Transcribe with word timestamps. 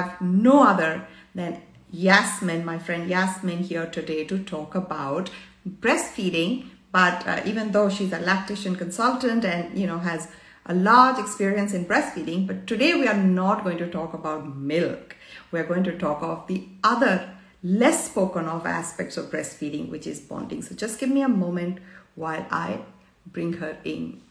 have 0.00 0.20
no 0.20 0.62
other 0.64 1.06
than 1.34 1.62
Yasmin, 1.92 2.64
my 2.64 2.78
friend 2.78 3.08
Yasmin, 3.08 3.58
here 3.58 3.86
today 3.86 4.24
to 4.24 4.38
talk 4.38 4.74
about 4.74 5.30
breastfeeding. 5.68 6.66
But 6.92 7.26
uh, 7.26 7.40
even 7.44 7.72
though 7.72 7.88
she's 7.88 8.12
a 8.12 8.18
lactation 8.18 8.76
consultant 8.76 9.44
and 9.44 9.78
you 9.78 9.86
know 9.86 9.98
has 9.98 10.28
a 10.66 10.74
large 10.74 11.18
experience 11.18 11.72
in 11.72 11.84
breastfeeding, 11.84 12.46
but 12.46 12.66
today 12.66 12.94
we 12.94 13.08
are 13.08 13.16
not 13.16 13.64
going 13.64 13.78
to 13.78 13.88
talk 13.88 14.14
about 14.14 14.56
milk. 14.56 15.16
We're 15.50 15.64
going 15.64 15.84
to 15.84 15.98
talk 15.98 16.22
of 16.22 16.46
the 16.46 16.64
other 16.84 17.30
less 17.62 18.10
spoken 18.10 18.46
of 18.46 18.66
aspects 18.66 19.16
of 19.16 19.30
breastfeeding, 19.30 19.90
which 19.90 20.06
is 20.06 20.20
bonding. 20.20 20.62
So 20.62 20.74
just 20.74 20.98
give 20.98 21.10
me 21.10 21.22
a 21.22 21.28
moment 21.28 21.78
while 22.14 22.46
I 22.50 22.80
bring 23.26 23.54
her 23.54 23.76
in. 23.84 24.22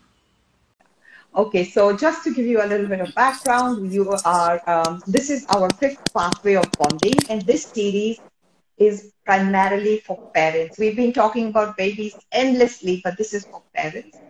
Okay, 1.36 1.64
so 1.64 1.96
just 1.96 2.24
to 2.24 2.34
give 2.34 2.46
you 2.46 2.62
a 2.62 2.66
little 2.66 2.88
bit 2.88 3.02
of 3.02 3.14
background, 3.14 3.92
you 3.94 4.10
are, 4.26 4.62
um, 4.68 5.02
this 5.08 5.30
is 5.30 5.46
our 5.50 5.70
fifth 5.72 6.02
pathway 6.14 6.56
of 6.56 6.66
bonding, 6.78 7.14
and 7.30 7.42
this 7.44 7.66
series 7.66 8.20
is 8.78 9.14
primarily 9.26 10.00
for 10.00 10.20
parents. 10.34 10.78
We've 10.80 10.96
been 10.96 11.14
talking 11.14 11.50
about 11.50 11.78
babies 11.78 12.16
endlessly, 12.32 13.02
but 13.04 13.18
this 13.18 13.34
is 13.34 13.46
for 13.46 13.62
parents. 13.76 14.22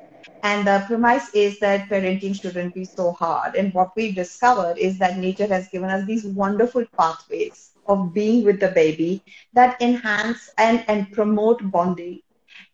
And 0.44 0.68
the 0.68 0.84
premise 0.88 1.34
is 1.34 1.60
that 1.60 1.90
parenting 1.90 2.36
shouldn't 2.40 2.74
be 2.74 2.86
so 2.86 3.14
hard. 3.14 3.56
And 3.56 3.74
what 3.74 3.96
we've 3.96 4.16
discovered 4.16 4.78
is 4.78 4.98
that 5.00 5.18
nature 5.18 5.48
has 5.48 5.70
given 5.70 5.90
us 5.90 6.06
these 6.06 6.26
wonderful 6.26 6.86
pathways 6.98 7.72
of 7.88 8.14
being 8.14 8.44
with 8.44 8.60
the 8.60 8.70
baby 8.70 9.24
that 9.54 9.82
enhance 9.82 10.50
and, 10.58 10.84
and 10.88 11.12
promote 11.12 11.72
bonding 11.72 12.20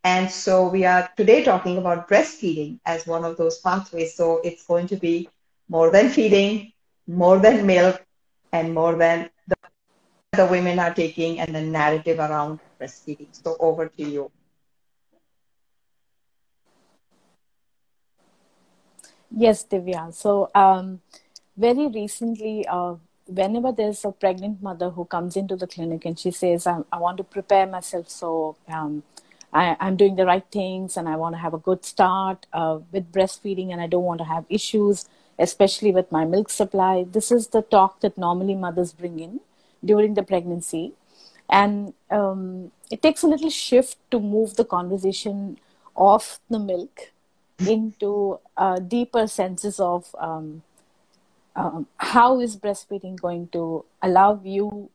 and 0.06 0.30
so 0.30 0.68
we 0.68 0.84
are 0.84 1.10
today 1.16 1.42
talking 1.42 1.78
about 1.78 2.08
breastfeeding 2.08 2.78
as 2.86 3.06
one 3.08 3.24
of 3.24 3.36
those 3.36 3.58
pathways. 3.58 4.14
So 4.14 4.40
it's 4.44 4.64
going 4.64 4.86
to 4.88 4.96
be 4.96 5.28
more 5.68 5.90
than 5.90 6.10
feeding, 6.10 6.72
more 7.08 7.38
than 7.40 7.66
milk, 7.66 8.00
and 8.52 8.72
more 8.72 8.94
than 8.94 9.30
the, 9.48 9.56
the 10.32 10.46
women 10.46 10.78
are 10.78 10.94
taking 10.94 11.40
and 11.40 11.54
the 11.54 11.60
narrative 11.62 12.18
around 12.20 12.60
breastfeeding. 12.80 13.28
So 13.32 13.56
over 13.58 13.88
to 13.88 14.02
you. 14.04 14.30
Yes, 19.30 19.64
Divya. 19.64 20.12
So 20.14 20.50
um, 20.54 21.00
very 21.56 21.88
recently, 21.88 22.66
uh, 22.68 22.94
whenever 23.26 23.72
there's 23.72 24.04
a 24.04 24.12
pregnant 24.12 24.62
mother 24.62 24.90
who 24.90 25.04
comes 25.04 25.36
into 25.36 25.56
the 25.56 25.66
clinic 25.66 26.04
and 26.04 26.18
she 26.18 26.30
says, 26.30 26.66
I, 26.66 26.80
I 26.92 26.98
want 26.98 27.18
to 27.18 27.24
prepare 27.24 27.66
myself 27.66 28.08
so 28.08 28.56
um, 28.68 29.02
I, 29.56 29.88
am 29.88 29.96
doing 29.96 30.16
the 30.16 30.26
right 30.26 30.44
things 30.52 30.96
and 30.98 31.08
I 31.08 31.16
want 31.16 31.34
to 31.34 31.38
have 31.38 31.54
a 31.54 31.58
good 31.58 31.84
start 31.84 32.46
uh, 32.52 32.80
with 32.92 33.10
breastfeeding 33.10 33.72
and 33.72 33.80
I 33.80 33.86
don't 33.86 34.04
want 34.04 34.18
to 34.18 34.24
have 34.24 34.44
issues, 34.50 35.08
especially 35.38 35.92
with 35.92 36.12
my 36.12 36.24
milk 36.26 36.50
supply. 36.50 37.06
This 37.10 37.32
is 37.32 37.48
the 37.48 37.62
talk 37.62 38.00
that 38.00 38.18
normally 38.18 38.54
mothers 38.54 38.92
bring 38.92 39.18
in 39.18 39.40
during 39.82 40.12
the 40.12 40.22
pregnancy. 40.22 40.92
And 41.48 41.94
um, 42.10 42.72
it 42.90 43.00
takes 43.00 43.22
a 43.22 43.26
little 43.26 43.48
shift 43.48 43.96
to 44.10 44.20
move 44.20 44.56
the 44.56 44.64
conversation 44.64 45.58
off 45.94 46.38
the 46.50 46.58
milk 46.58 47.12
into 47.66 48.38
uh, 48.58 48.78
deeper 48.78 49.26
senses 49.26 49.80
of 49.80 50.14
um, 50.18 50.62
um, 51.54 51.86
how 51.96 52.40
is 52.40 52.58
breastfeeding 52.58 53.18
going 53.18 53.48
to 53.48 53.86
allow 54.02 54.38
you 54.44 54.90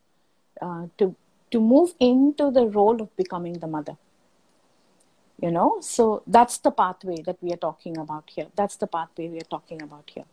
uh, 0.61 0.85
to 0.99 1.15
to 1.49 1.59
move 1.59 1.95
into 1.99 2.51
the 2.51 2.65
role 2.65 3.01
of 3.01 3.13
becoming 3.17 3.53
the 3.59 3.67
mother 3.67 3.97
you 5.41 5.51
know? 5.51 5.77
So 5.81 6.23
that's 6.27 6.57
the 6.59 6.71
pathway 6.71 7.21
that 7.23 7.37
we 7.41 7.51
are 7.51 7.57
talking 7.57 7.97
about 7.97 8.29
here. 8.33 8.47
That's 8.55 8.75
the 8.75 8.87
pathway 8.87 9.29
we 9.29 9.37
are 9.39 9.51
talking 9.55 9.81
about 9.81 10.09
here. 10.13 10.25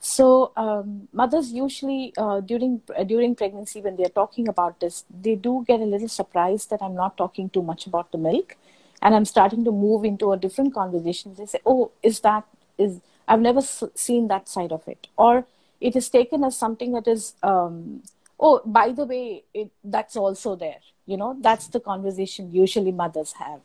So 0.00 0.52
um, 0.56 1.08
mothers 1.12 1.52
usually 1.52 2.14
uh, 2.16 2.40
during 2.40 2.80
uh, 2.96 3.04
during 3.04 3.34
pregnancy 3.34 3.82
when 3.82 3.96
they 3.96 4.04
are 4.04 4.16
talking 4.20 4.48
about 4.48 4.80
this 4.80 5.04
they 5.10 5.34
do 5.34 5.62
get 5.68 5.80
a 5.80 5.84
little 5.84 6.08
surprised 6.08 6.70
that 6.70 6.80
i'm 6.80 6.94
not 6.94 7.18
talking 7.18 7.50
too 7.50 7.62
much 7.62 7.86
about 7.86 8.10
the 8.10 8.16
milk 8.16 8.56
and 9.02 9.14
i'm 9.14 9.26
starting 9.26 9.62
to 9.62 9.70
move 9.70 10.04
into 10.04 10.32
a 10.32 10.38
different 10.38 10.72
conversation. 10.72 11.34
They 11.34 11.44
say 11.44 11.60
oh 11.66 11.90
is 12.02 12.20
that 12.20 12.44
is 12.78 13.00
i've 13.28 13.40
never 13.40 13.60
seen 13.60 14.28
that 14.28 14.48
side 14.48 14.72
of 14.72 14.88
it. 14.88 15.06
Or 15.18 15.44
it 15.82 15.94
is 15.96 16.08
taken 16.08 16.44
as 16.44 16.56
something 16.56 16.92
that 16.92 17.06
is 17.06 17.34
um, 17.42 18.02
oh 18.38 18.62
by 18.64 18.92
the 18.92 19.04
way 19.04 19.44
it, 19.52 19.70
that's 19.84 20.16
also 20.16 20.56
there. 20.56 20.80
You 21.04 21.18
know 21.18 21.36
that's 21.38 21.66
the 21.66 21.80
conversation 21.80 22.50
usually 22.54 22.92
mothers 22.92 23.32
have 23.32 23.60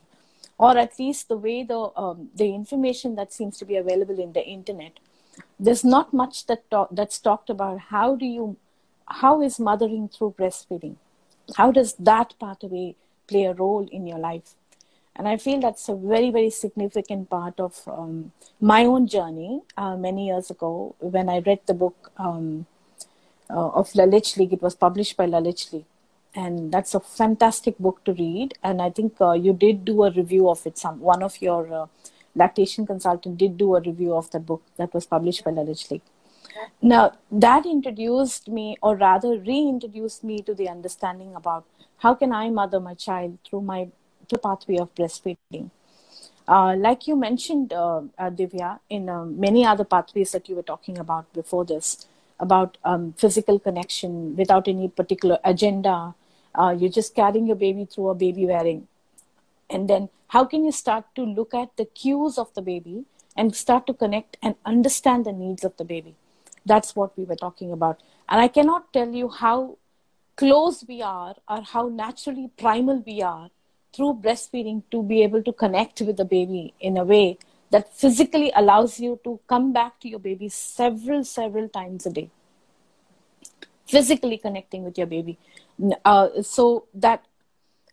or 0.57 0.77
at 0.77 0.97
least 0.97 1.27
the 1.27 1.38
way 1.38 1.63
the 1.63 1.91
um, 1.95 2.29
the 2.35 2.53
information 2.53 3.16
that 3.16 3.33
seems 3.33 3.57
to 3.57 3.66
be 3.66 3.75
available 3.75 4.19
in 4.19 4.33
the 4.33 4.45
internet 4.45 4.99
there's 5.59 5.83
not 5.83 6.13
much 6.13 6.45
that 6.47 6.69
talk, 6.69 6.89
that's 6.91 7.19
talked 7.19 7.49
about. 7.49 7.79
How 7.89 8.16
do 8.16 8.25
you 8.25 8.57
how 9.07 9.41
is 9.41 9.59
mothering 9.59 10.09
through 10.09 10.35
breastfeeding? 10.38 10.95
How 11.55 11.71
does 11.71 11.94
that 11.94 12.33
pathway 12.39 12.95
play 13.27 13.45
a 13.45 13.53
role 13.53 13.88
in 13.91 14.07
your 14.07 14.17
life? 14.17 14.55
And 15.17 15.29
i 15.29 15.38
feel 15.38 15.61
that's 15.61 15.88
a 15.88 15.95
very 15.95 16.29
very 16.29 16.49
significant 16.49 17.29
part 17.29 17.59
of 17.59 17.81
um, 17.88 18.33
my 18.59 18.83
own 18.83 19.07
journey 19.07 19.61
uh, 19.77 19.95
many 19.95 20.27
years 20.27 20.49
ago 20.49 20.94
when 20.99 21.29
i 21.29 21.39
read 21.39 21.59
the 21.67 21.73
book 21.73 22.11
um, 22.17 22.65
uh, 23.49 23.69
of 23.69 23.95
La 23.95 24.03
Leche 24.03 24.35
League. 24.38 24.51
It 24.51 24.61
was 24.61 24.75
published 24.75 25.15
by 25.15 25.25
La 25.25 25.38
Leche 25.38 25.71
League 25.71 25.85
and 26.35 26.72
that's 26.72 26.94
a 26.94 27.00
fantastic 27.00 27.78
book 27.78 28.03
to 28.03 28.13
read 28.13 28.53
and 28.63 28.81
i 28.81 28.90
think 28.90 29.22
uh, 29.22 29.31
you 29.31 29.53
did 29.53 29.85
do 29.85 30.03
a 30.03 30.12
review 30.12 30.50
of 30.50 30.66
it 30.68 30.78
some 30.78 31.00
one 31.00 31.23
of 31.23 31.41
your 31.41 31.62
uh, 31.73 31.85
lactation 32.35 32.85
consultant 32.85 33.38
did 33.38 33.57
do 33.57 33.75
a 33.75 33.81
review 33.81 34.13
of 34.13 34.29
the 34.31 34.40
book 34.40 34.62
that 34.78 34.94
was 34.94 35.06
published 35.06 35.44
by 35.44 35.51
La 35.51 35.62
Leche. 35.62 36.01
Now, 36.81 37.13
that 37.31 37.66
introduced 37.66 38.47
me, 38.47 38.78
or 38.81 38.95
rather 38.95 39.38
reintroduced 39.38 40.24
me 40.24 40.41
to 40.41 40.53
the 40.53 40.69
understanding 40.69 41.35
about 41.35 41.66
how 41.97 42.13
can 42.13 42.31
I 42.31 42.50
mother 42.50 42.79
my 42.79 42.94
child 42.94 43.38
through 43.47 43.62
my 43.62 43.88
the 44.29 44.38
pathway 44.40 44.78
of 44.78 44.94
breastfeeding. 44.95 45.69
Uh, 46.47 46.75
like 46.75 47.07
you 47.07 47.16
mentioned, 47.16 47.72
uh, 47.74 48.01
uh, 48.18 48.29
Divya, 48.31 48.79
in 48.90 49.07
uh, 49.07 49.24
many 49.25 49.66
other 49.66 49.84
pathways 49.84 50.31
that 50.31 50.50
you 50.50 50.56
were 50.56 50.63
talking 50.63 50.97
about 50.97 51.31
before 51.34 51.63
this, 51.63 52.07
about 52.40 52.78
um, 52.84 53.13
physical 53.13 53.59
connection 53.59 54.35
without 54.35 54.68
any 54.68 54.88
particular 54.88 55.38
agenda, 55.44 56.16
uh, 56.57 56.75
you're 56.77 56.91
just 56.91 57.16
carrying 57.16 57.47
your 57.47 57.55
baby 57.55 57.85
through 57.85 58.09
a 58.09 58.16
baby 58.16 58.45
wearing. 58.45 58.88
And 59.69 59.89
then 59.89 60.09
how 60.27 60.45
can 60.45 60.66
you 60.66 60.71
start 60.71 61.05
to 61.16 61.23
look 61.23 61.53
at 61.53 61.75
the 61.77 61.85
cues 61.85 62.38
of 62.38 62.53
the 62.53 62.61
baby 62.61 63.05
and 63.35 63.55
start 63.55 63.88
to 63.88 63.93
connect 63.93 64.38
and 64.41 64.55
understand 64.65 65.25
the 65.25 65.33
needs 65.33 65.63
of 65.63 65.75
the 65.77 65.85
baby? 65.85 66.15
That's 66.65 66.95
what 66.95 67.17
we 67.17 67.25
were 67.25 67.35
talking 67.35 67.71
about. 67.71 68.01
And 68.27 68.41
i 68.41 68.47
cannot 68.47 68.91
tell 68.91 69.09
you 69.09 69.29
how 69.29 69.77
close 70.35 70.83
we 70.88 71.01
are 71.01 71.35
or 71.47 71.61
how 71.61 71.88
naturally 71.88 72.49
primal 72.57 73.03
we 73.05 73.21
are 73.21 73.49
through 73.94 74.13
breastfeeding 74.23 74.83
to 74.91 75.01
be 75.03 75.21
able 75.23 75.44
to 75.44 75.53
connect 75.53 76.01
with 76.01 76.17
the 76.17 76.25
baby 76.25 76.73
in 76.79 76.97
a 76.97 77.03
way 77.03 77.38
that 77.71 77.94
physically 77.95 78.51
allows 78.55 78.99
you 78.99 79.19
to 79.23 79.39
come 79.47 79.71
back 79.71 79.99
to 79.99 80.09
your 80.09 80.19
baby 80.19 80.49
several 80.49 81.23
several 81.23 81.69
times 81.69 82.05
a 82.05 82.11
day. 82.11 82.29
Physically 83.88 84.38
connecting 84.38 84.83
with 84.83 84.97
your 84.97 85.07
baby 85.07 85.38
uh, 86.03 86.41
so 86.41 86.88
that 86.94 87.25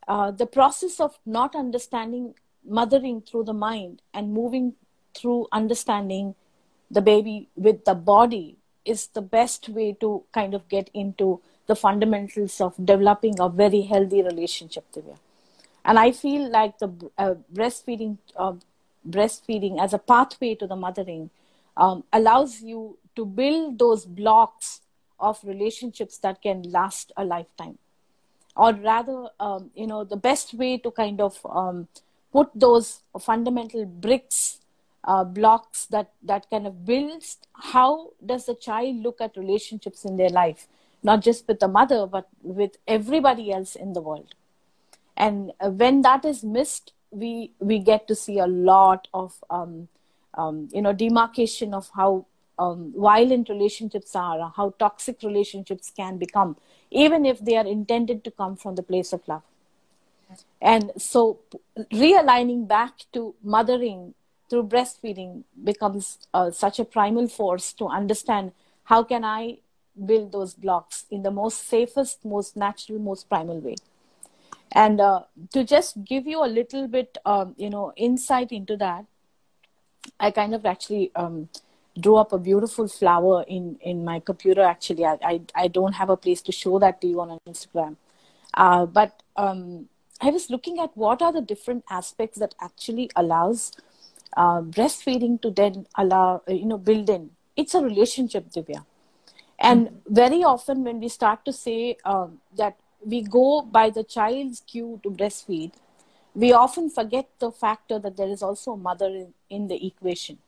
uh, 0.08 0.30
the 0.30 0.46
process 0.46 1.00
of 1.00 1.18
not 1.26 1.54
understanding 1.54 2.34
mothering 2.64 3.20
through 3.20 3.44
the 3.44 3.52
mind 3.52 4.02
and 4.14 4.32
moving 4.32 4.74
through 5.14 5.46
understanding 5.52 6.34
the 6.90 7.00
baby 7.00 7.48
with 7.56 7.84
the 7.84 7.94
body 7.94 8.56
is 8.84 9.08
the 9.08 9.22
best 9.22 9.68
way 9.68 9.92
to 10.00 10.22
kind 10.32 10.54
of 10.54 10.68
get 10.68 10.90
into 10.94 11.40
the 11.66 11.76
fundamentals 11.76 12.60
of 12.60 12.74
developing 12.84 13.38
a 13.40 13.48
very 13.48 13.82
healthy 13.82 14.22
relationship 14.22 14.84
Divya. 14.92 15.16
and 15.84 15.98
i 15.98 16.10
feel 16.12 16.50
like 16.50 16.78
the 16.78 16.90
uh, 17.18 17.34
breastfeeding 17.52 18.18
uh, 18.36 18.54
breastfeeding 19.08 19.80
as 19.80 19.92
a 19.92 19.98
pathway 19.98 20.54
to 20.54 20.66
the 20.66 20.76
mothering 20.76 21.30
um, 21.76 22.04
allows 22.12 22.60
you 22.60 22.98
to 23.16 23.24
build 23.24 23.78
those 23.78 24.04
blocks 24.04 24.80
of 25.22 25.38
relationships 25.44 26.18
that 26.18 26.42
can 26.42 26.62
last 26.64 27.12
a 27.16 27.24
lifetime. 27.24 27.78
Or 28.54 28.72
rather 28.72 29.28
um, 29.40 29.70
you 29.74 29.86
know 29.86 30.04
the 30.04 30.16
best 30.16 30.52
way 30.52 30.76
to 30.78 30.90
kind 30.90 31.20
of 31.20 31.38
um, 31.48 31.88
put 32.32 32.50
those 32.54 33.00
fundamental 33.18 33.86
bricks 33.86 34.58
uh, 35.04 35.24
blocks 35.24 35.86
that 35.86 36.10
that 36.22 36.50
kind 36.50 36.66
of 36.66 36.84
builds 36.84 37.38
how 37.54 38.10
does 38.24 38.46
the 38.46 38.54
child 38.54 38.96
look 38.96 39.20
at 39.20 39.36
relationships 39.36 40.04
in 40.04 40.16
their 40.16 40.28
life? 40.28 40.68
Not 41.02 41.22
just 41.22 41.48
with 41.48 41.60
the 41.60 41.68
mother 41.68 42.06
but 42.06 42.28
with 42.42 42.76
everybody 42.86 43.52
else 43.52 43.74
in 43.74 43.94
the 43.94 44.02
world. 44.02 44.34
And 45.16 45.52
uh, 45.60 45.70
when 45.70 46.02
that 46.02 46.24
is 46.24 46.44
missed 46.44 46.92
we 47.12 47.52
we 47.58 47.78
get 47.78 48.08
to 48.08 48.14
see 48.14 48.38
a 48.38 48.46
lot 48.46 49.08
of 49.14 49.34
um, 49.50 49.88
um, 50.34 50.68
you 50.72 50.82
know 50.82 50.92
demarcation 50.92 51.74
of 51.74 51.90
how 51.94 52.26
um, 52.58 52.92
violent 52.96 53.48
relationships 53.48 54.14
are, 54.14 54.52
how 54.56 54.74
toxic 54.78 55.22
relationships 55.22 55.92
can 55.94 56.18
become, 56.18 56.56
even 56.90 57.24
if 57.24 57.38
they 57.44 57.56
are 57.56 57.66
intended 57.66 58.24
to 58.24 58.30
come 58.30 58.56
from 58.56 58.74
the 58.74 58.82
place 58.82 59.12
of 59.12 59.26
love. 59.26 59.42
And 60.60 60.92
so, 60.96 61.40
realigning 61.92 62.66
back 62.66 63.04
to 63.12 63.34
mothering 63.42 64.14
through 64.48 64.64
breastfeeding 64.64 65.44
becomes 65.62 66.18
uh, 66.32 66.50
such 66.50 66.78
a 66.78 66.84
primal 66.84 67.28
force 67.28 67.72
to 67.74 67.86
understand 67.86 68.52
how 68.84 69.02
can 69.02 69.24
I 69.24 69.58
build 70.06 70.32
those 70.32 70.54
blocks 70.54 71.06
in 71.10 71.22
the 71.22 71.30
most 71.30 71.66
safest, 71.68 72.24
most 72.24 72.56
natural, 72.56 72.98
most 72.98 73.28
primal 73.28 73.60
way. 73.60 73.76
And 74.72 75.00
uh, 75.00 75.22
to 75.52 75.64
just 75.64 76.04
give 76.04 76.26
you 76.26 76.44
a 76.44 76.48
little 76.48 76.88
bit, 76.88 77.18
um, 77.26 77.54
you 77.58 77.68
know, 77.68 77.92
insight 77.96 78.52
into 78.52 78.76
that, 78.78 79.04
I 80.18 80.30
kind 80.30 80.54
of 80.54 80.64
actually 80.64 81.12
um, 81.14 81.48
drew 81.98 82.16
up 82.16 82.32
a 82.32 82.38
beautiful 82.38 82.88
flower 82.88 83.44
in 83.48 83.78
in 83.80 84.04
my 84.04 84.20
computer. 84.20 84.62
Actually, 84.62 85.04
I 85.04 85.18
I, 85.22 85.40
I 85.54 85.68
don't 85.68 85.94
have 85.94 86.10
a 86.10 86.16
place 86.16 86.42
to 86.42 86.52
show 86.52 86.78
that 86.78 87.00
to 87.00 87.06
you 87.06 87.20
on 87.20 87.38
Instagram, 87.48 87.96
uh, 88.54 88.86
but 88.86 89.22
um, 89.36 89.88
I 90.20 90.30
was 90.30 90.50
looking 90.50 90.78
at 90.78 90.96
what 90.96 91.22
are 91.22 91.32
the 91.32 91.40
different 91.40 91.84
aspects 91.90 92.38
that 92.38 92.54
actually 92.60 93.10
allows 93.16 93.72
uh, 94.36 94.60
breastfeeding 94.60 95.40
to 95.42 95.50
then 95.50 95.86
allow 95.96 96.42
you 96.48 96.66
know 96.66 96.78
build 96.78 97.10
in. 97.10 97.30
It's 97.56 97.74
a 97.74 97.82
relationship, 97.82 98.50
Divya 98.50 98.84
and 99.62 100.02
very 100.08 100.42
often, 100.42 100.82
when 100.82 100.98
we 100.98 101.08
start 101.08 101.44
to 101.44 101.52
say 101.52 101.96
um, 102.04 102.40
that 102.56 102.76
we 103.04 103.22
go 103.22 103.62
by 103.62 103.90
the 103.90 104.02
child's 104.02 104.60
cue 104.60 105.00
to 105.04 105.10
breastfeed, 105.10 105.72
we 106.34 106.52
often 106.52 106.90
forget 106.90 107.28
the 107.38 107.52
factor 107.52 108.00
that 108.00 108.16
there 108.16 108.28
is 108.28 108.42
also 108.42 108.72
a 108.72 108.76
mother 108.76 109.06
in, 109.06 109.34
in 109.50 109.68
the 109.68 109.86
equation. 109.86 110.38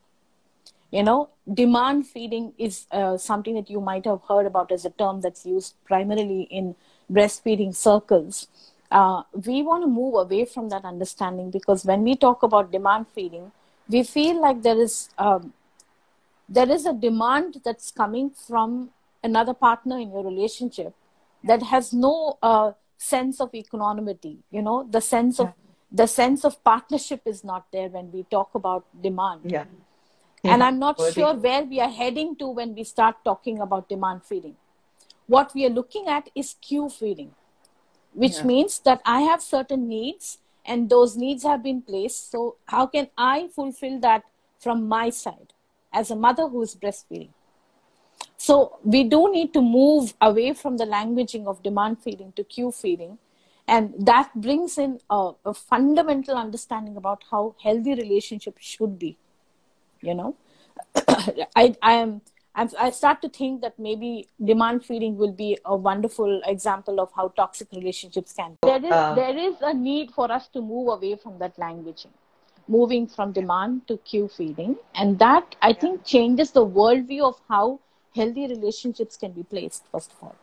You 0.95 1.03
know, 1.03 1.29
demand 1.53 2.07
feeding 2.07 2.53
is 2.57 2.85
uh, 2.89 3.17
something 3.17 3.55
that 3.55 3.69
you 3.69 3.81
might 3.81 4.05
have 4.05 4.21
heard 4.29 4.45
about 4.45 4.71
as 4.71 4.85
a 4.85 4.91
term 4.91 5.19
that's 5.19 5.45
used 5.45 5.75
primarily 5.83 6.43
in 6.43 6.73
breastfeeding 7.11 7.75
circles. 7.75 8.47
Uh, 8.89 9.23
we 9.45 9.61
want 9.61 9.83
to 9.83 9.87
move 9.87 10.13
away 10.15 10.45
from 10.45 10.69
that 10.69 10.85
understanding 10.85 11.51
because 11.51 11.83
when 11.83 12.03
we 12.03 12.15
talk 12.15 12.43
about 12.43 12.71
demand 12.71 13.07
feeding, 13.13 13.51
we 13.89 14.03
feel 14.03 14.39
like 14.41 14.61
there 14.61 14.79
is 14.79 15.09
um, 15.17 15.51
there 16.47 16.71
is 16.71 16.85
a 16.85 16.93
demand 16.93 17.59
that's 17.65 17.91
coming 17.91 18.29
from 18.29 18.91
another 19.21 19.53
partner 19.53 19.99
in 19.99 20.11
your 20.11 20.23
relationship 20.23 20.93
that 21.43 21.61
has 21.63 21.91
no 21.91 22.37
uh, 22.41 22.71
sense 22.97 23.41
of 23.41 23.53
equanimity. 23.53 24.37
You 24.49 24.61
know 24.61 24.87
the 24.89 25.01
sense 25.01 25.41
of 25.41 25.51
the 25.91 26.07
sense 26.07 26.45
of 26.45 26.63
partnership 26.63 27.21
is 27.25 27.43
not 27.43 27.65
there 27.73 27.89
when 27.89 28.13
we 28.13 28.23
talk 28.23 28.55
about 28.55 28.85
demand. 29.09 29.41
Yeah, 29.43 29.65
yeah. 30.45 30.53
and 30.53 30.63
i'm 30.63 30.79
not 30.79 30.99
sure 31.13 31.33
where 31.33 31.63
we 31.63 31.79
are 31.79 31.89
heading 31.89 32.35
to 32.35 32.47
when 32.47 32.73
we 32.75 32.83
start 32.83 33.15
talking 33.23 33.59
about 33.59 33.89
demand 33.89 34.23
feeding 34.23 34.55
what 35.27 35.53
we 35.53 35.65
are 35.65 35.75
looking 35.77 36.07
at 36.07 36.29
is 36.35 36.55
cue 36.61 36.89
feeding 36.89 37.31
which 38.13 38.37
yeah. 38.37 38.43
means 38.43 38.79
that 38.79 39.01
i 39.05 39.21
have 39.21 39.41
certain 39.41 39.87
needs 39.87 40.37
and 40.65 40.89
those 40.89 41.15
needs 41.15 41.43
have 41.43 41.63
been 41.63 41.81
placed 41.81 42.31
so 42.31 42.55
how 42.65 42.85
can 42.85 43.07
i 43.17 43.47
fulfill 43.55 43.99
that 43.99 44.23
from 44.59 44.87
my 44.87 45.09
side 45.09 45.53
as 45.93 46.11
a 46.11 46.15
mother 46.15 46.47
who 46.47 46.61
is 46.61 46.75
breastfeeding 46.75 47.33
so 48.37 48.77
we 48.83 49.03
do 49.03 49.31
need 49.31 49.53
to 49.53 49.61
move 49.61 50.13
away 50.21 50.53
from 50.53 50.77
the 50.77 50.85
languaging 50.85 51.47
of 51.47 51.63
demand 51.63 52.01
feeding 52.01 52.31
to 52.33 52.43
cue 52.43 52.71
feeding. 52.71 53.17
And 53.67 53.93
that 54.05 54.29
brings 54.35 54.77
in 54.77 54.99
a, 55.09 55.31
a 55.45 55.53
fundamental 55.53 56.35
understanding 56.35 56.97
about 56.97 57.23
how 57.31 57.55
healthy 57.63 57.95
relationships 57.95 58.63
should 58.63 58.99
be. 58.99 59.17
You 60.05 60.15
know, 60.15 60.35
I, 61.55 61.75
I 61.81 61.93
am. 61.93 62.21
I 62.57 62.89
start 62.89 63.21
to 63.21 63.27
think 63.27 63.61
that 63.63 63.77
maybe 63.77 64.29
demand 64.41 64.85
feeding 64.85 65.17
will 65.17 65.33
be 65.33 65.57
a 65.65 65.75
wonderful 65.75 66.41
example 66.45 67.01
of 67.01 67.09
how 67.13 67.27
toxic 67.39 67.67
relationships 67.73 68.31
can 68.31 68.51
be. 68.51 68.69
There 68.69 68.85
is, 68.85 68.91
uh, 68.93 69.13
there 69.13 69.37
is 69.37 69.55
a 69.61 69.73
need 69.73 70.11
for 70.11 70.31
us 70.31 70.47
to 70.53 70.61
move 70.61 70.87
away 70.87 71.17
from 71.17 71.37
that 71.39 71.57
languaging, 71.57 72.13
moving 72.69 73.07
from 73.07 73.33
demand 73.33 73.89
to 73.89 73.97
cue 73.97 74.29
feeding. 74.29 74.77
And 74.93 75.19
that, 75.19 75.57
I 75.61 75.73
think, 75.73 76.05
changes 76.05 76.51
the 76.51 76.65
worldview 76.65 77.27
of 77.27 77.41
how 77.49 77.81
healthy 78.15 78.47
relationships 78.47 79.17
can 79.17 79.31
be 79.33 79.43
placed 79.43 79.83
first 79.91 80.11
of 80.13 80.23
all 80.23 80.35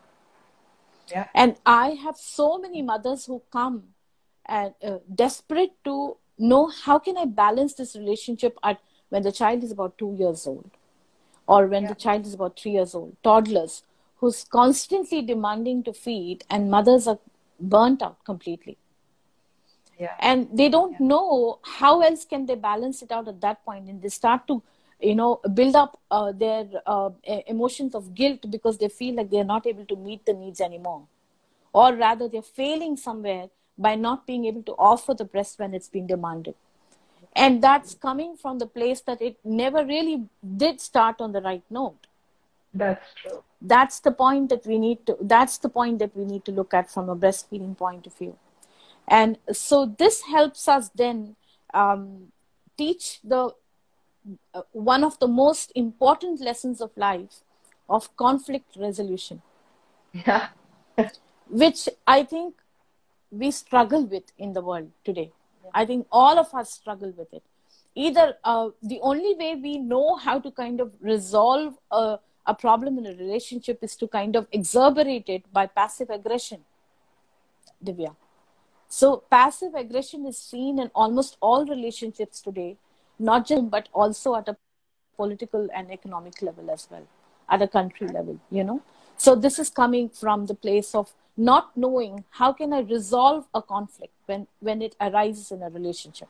yeah. 1.11 1.27
and 1.33 1.55
i 1.65 1.89
have 2.05 2.15
so 2.15 2.57
many 2.57 2.81
mothers 2.81 3.25
who 3.25 3.41
come 3.51 3.83
and 4.45 4.73
uh, 4.83 4.97
desperate 5.23 5.71
to 5.83 6.17
know 6.37 6.67
how 6.85 6.99
can 6.99 7.17
i 7.17 7.25
balance 7.25 7.73
this 7.73 7.95
relationship 7.95 8.57
at 8.63 8.79
when 9.13 9.23
the 9.29 9.31
child 9.39 9.63
is 9.63 9.71
about 9.77 9.97
2 10.03 10.15
years 10.19 10.45
old 10.51 10.77
or 11.55 11.59
when 11.73 11.83
yeah. 11.83 11.89
the 11.89 11.99
child 12.03 12.29
is 12.29 12.33
about 12.37 12.59
3 12.59 12.71
years 12.77 12.95
old 12.99 13.15
toddlers 13.29 13.75
who's 14.21 14.43
constantly 14.55 15.21
demanding 15.33 15.83
to 15.87 15.93
feed 16.05 16.45
and 16.49 16.71
mothers 16.75 17.07
are 17.13 17.19
burnt 17.75 18.01
out 18.07 18.17
completely 18.31 18.77
yeah. 19.99 20.15
and 20.19 20.47
they 20.61 20.69
don't 20.77 20.93
yeah. 20.99 21.07
know 21.11 21.59
how 21.79 21.93
else 22.09 22.25
can 22.25 22.45
they 22.51 22.55
balance 22.55 23.01
it 23.07 23.11
out 23.17 23.27
at 23.33 23.41
that 23.41 23.63
point 23.65 23.89
and 23.93 24.01
they 24.01 24.13
start 24.19 24.47
to 24.53 24.61
you 24.99 25.15
know 25.21 25.31
build 25.53 25.75
up 25.75 25.99
uh, 26.11 26.31
their 26.31 26.65
uh, 26.85 27.09
emotions 27.55 27.95
of 27.99 28.13
guilt 28.21 28.49
because 28.57 28.77
they 28.77 28.89
feel 28.99 29.15
like 29.15 29.29
they're 29.29 29.51
not 29.55 29.67
able 29.67 29.85
to 29.93 29.95
meet 30.07 30.25
the 30.25 30.33
needs 30.33 30.61
anymore 30.61 31.03
or 31.73 31.93
rather 31.95 32.27
they're 32.27 32.53
failing 32.63 32.95
somewhere 33.05 33.47
by 33.77 33.95
not 33.95 34.27
being 34.27 34.45
able 34.45 34.63
to 34.63 34.75
offer 34.91 35.13
the 35.13 35.25
breast 35.25 35.59
when 35.59 35.73
it's 35.73 35.89
been 35.89 36.07
demanded 36.07 36.55
and 37.35 37.61
that's 37.61 37.95
coming 37.95 38.35
from 38.35 38.59
the 38.59 38.65
place 38.65 39.01
that 39.01 39.21
it 39.21 39.37
never 39.43 39.85
really 39.85 40.23
did 40.57 40.79
start 40.79 41.19
on 41.19 41.31
the 41.31 41.41
right 41.41 41.63
note 41.69 42.07
that's 42.73 43.13
true 43.15 43.43
that's 43.61 43.99
the 43.99 44.11
point 44.11 44.49
that 44.49 44.65
we 44.65 44.77
need 44.77 45.05
to 45.05 45.17
that's 45.21 45.57
the 45.57 45.69
point 45.69 45.99
that 45.99 46.15
we 46.15 46.25
need 46.25 46.43
to 46.45 46.51
look 46.51 46.73
at 46.73 46.89
from 46.89 47.09
a 47.09 47.15
breastfeeding 47.15 47.77
point 47.77 48.05
of 48.07 48.13
view 48.17 48.35
and 49.07 49.37
so 49.51 49.85
this 49.85 50.21
helps 50.23 50.67
us 50.67 50.89
then 50.95 51.35
um, 51.73 52.31
teach 52.77 53.19
the 53.23 53.51
uh, 54.53 54.61
one 54.71 55.03
of 55.03 55.19
the 55.19 55.27
most 55.27 55.71
important 55.75 56.39
lessons 56.39 56.79
of 56.79 56.91
life 56.95 57.41
of 57.89 58.15
conflict 58.15 58.75
resolution. 58.77 59.41
Yeah. 60.13 60.47
which 61.49 61.89
I 62.07 62.23
think 62.23 62.55
we 63.31 63.51
struggle 63.51 64.05
with 64.05 64.31
in 64.37 64.53
the 64.53 64.61
world 64.61 64.91
today. 65.03 65.31
I 65.73 65.85
think 65.85 66.07
all 66.11 66.39
of 66.39 66.53
us 66.53 66.71
struggle 66.71 67.13
with 67.15 67.33
it. 67.33 67.43
Either 67.95 68.35
uh, 68.43 68.69
the 68.81 68.99
only 69.01 69.35
way 69.35 69.55
we 69.55 69.77
know 69.77 70.15
how 70.15 70.39
to 70.39 70.51
kind 70.51 70.81
of 70.81 70.93
resolve 70.99 71.77
a, 71.91 72.17
a 72.45 72.53
problem 72.53 72.97
in 72.97 73.05
a 73.05 73.11
relationship 73.11 73.79
is 73.83 73.95
to 73.97 74.07
kind 74.07 74.35
of 74.35 74.49
exacerbate 74.51 75.29
it 75.29 75.51
by 75.53 75.67
passive 75.67 76.09
aggression. 76.09 76.61
Divya. 77.83 78.15
So, 78.87 79.23
passive 79.29 79.73
aggression 79.75 80.25
is 80.25 80.37
seen 80.37 80.79
in 80.79 80.91
almost 80.93 81.37
all 81.41 81.65
relationships 81.65 82.41
today 82.41 82.77
not 83.19 83.45
just 83.47 83.69
but 83.69 83.89
also 83.93 84.35
at 84.35 84.47
a 84.47 84.57
political 85.15 85.67
and 85.73 85.91
economic 85.91 86.41
level 86.41 86.71
as 86.71 86.87
well 86.89 87.05
at 87.49 87.61
a 87.61 87.67
country 87.67 88.07
level 88.07 88.39
you 88.49 88.63
know 88.63 88.81
so 89.25 89.35
this 89.35 89.59
is 89.63 89.69
coming 89.81 90.07
from 90.21 90.45
the 90.51 90.55
place 90.65 90.93
of 91.01 91.13
not 91.49 91.75
knowing 91.83 92.23
how 92.41 92.51
can 92.61 92.73
i 92.77 92.79
resolve 92.93 93.45
a 93.59 93.61
conflict 93.73 94.13
when 94.31 94.47
when 94.69 94.81
it 94.87 94.95
arises 95.07 95.51
in 95.51 95.61
a 95.67 95.69
relationship 95.69 96.29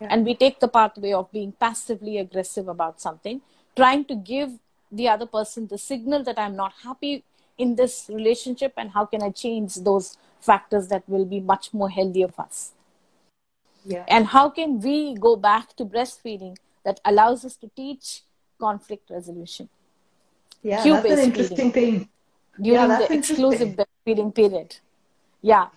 yeah. 0.00 0.08
and 0.10 0.24
we 0.30 0.34
take 0.44 0.60
the 0.60 0.72
pathway 0.76 1.12
of 1.12 1.30
being 1.32 1.52
passively 1.66 2.18
aggressive 2.18 2.68
about 2.76 3.00
something 3.00 3.40
trying 3.82 4.04
to 4.04 4.16
give 4.32 4.58
the 4.90 5.08
other 5.08 5.26
person 5.26 5.66
the 5.74 5.78
signal 5.78 6.24
that 6.30 6.38
i'm 6.38 6.56
not 6.56 6.72
happy 6.82 7.12
in 7.58 7.76
this 7.76 7.98
relationship 8.12 8.72
and 8.76 8.90
how 8.90 9.04
can 9.04 9.22
i 9.22 9.30
change 9.30 9.76
those 9.90 10.16
factors 10.40 10.88
that 10.88 11.08
will 11.08 11.24
be 11.24 11.40
much 11.40 11.72
more 11.72 11.90
healthier 11.98 12.28
for 12.28 12.42
us 12.42 12.72
yeah. 13.86 14.04
And 14.08 14.26
how 14.26 14.50
can 14.50 14.80
we 14.80 15.14
go 15.14 15.36
back 15.36 15.76
to 15.76 15.84
breastfeeding 15.84 16.56
that 16.84 17.00
allows 17.04 17.44
us 17.44 17.56
to 17.58 17.70
teach 17.76 18.22
conflict 18.60 19.10
resolution? 19.10 19.68
Yeah, 20.62 20.82
that's 20.82 21.10
an 21.10 21.18
interesting 21.18 21.72
thing. 21.72 22.08
During 22.60 22.90
yeah, 22.90 22.98
the 22.98 23.12
exclusive 23.12 23.76
breastfeeding 23.76 24.34
period. 24.34 24.76
Yeah. 25.42 25.68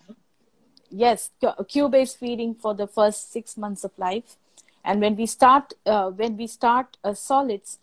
Yes, 0.90 1.30
cue-based 1.68 2.18
feeding 2.18 2.56
for 2.56 2.74
the 2.74 2.88
first 2.88 3.32
six 3.32 3.58
months 3.58 3.84
of 3.84 3.92
life. 3.98 4.38
And 4.84 5.02
when 5.02 5.16
we 5.16 5.26
start, 5.26 5.74
uh, 5.86 6.10
when 6.10 6.38
we 6.38 6.48
start 6.48 6.98
uh, 7.04 7.14
solids, 7.14 7.78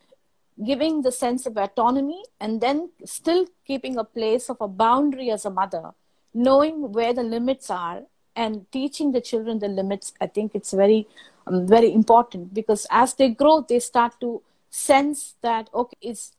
giving 0.65 1.03
the 1.03 1.13
sense 1.13 1.45
of 1.47 1.57
autonomy 1.57 2.25
and 2.41 2.61
then 2.61 2.91
still 3.05 3.47
keeping 3.67 3.99
a 3.99 4.05
place 4.05 4.49
of 4.49 4.57
a 4.61 4.67
boundary 4.67 5.31
as 5.31 5.45
a 5.45 5.51
mother, 5.51 5.91
knowing 6.33 6.93
where 6.93 7.13
the 7.13 7.23
limits 7.23 7.71
are 7.71 8.03
and 8.37 8.71
teaching 8.71 9.13
the 9.13 9.21
children 9.21 9.59
the 9.59 9.69
limits 9.69 10.13
i 10.21 10.27
think 10.27 10.55
it's 10.55 10.73
very 10.73 11.07
um, 11.47 11.67
very 11.67 11.93
important 11.93 12.53
because 12.53 12.87
as 12.91 13.15
they 13.15 13.29
grow 13.31 13.65
they 13.69 13.79
start 13.81 14.13
to 14.21 14.43
sense 14.71 15.35
that 15.41 15.71
okay 15.75 15.97
it's 16.01 16.33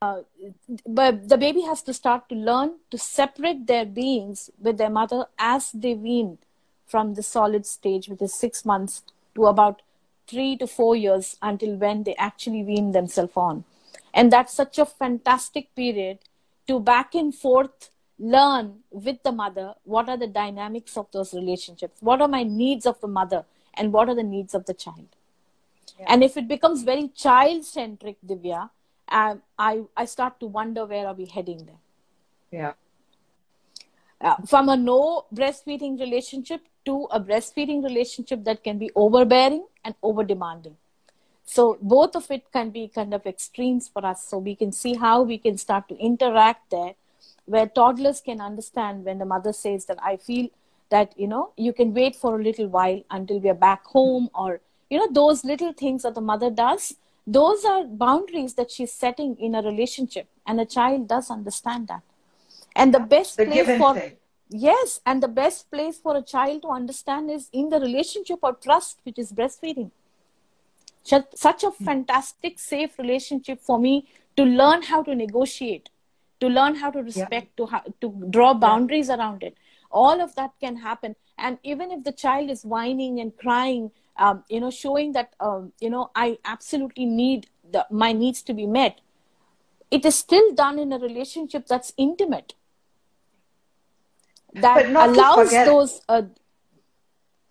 uh, 0.00 0.20
but 0.86 1.28
the 1.28 1.36
baby 1.36 1.62
has 1.62 1.82
to 1.82 1.92
start 1.92 2.28
to 2.28 2.34
learn 2.34 2.74
to 2.90 2.98
separate 2.98 3.66
their 3.66 3.84
beings 3.84 4.50
with 4.58 4.78
their 4.78 4.90
mother 4.90 5.26
as 5.38 5.72
they 5.72 5.94
wean 5.94 6.38
from 6.86 7.14
the 7.14 7.22
solid 7.22 7.66
stage 7.66 8.08
which 8.08 8.22
is 8.22 8.32
six 8.32 8.64
months 8.64 9.02
to 9.34 9.46
about 9.46 9.82
three 10.28 10.56
to 10.56 10.66
four 10.66 10.94
years 10.94 11.36
until 11.42 11.74
when 11.76 12.04
they 12.04 12.14
actually 12.16 12.62
wean 12.62 12.92
themselves 12.92 13.32
on. 13.34 13.64
And 14.14 14.30
that's 14.30 14.54
such 14.54 14.78
a 14.78 14.86
fantastic 14.86 15.74
period 15.74 16.18
to 16.68 16.78
back 16.78 17.14
and 17.14 17.34
forth 17.34 17.90
learn 18.20 18.80
with 18.90 19.22
the 19.22 19.32
mother 19.32 19.74
what 19.84 20.08
are 20.08 20.16
the 20.16 20.26
dynamics 20.26 20.96
of 20.96 21.06
those 21.12 21.34
relationships. 21.34 22.00
What 22.00 22.20
are 22.20 22.28
my 22.28 22.42
needs 22.42 22.86
of 22.86 23.00
the 23.00 23.08
mother 23.08 23.44
and 23.74 23.92
what 23.92 24.08
are 24.08 24.14
the 24.14 24.22
needs 24.22 24.54
of 24.54 24.66
the 24.66 24.74
child. 24.74 25.06
Yeah. 25.98 26.06
and 26.08 26.22
if 26.22 26.36
it 26.36 26.46
becomes 26.46 26.82
very 26.82 27.08
child 27.08 27.64
centric 27.64 28.18
divya 28.24 28.70
um, 29.10 29.42
I, 29.58 29.82
I 29.96 30.04
start 30.04 30.40
to 30.40 30.46
wonder 30.46 30.84
where 30.86 31.06
are 31.06 31.14
we 31.14 31.26
heading 31.26 31.64
there. 31.66 31.82
Yeah. 32.50 32.72
Uh, 34.20 34.36
from 34.46 34.68
a 34.68 34.76
no 34.76 35.26
breastfeeding 35.32 35.98
relationship 36.00 36.62
to 36.84 37.06
a 37.10 37.20
breastfeeding 37.20 37.84
relationship 37.84 38.44
that 38.44 38.64
can 38.64 38.78
be 38.78 38.90
overbearing 38.94 39.66
and 39.84 39.94
over 40.02 40.24
demanding. 40.24 40.76
So 41.44 41.78
both 41.80 42.14
of 42.14 42.30
it 42.30 42.52
can 42.52 42.70
be 42.70 42.88
kind 42.88 43.14
of 43.14 43.26
extremes 43.26 43.88
for 43.88 44.04
us. 44.04 44.24
So 44.24 44.38
we 44.38 44.54
can 44.54 44.72
see 44.72 44.94
how 44.94 45.22
we 45.22 45.38
can 45.38 45.56
start 45.56 45.88
to 45.88 45.96
interact 45.96 46.70
there, 46.70 46.94
where 47.46 47.66
toddlers 47.66 48.20
can 48.20 48.40
understand 48.40 49.04
when 49.04 49.18
the 49.18 49.24
mother 49.24 49.52
says 49.52 49.86
that 49.86 49.98
I 50.02 50.16
feel 50.16 50.48
that 50.90 51.12
you 51.18 51.28
know 51.28 51.52
you 51.56 51.72
can 51.72 51.94
wait 51.94 52.16
for 52.16 52.38
a 52.38 52.42
little 52.42 52.68
while 52.68 53.02
until 53.10 53.40
we 53.40 53.48
are 53.48 53.54
back 53.54 53.84
home, 53.84 54.28
or 54.34 54.60
you 54.90 54.98
know 54.98 55.08
those 55.10 55.44
little 55.44 55.72
things 55.72 56.02
that 56.02 56.14
the 56.14 56.20
mother 56.20 56.50
does. 56.50 56.96
Those 57.36 57.64
are 57.64 57.84
boundaries 57.84 58.54
that 58.54 58.70
she's 58.70 58.92
setting 58.92 59.36
in 59.38 59.54
a 59.54 59.62
relationship, 59.62 60.28
and 60.46 60.60
a 60.60 60.64
child 60.64 61.08
does 61.08 61.30
understand 61.30 61.88
that. 61.88 62.02
And 62.74 62.94
the 62.94 63.00
best 63.00 63.36
the 63.36 63.44
place 63.46 63.78
for 63.78 63.92
yes 64.50 65.00
and 65.04 65.22
the 65.22 65.28
best 65.28 65.70
place 65.70 65.98
for 65.98 66.16
a 66.16 66.22
child 66.22 66.62
to 66.62 66.68
understand 66.68 67.30
is 67.30 67.50
in 67.52 67.68
the 67.68 67.80
relationship 67.80 68.38
or 68.42 68.54
trust 68.54 69.00
which 69.02 69.18
is 69.18 69.32
breastfeeding. 69.32 69.90
Such 71.34 71.64
a 71.64 71.70
fantastic 71.70 72.58
safe 72.58 72.98
relationship 72.98 73.60
for 73.60 73.78
me 73.78 74.08
to 74.36 74.44
learn 74.44 74.82
how 74.82 75.02
to 75.02 75.14
negotiate 75.14 75.90
to 76.40 76.48
learn 76.48 76.76
how 76.76 76.90
to 76.90 77.02
respect 77.02 77.48
yeah. 77.58 77.64
to 77.64 77.66
how, 77.66 77.82
to 78.00 78.26
draw 78.30 78.54
boundaries 78.54 79.08
yeah. 79.08 79.16
around 79.16 79.42
it. 79.42 79.56
All 79.90 80.20
of 80.20 80.34
that 80.36 80.52
can 80.60 80.76
happen. 80.76 81.16
And 81.36 81.58
even 81.62 81.90
if 81.90 82.04
the 82.04 82.12
child 82.12 82.50
is 82.50 82.64
whining 82.64 83.20
and 83.20 83.36
crying 83.36 83.90
um, 84.18 84.44
you 84.48 84.60
know 84.60 84.70
showing 84.70 85.12
that 85.12 85.34
um, 85.40 85.72
you 85.80 85.90
know 85.90 86.10
i 86.14 86.38
absolutely 86.44 87.06
need 87.06 87.48
the, 87.70 87.86
my 87.90 88.12
needs 88.12 88.42
to 88.42 88.54
be 88.54 88.66
met 88.66 89.00
it 89.90 90.04
is 90.04 90.14
still 90.14 90.54
done 90.54 90.78
in 90.78 90.92
a 90.92 90.98
relationship 90.98 91.66
that's 91.66 91.92
intimate 91.96 92.54
that 94.54 94.86
allows 94.86 95.50
those 95.50 96.00
uh, 96.08 96.22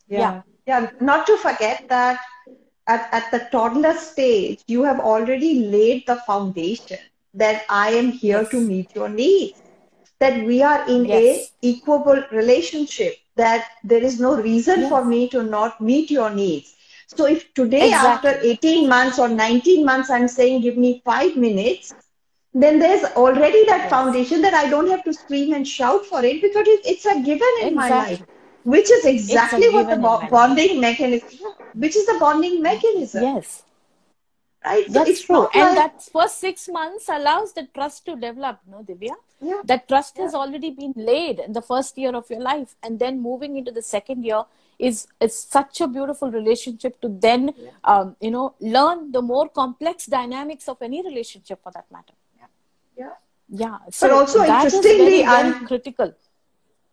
yeah. 0.07 0.19
yeah 0.19 0.41
yeah 0.67 0.89
not 0.99 1.25
to 1.25 1.37
forget 1.37 1.87
that 1.89 2.19
at, 2.87 3.07
at 3.11 3.31
the 3.31 3.47
toddler 3.51 3.93
stage 3.93 4.61
you 4.67 4.83
have 4.83 4.99
already 4.99 5.65
laid 5.65 6.05
the 6.07 6.15
foundation 6.27 6.97
that 7.33 7.63
i 7.69 7.89
am 7.91 8.11
here 8.11 8.41
yes. 8.41 8.49
to 8.49 8.59
meet 8.59 8.95
your 8.95 9.09
needs 9.09 9.61
that 10.19 10.45
we 10.45 10.61
are 10.61 10.87
in 10.87 11.05
yes. 11.05 11.51
a 11.63 11.73
equable 11.73 12.23
relationship 12.31 13.15
that 13.35 13.69
there 13.83 14.03
is 14.03 14.19
no 14.19 14.35
reason 14.41 14.81
yes. 14.81 14.89
for 14.89 15.05
me 15.05 15.27
to 15.29 15.43
not 15.43 15.79
meet 15.79 16.09
your 16.09 16.29
needs 16.29 16.75
so 17.07 17.25
if 17.25 17.53
today 17.53 17.87
exactly. 17.87 18.29
after 18.31 18.47
18 18.47 18.89
months 18.89 19.19
or 19.19 19.29
19 19.29 19.85
months 19.85 20.09
i'm 20.09 20.27
saying 20.27 20.61
give 20.61 20.77
me 20.77 21.01
5 21.05 21.37
minutes 21.37 21.93
then 22.61 22.79
there's 22.79 23.03
already 23.15 23.65
that 23.65 23.81
yes. 23.81 23.89
foundation 23.89 24.41
that 24.41 24.53
I 24.53 24.67
don't 24.69 24.89
have 24.89 25.03
to 25.03 25.13
scream 25.13 25.53
and 25.53 25.67
shout 25.67 26.05
for 26.05 26.23
it 26.23 26.41
because 26.41 26.65
it's 26.67 27.05
a 27.05 27.21
given 27.21 27.53
in 27.61 27.73
exactly. 27.73 27.75
my 27.75 27.89
life, 27.89 28.23
which 28.63 28.89
is 28.89 29.05
exactly 29.05 29.69
what 29.69 29.89
the 29.89 29.97
bo- 29.97 30.27
bonding 30.29 30.81
mechanism, 30.81 31.29
which 31.75 31.95
is 31.95 32.07
the 32.07 32.17
bonding 32.19 32.61
mechanism. 32.61 33.23
Yes. 33.23 33.63
Right. 34.65 34.85
That's 34.89 35.21
true. 35.21 35.41
Like, 35.41 35.55
and 35.55 35.77
that 35.77 36.01
first 36.11 36.39
six 36.39 36.67
months 36.67 37.07
allows 37.09 37.53
the 37.53 37.67
trust 37.75 38.05
to 38.05 38.15
develop, 38.15 38.59
no, 38.67 38.83
Divya? 38.83 39.13
Yeah. 39.39 39.61
That 39.65 39.87
trust 39.87 40.15
yeah. 40.17 40.23
has 40.23 40.33
already 40.33 40.71
been 40.71 40.93
laid 40.95 41.39
in 41.39 41.53
the 41.53 41.61
first 41.61 41.97
year 41.97 42.15
of 42.15 42.29
your 42.29 42.41
life. 42.41 42.75
And 42.81 42.99
then 42.99 43.21
moving 43.21 43.57
into 43.57 43.71
the 43.71 43.81
second 43.83 44.23
year 44.23 44.43
is 44.79 45.07
is 45.19 45.35
such 45.37 45.81
a 45.81 45.87
beautiful 45.87 46.31
relationship 46.31 46.99
to 47.01 47.09
then 47.09 47.53
yeah. 47.57 47.69
um, 47.83 48.15
you 48.21 48.31
know 48.31 48.53
learn 48.59 49.11
the 49.11 49.21
more 49.21 49.49
complex 49.49 50.05
dynamics 50.05 50.67
of 50.69 50.77
any 50.81 51.03
relationship 51.03 51.59
for 51.63 51.71
that 51.71 51.85
matter 51.91 52.13
yeah 52.97 53.13
yeah 53.49 53.77
so 53.89 54.07
but 54.07 54.15
also 54.15 54.43
interestingly 54.43 55.23
very, 55.23 55.23
very 55.23 55.53
I'm, 55.53 55.67
critical 55.67 56.13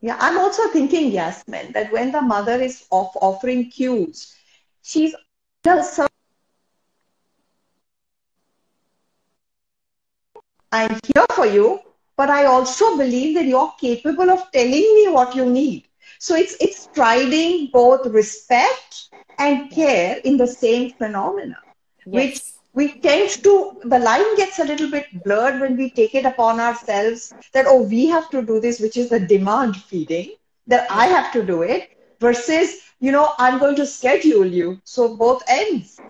yeah 0.00 0.16
i'm 0.20 0.38
also 0.38 0.68
thinking 0.68 1.12
yasmin 1.12 1.72
that 1.72 1.92
when 1.92 2.10
the 2.12 2.22
mother 2.22 2.60
is 2.60 2.86
off 2.90 3.14
offering 3.16 3.70
cues 3.70 4.34
she's 4.82 5.14
i'm 10.72 10.98
here 11.14 11.26
for 11.34 11.46
you 11.46 11.80
but 12.16 12.30
i 12.30 12.44
also 12.44 12.96
believe 12.96 13.34
that 13.34 13.46
you're 13.46 13.72
capable 13.80 14.30
of 14.30 14.50
telling 14.52 14.88
me 14.98 15.08
what 15.08 15.34
you 15.34 15.46
need. 15.46 15.84
So 16.18 16.36
it's 16.36 16.56
it's 16.60 16.82
striding 16.84 17.70
both 17.72 18.06
respect 18.06 19.10
and 19.38 19.70
care 19.70 20.18
in 20.24 20.36
the 20.36 20.46
same 20.46 20.92
phenomena 20.92 21.58
yes. 22.06 22.14
which 22.14 22.40
we 22.72 23.00
tend 23.00 23.30
to 23.44 23.80
the 23.84 23.98
line 23.98 24.36
gets 24.36 24.58
a 24.58 24.64
little 24.64 24.90
bit 24.90 25.06
blurred 25.24 25.60
when 25.60 25.76
we 25.76 25.90
take 25.90 26.14
it 26.14 26.24
upon 26.24 26.60
ourselves 26.60 27.34
that 27.52 27.66
oh 27.66 27.82
we 27.82 28.06
have 28.06 28.30
to 28.30 28.42
do 28.42 28.60
this 28.60 28.80
which 28.80 28.96
is 28.96 29.10
the 29.10 29.20
demand 29.20 29.76
feeding 29.76 30.30
that 30.66 30.90
i 30.90 31.06
have 31.06 31.32
to 31.32 31.44
do 31.44 31.62
it 31.62 31.90
versus 32.20 32.80
you 33.00 33.12
know 33.12 33.28
i'm 33.38 33.58
going 33.58 33.76
to 33.76 33.86
schedule 33.86 34.46
you. 34.46 34.80
So 34.84 35.16
both 35.16 35.42
ends 35.48 36.00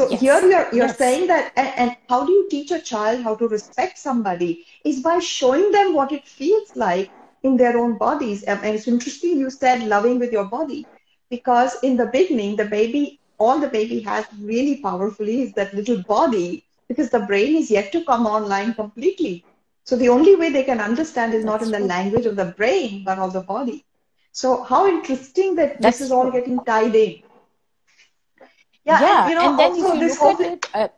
so 0.00 0.08
yes. 0.10 0.20
here 0.20 0.40
you're 0.50 0.68
you're 0.78 0.92
yes. 0.92 0.98
saying 0.98 1.26
that 1.30 1.52
and, 1.56 1.72
and 1.76 1.96
how 2.08 2.24
do 2.24 2.32
you 2.32 2.48
teach 2.50 2.70
a 2.70 2.80
child 2.80 3.22
how 3.22 3.34
to 3.34 3.48
respect 3.48 3.98
somebody 3.98 4.50
is 4.84 5.00
by 5.08 5.18
showing 5.18 5.70
them 5.72 5.94
what 5.94 6.12
it 6.18 6.26
feels 6.26 6.74
like 6.74 7.10
in 7.42 7.56
their 7.56 7.76
own 7.78 7.96
bodies 7.98 8.42
and 8.44 8.64
it's 8.74 8.88
interesting 8.88 9.38
you 9.38 9.50
said 9.50 9.88
loving 9.94 10.18
with 10.18 10.32
your 10.38 10.44
body 10.56 10.86
because 11.28 11.76
in 11.82 11.96
the 11.96 12.06
beginning 12.18 12.56
the 12.56 12.70
baby 12.76 13.20
all 13.40 13.58
the 13.58 13.68
baby 13.68 14.00
has 14.00 14.26
really 14.40 14.76
powerfully 14.76 15.42
is 15.42 15.52
that 15.54 15.74
little 15.74 16.02
body 16.02 16.64
because 16.88 17.10
the 17.10 17.20
brain 17.20 17.56
is 17.56 17.70
yet 17.70 17.90
to 17.92 18.04
come 18.04 18.26
online 18.26 18.74
completely. 18.74 19.44
So 19.84 19.96
the 19.96 20.10
only 20.10 20.36
way 20.36 20.50
they 20.50 20.64
can 20.64 20.80
understand 20.80 21.34
is 21.34 21.44
not 21.44 21.62
in 21.62 21.70
the 21.70 21.78
true. 21.78 21.86
language 21.86 22.26
of 22.26 22.36
the 22.36 22.52
brain, 22.58 23.02
but 23.04 23.18
of 23.18 23.32
the 23.32 23.40
body. 23.40 23.84
So 24.32 24.62
how 24.62 24.86
interesting 24.86 25.54
that 25.54 25.80
That's 25.80 25.98
this 25.98 26.06
is 26.06 26.12
all 26.12 26.30
getting 26.30 26.58
tied 26.64 26.94
in. 26.94 27.22
Yeah, 28.84 29.00
yeah. 29.00 29.22
And, 29.22 29.30
you 29.30 29.36
know, 29.36 29.50
and 29.50 29.58
then 29.58 29.72
if 29.72 29.78
you 29.78 29.94
look 29.94 30.40
at 30.40 30.52
it, 30.52 30.66
uh, 30.74 30.88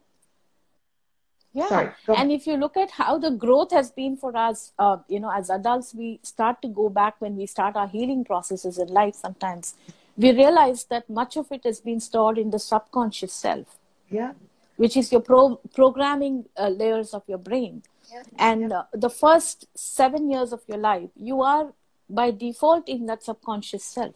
yeah, 1.54 1.68
Sorry, 1.68 1.90
and 2.16 2.32
if 2.32 2.46
you 2.46 2.56
look 2.56 2.78
at 2.78 2.92
how 2.92 3.18
the 3.18 3.30
growth 3.30 3.72
has 3.72 3.90
been 3.90 4.16
for 4.16 4.34
us, 4.34 4.72
uh, 4.78 4.96
you 5.08 5.20
know, 5.20 5.30
as 5.30 5.50
adults, 5.50 5.94
we 5.94 6.18
start 6.22 6.62
to 6.62 6.68
go 6.68 6.88
back 6.88 7.16
when 7.18 7.36
we 7.36 7.44
start 7.46 7.76
our 7.76 7.88
healing 7.88 8.24
processes 8.24 8.78
in 8.78 8.88
life. 8.88 9.14
Sometimes 9.14 9.74
we 10.16 10.32
realize 10.32 10.84
that 10.84 11.10
much 11.10 11.36
of 11.36 11.52
it 11.52 11.64
has 11.64 11.80
been 11.80 12.00
stored 12.00 12.38
in 12.38 12.50
the 12.50 12.58
subconscious 12.58 13.34
self. 13.34 13.78
Yeah. 14.10 14.32
Which 14.76 14.96
is 14.96 15.12
your 15.12 15.20
pro- 15.20 15.60
programming 15.74 16.46
uh, 16.56 16.68
layers 16.68 17.12
of 17.12 17.22
your 17.26 17.38
brain. 17.38 17.82
Yeah. 18.10 18.22
And 18.38 18.70
yeah. 18.70 18.78
Uh, 18.78 18.84
the 18.94 19.10
first 19.10 19.66
seven 19.74 20.30
years 20.30 20.52
of 20.52 20.62
your 20.66 20.78
life, 20.78 21.10
you 21.16 21.42
are 21.42 21.74
by 22.08 22.30
default 22.30 22.88
in 22.88 23.06
that 23.06 23.22
subconscious 23.22 23.84
self. 23.84 24.14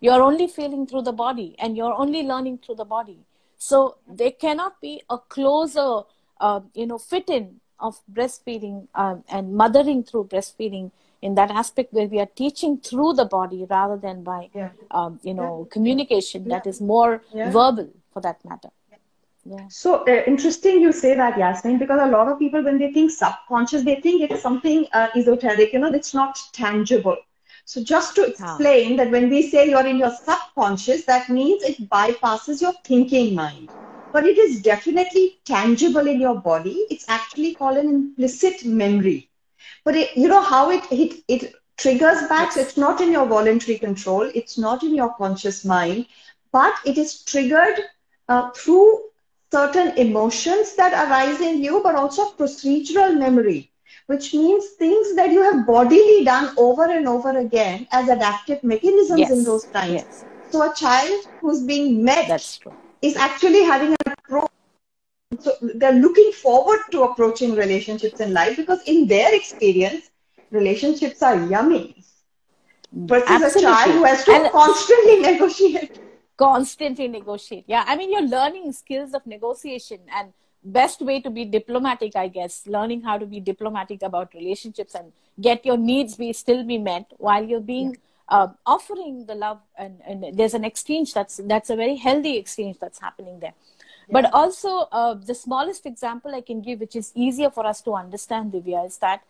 You're 0.00 0.22
only 0.22 0.46
feeling 0.46 0.86
through 0.86 1.02
the 1.02 1.12
body 1.12 1.56
and 1.58 1.76
you're 1.76 1.94
only 1.94 2.22
learning 2.22 2.58
through 2.58 2.76
the 2.76 2.84
body. 2.84 3.18
So 3.56 3.96
there 4.08 4.30
cannot 4.30 4.80
be 4.80 5.02
a 5.10 5.18
closer, 5.18 6.02
uh, 6.40 6.60
you 6.74 6.86
know, 6.86 6.98
fit 6.98 7.28
in 7.28 7.60
of 7.80 8.00
breastfeeding 8.12 8.88
um, 8.94 9.24
and 9.28 9.54
mothering 9.54 10.02
through 10.02 10.24
breastfeeding 10.24 10.90
in 11.22 11.34
that 11.34 11.50
aspect 11.50 11.92
where 11.92 12.06
we 12.06 12.18
are 12.20 12.30
teaching 12.34 12.78
through 12.78 13.12
the 13.12 13.24
body 13.24 13.66
rather 13.68 13.96
than 13.96 14.22
by 14.22 14.48
yeah. 14.54 14.70
um, 14.90 15.18
you 15.22 15.34
know 15.34 15.64
yeah. 15.64 15.72
communication 15.72 16.44
yeah. 16.44 16.56
that 16.56 16.66
is 16.66 16.80
more 16.80 17.22
verbal 17.32 17.88
for 18.12 18.20
that 18.20 18.44
matter 18.44 18.70
yeah. 19.44 19.66
So 19.68 20.04
uh, 20.06 20.22
interesting 20.26 20.80
you 20.80 20.92
say 20.92 21.14
that, 21.14 21.38
Yasmin, 21.38 21.78
because 21.78 22.00
a 22.02 22.10
lot 22.10 22.28
of 22.28 22.38
people, 22.38 22.62
when 22.62 22.78
they 22.78 22.92
think 22.92 23.10
subconscious, 23.10 23.82
they 23.82 23.94
think 24.00 24.30
it's 24.30 24.42
something 24.42 24.86
uh, 24.92 25.08
esoteric, 25.16 25.72
you 25.72 25.78
know, 25.78 25.90
it's 25.90 26.12
not 26.12 26.38
tangible. 26.52 27.16
So 27.68 27.84
just 27.84 28.16
to 28.16 28.26
explain 28.26 28.96
that 28.98 29.12
when 29.12 29.30
we 29.30 29.50
say 29.50 29.70
you're 29.70 29.86
in 29.86 29.98
your 29.98 30.12
subconscious, 30.24 31.04
that 31.06 31.30
means 31.30 31.62
it 31.62 31.90
bypasses 31.90 32.62
your 32.62 32.74
thinking 32.84 33.34
mind. 33.34 33.70
But 34.12 34.26
it 34.26 34.38
is 34.38 34.62
definitely 34.62 35.40
tangible 35.44 36.08
in 36.08 36.20
your 36.20 36.36
body. 36.36 36.86
It's 36.90 37.08
actually 37.08 37.54
called 37.54 37.78
an 37.78 37.88
implicit 37.88 38.64
memory. 38.64 39.30
But 39.84 39.96
it, 39.96 40.16
you 40.16 40.28
know 40.28 40.42
how 40.42 40.70
it, 40.70 40.84
it 40.90 41.22
it 41.28 41.54
triggers 41.78 42.28
back? 42.28 42.52
So 42.52 42.60
it's 42.60 42.76
not 42.78 43.00
in 43.00 43.12
your 43.12 43.26
voluntary 43.26 43.78
control. 43.78 44.30
It's 44.34 44.58
not 44.58 44.82
in 44.82 44.94
your 44.94 45.14
conscious 45.14 45.64
mind. 45.64 46.06
But 46.52 46.74
it 46.86 46.98
is 46.98 47.22
triggered 47.24 47.80
uh, 48.28 48.50
through 48.50 49.00
certain 49.52 49.96
emotions 49.98 50.76
that 50.76 50.92
arise 50.92 51.40
in 51.40 51.62
you 51.62 51.80
but 51.82 51.94
also 51.96 52.30
procedural 52.30 53.18
memory 53.18 53.70
which 54.08 54.32
means 54.32 54.68
things 54.82 55.14
that 55.16 55.30
you 55.30 55.42
have 55.42 55.66
bodily 55.66 56.24
done 56.24 56.54
over 56.56 56.84
and 56.84 57.06
over 57.06 57.38
again 57.38 57.86
as 57.92 58.08
adaptive 58.08 58.62
mechanisms 58.64 59.20
yes. 59.20 59.30
in 59.30 59.44
those 59.44 59.64
times 59.64 59.92
yes. 59.92 60.24
so 60.50 60.62
a 60.70 60.74
child 60.74 61.26
who's 61.40 61.62
being 61.62 62.02
met 62.02 62.30
is 63.02 63.16
actually 63.16 63.62
having 63.62 63.94
an 64.06 64.14
approach 64.14 64.50
so 65.40 65.52
they're 65.74 66.00
looking 66.06 66.32
forward 66.32 66.80
to 66.90 67.02
approaching 67.02 67.54
relationships 67.54 68.20
in 68.20 68.32
life 68.32 68.56
because 68.56 68.82
in 68.86 69.06
their 69.06 69.34
experience 69.34 70.10
relationships 70.50 71.22
are 71.22 71.36
yummy 71.54 72.02
versus 72.92 73.28
Absolutely. 73.28 73.62
a 73.62 73.74
child 73.74 73.92
who 73.92 74.04
has 74.04 74.24
to 74.24 74.32
and 74.32 74.50
constantly 74.52 75.20
negotiate 75.30 76.00
constantly 76.38 77.08
negotiate 77.08 77.64
yeah 77.66 77.84
i 77.86 77.94
mean 77.94 78.10
you're 78.10 78.30
learning 78.38 78.72
skills 78.72 79.12
of 79.12 79.26
negotiation 79.26 80.00
and 80.16 80.32
best 80.72 81.00
way 81.00 81.20
to 81.20 81.30
be 81.30 81.44
diplomatic 81.44 82.16
i 82.16 82.26
guess 82.28 82.66
learning 82.66 83.02
how 83.02 83.16
to 83.22 83.26
be 83.26 83.40
diplomatic 83.40 84.02
about 84.02 84.34
relationships 84.34 84.94
and 84.94 85.12
get 85.40 85.64
your 85.64 85.76
needs 85.76 86.16
be 86.16 86.32
still 86.32 86.64
be 86.64 86.78
met 86.78 87.12
while 87.18 87.44
you're 87.44 87.68
being 87.74 87.90
yeah. 87.90 88.36
uh, 88.36 88.48
offering 88.66 89.24
the 89.26 89.34
love 89.34 89.60
and, 89.78 90.00
and 90.06 90.36
there's 90.36 90.54
an 90.54 90.64
exchange 90.64 91.14
that's 91.14 91.40
that's 91.44 91.70
a 91.70 91.76
very 91.76 91.96
healthy 91.96 92.36
exchange 92.36 92.76
that's 92.80 93.00
happening 93.00 93.38
there 93.40 93.54
yeah. 93.54 94.12
but 94.12 94.32
also 94.32 94.88
uh, 94.92 95.14
the 95.14 95.34
smallest 95.34 95.86
example 95.86 96.34
i 96.34 96.40
can 96.40 96.60
give 96.60 96.80
which 96.80 96.96
is 96.96 97.12
easier 97.14 97.50
for 97.50 97.66
us 97.66 97.80
to 97.80 97.94
understand 97.94 98.52
divya 98.52 98.86
is 98.86 98.98
that 98.98 99.22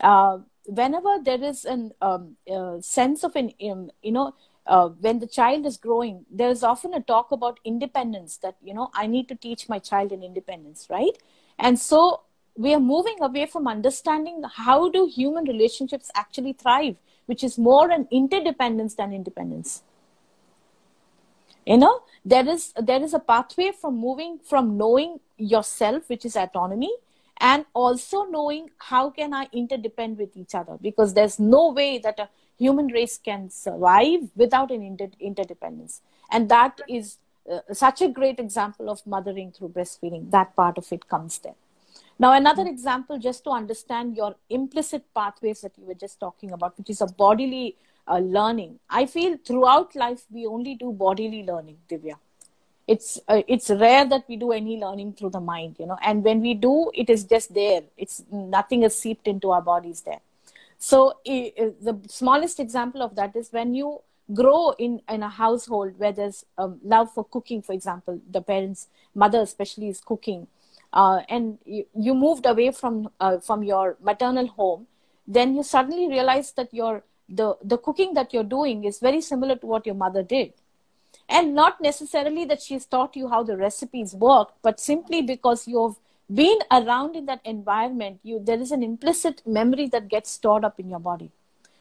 uh, 0.00 0.38
whenever 0.66 1.18
there 1.22 1.42
is 1.42 1.64
a 1.64 1.90
um, 2.00 2.36
uh, 2.52 2.80
sense 2.80 3.24
of 3.24 3.34
an 3.36 3.52
um, 3.70 3.90
you 4.02 4.12
know 4.12 4.34
uh, 4.66 4.88
when 4.88 5.18
the 5.18 5.26
child 5.26 5.66
is 5.66 5.76
growing 5.76 6.24
there 6.30 6.50
is 6.50 6.62
often 6.62 6.94
a 6.94 7.00
talk 7.00 7.32
about 7.32 7.58
independence 7.64 8.36
that 8.38 8.56
you 8.62 8.74
know 8.74 8.90
i 8.94 9.06
need 9.06 9.28
to 9.28 9.34
teach 9.34 9.68
my 9.68 9.78
child 9.78 10.12
an 10.12 10.22
independence 10.22 10.86
right? 10.90 11.16
And 11.58 11.78
so 11.78 12.22
we 12.56 12.74
are 12.74 12.80
moving 12.80 13.16
away 13.20 13.46
from 13.46 13.66
understanding 13.66 14.42
how 14.54 14.90
do 14.90 15.06
human 15.06 15.44
relationships 15.44 16.10
actually 16.14 16.52
thrive 16.52 16.96
which 17.26 17.44
is 17.44 17.56
more 17.58 17.90
an 17.90 18.08
interdependence 18.10 18.94
than 18.94 19.12
independence. 19.12 19.82
You 21.66 21.78
know 21.78 22.02
there 22.24 22.48
is 22.48 22.72
there 22.76 23.02
is 23.02 23.14
a 23.14 23.20
pathway 23.20 23.70
from 23.80 23.96
moving 23.96 24.38
from 24.38 24.76
knowing 24.76 25.20
yourself 25.36 26.08
which 26.08 26.24
is 26.24 26.36
autonomy 26.36 26.92
and 27.38 27.64
also 27.74 28.24
knowing 28.24 28.70
how 28.78 29.10
can 29.10 29.32
i 29.32 29.48
interdepend 29.52 30.18
with 30.18 30.36
each 30.36 30.54
other? 30.54 30.76
Because 30.80 31.14
there's 31.14 31.38
no 31.38 31.70
way 31.70 31.98
that 31.98 32.18
a 32.18 32.28
human 32.62 32.88
race 32.98 33.18
can 33.28 33.50
survive 33.50 34.22
without 34.36 34.70
an 34.70 34.82
inter- 34.82 35.18
interdependence. 35.20 36.00
And 36.30 36.48
that 36.48 36.80
is 36.88 37.18
uh, 37.50 37.60
such 37.72 38.00
a 38.02 38.08
great 38.08 38.38
example 38.38 38.88
of 38.94 39.06
mothering 39.06 39.50
through 39.52 39.70
breastfeeding 39.70 40.30
that 40.30 40.54
part 40.54 40.78
of 40.78 40.92
it 40.92 41.08
comes 41.08 41.38
there. 41.38 41.58
Now 42.18 42.32
another 42.32 42.66
example 42.74 43.18
just 43.18 43.44
to 43.44 43.50
understand 43.50 44.16
your 44.16 44.36
implicit 44.48 45.02
pathways 45.14 45.60
that 45.62 45.72
you 45.78 45.86
were 45.86 46.00
just 46.06 46.20
talking 46.20 46.52
about 46.52 46.78
which 46.78 46.90
is 46.90 47.00
a 47.00 47.06
bodily 47.06 47.76
uh, 48.06 48.18
learning. 48.18 48.78
I 48.88 49.06
feel 49.06 49.36
throughout 49.44 49.96
life 49.96 50.22
we 50.30 50.46
only 50.46 50.74
do 50.76 50.92
bodily 50.92 51.42
learning 51.50 51.78
divya. 51.90 52.16
It's 52.86 53.20
uh, 53.28 53.42
it's 53.54 53.70
rare 53.70 54.04
that 54.12 54.24
we 54.28 54.36
do 54.36 54.52
any 54.52 54.76
learning 54.84 55.14
through 55.14 55.30
the 55.30 55.40
mind 55.40 55.76
you 55.80 55.86
know. 55.86 55.98
And 56.10 56.22
when 56.28 56.40
we 56.40 56.54
do 56.54 56.90
it 56.94 57.10
is 57.16 57.24
just 57.24 57.54
there. 57.54 57.82
It's 57.96 58.22
nothing 58.30 58.84
is 58.90 58.96
seeped 59.04 59.26
into 59.34 59.50
our 59.50 59.62
bodies 59.62 60.02
there 60.02 60.22
so 60.90 60.96
the 61.26 61.96
smallest 62.08 62.60
example 62.60 63.02
of 63.02 63.14
that 63.20 63.36
is 63.36 63.52
when 63.58 63.74
you 63.74 63.90
grow 64.40 64.70
in 64.86 65.00
in 65.08 65.22
a 65.22 65.28
household 65.28 65.98
where 65.98 66.12
there's 66.12 66.44
um, 66.58 66.78
love 66.94 67.12
for 67.12 67.24
cooking 67.24 67.62
for 67.68 67.72
example 67.72 68.20
the 68.30 68.40
parents 68.40 68.88
mother 69.14 69.40
especially 69.40 69.88
is 69.88 70.00
cooking 70.00 70.46
uh, 70.92 71.20
and 71.28 71.58
you, 71.64 71.84
you 71.94 72.14
moved 72.14 72.46
away 72.46 72.70
from 72.70 73.08
uh, 73.20 73.38
from 73.38 73.62
your 73.62 73.96
maternal 74.10 74.46
home 74.46 74.86
then 75.26 75.54
you 75.54 75.62
suddenly 75.62 76.08
realize 76.08 76.52
that 76.52 76.72
your 76.72 77.02
the 77.28 77.56
the 77.62 77.78
cooking 77.78 78.14
that 78.14 78.32
you're 78.32 78.52
doing 78.52 78.84
is 78.84 78.98
very 78.98 79.20
similar 79.20 79.56
to 79.56 79.66
what 79.66 79.86
your 79.86 79.94
mother 79.94 80.22
did. 80.22 80.52
And 81.28 81.54
not 81.54 81.80
necessarily 81.80 82.44
that 82.46 82.60
she's 82.60 82.84
taught 82.84 83.16
you 83.16 83.28
how 83.28 83.42
the 83.42 83.56
recipes 83.56 84.14
work 84.14 84.54
but 84.62 84.80
simply 84.80 85.22
because 85.22 85.68
you've 85.68 85.96
been 86.34 86.58
around 86.70 87.16
in 87.16 87.26
that 87.26 87.40
environment 87.44 88.18
you 88.22 88.40
there 88.50 88.60
is 88.60 88.72
an 88.72 88.82
implicit 88.82 89.42
memory 89.46 89.86
that 89.88 90.08
gets 90.08 90.30
stored 90.30 90.64
up 90.64 90.78
in 90.80 90.88
your 90.88 91.00
body 91.00 91.30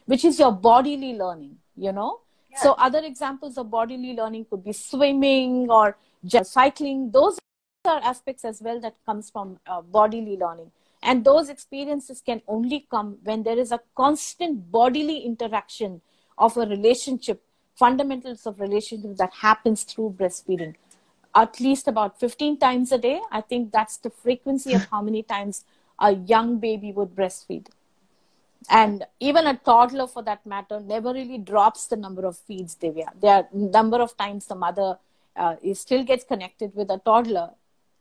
which 0.05 0.25
is 0.25 0.39
your 0.39 0.51
bodily 0.51 1.13
learning 1.13 1.58
you 1.75 1.91
know? 1.91 2.20
Yeah. 2.50 2.60
so 2.62 2.72
other 2.74 3.00
examples 3.00 3.58
of 3.58 3.72
bodily 3.72 4.13
learning 4.13 4.46
could 4.50 4.63
be 4.63 4.74
swimming 4.74 5.70
or 5.70 5.98
just 6.25 6.53
cycling. 6.53 7.12
Those 7.12 7.39
are 7.86 8.00
aspects 8.03 8.46
as 8.46 8.62
well 8.62 8.79
that 8.81 8.96
comes 9.05 9.29
from 9.29 9.60
uh, 9.65 9.81
bodily 9.81 10.38
learning. 10.38 10.72
And 11.03 11.25
those 11.25 11.50
experiences 11.50 12.22
can 12.24 12.41
only 12.48 12.86
come 12.91 13.17
when 13.24 13.43
there 13.43 13.58
is 13.58 13.72
a 13.72 13.79
constant 13.96 14.72
bodily 14.72 15.20
interaction 15.20 16.02
of 16.38 16.58
a 16.58 16.65
relationship 16.65 17.43
fundamentals 17.75 18.45
of 18.45 18.60
relationship 18.60 19.17
that 19.17 19.34
happens 19.34 19.84
through 19.84 20.15
breastfeeding 20.19 20.75
at 21.36 21.60
least 21.60 21.88
about 21.88 22.20
15 22.20 22.58
times 22.58 22.91
a 22.91 22.98
day. 22.98 23.22
I 23.32 23.41
think 23.41 23.72
that's 23.72 23.98
the 23.98 24.10
frequency 24.10 24.74
of 24.74 24.86
how 24.91 25.02
many 25.02 25.24
times 25.24 25.63
a 26.00 26.13
young 26.13 26.60
baby 26.60 26.91
would 26.91 27.15
breastfeed. 27.15 27.67
And 28.70 29.06
even 29.20 29.48
a 29.48 29.58
toddler 29.58 30.08
for 30.08 30.22
that 30.24 30.46
matter 30.46 30.80
never 30.80 31.13
really 31.13 31.38
drops 31.38 31.88
the 31.88 31.96
number 31.96 32.26
of 32.26 32.38
feeds 32.38 32.76
divya. 32.76 33.10
Are 33.24 33.48
number 33.52 34.00
of 34.02 34.15
times 34.17 34.46
the 34.46 34.56
mother 34.56 34.98
uh, 35.36 35.56
still 35.74 36.04
gets 36.04 36.24
connected 36.24 36.76
with 36.76 36.89
a 36.91 37.00
toddler 37.00 37.52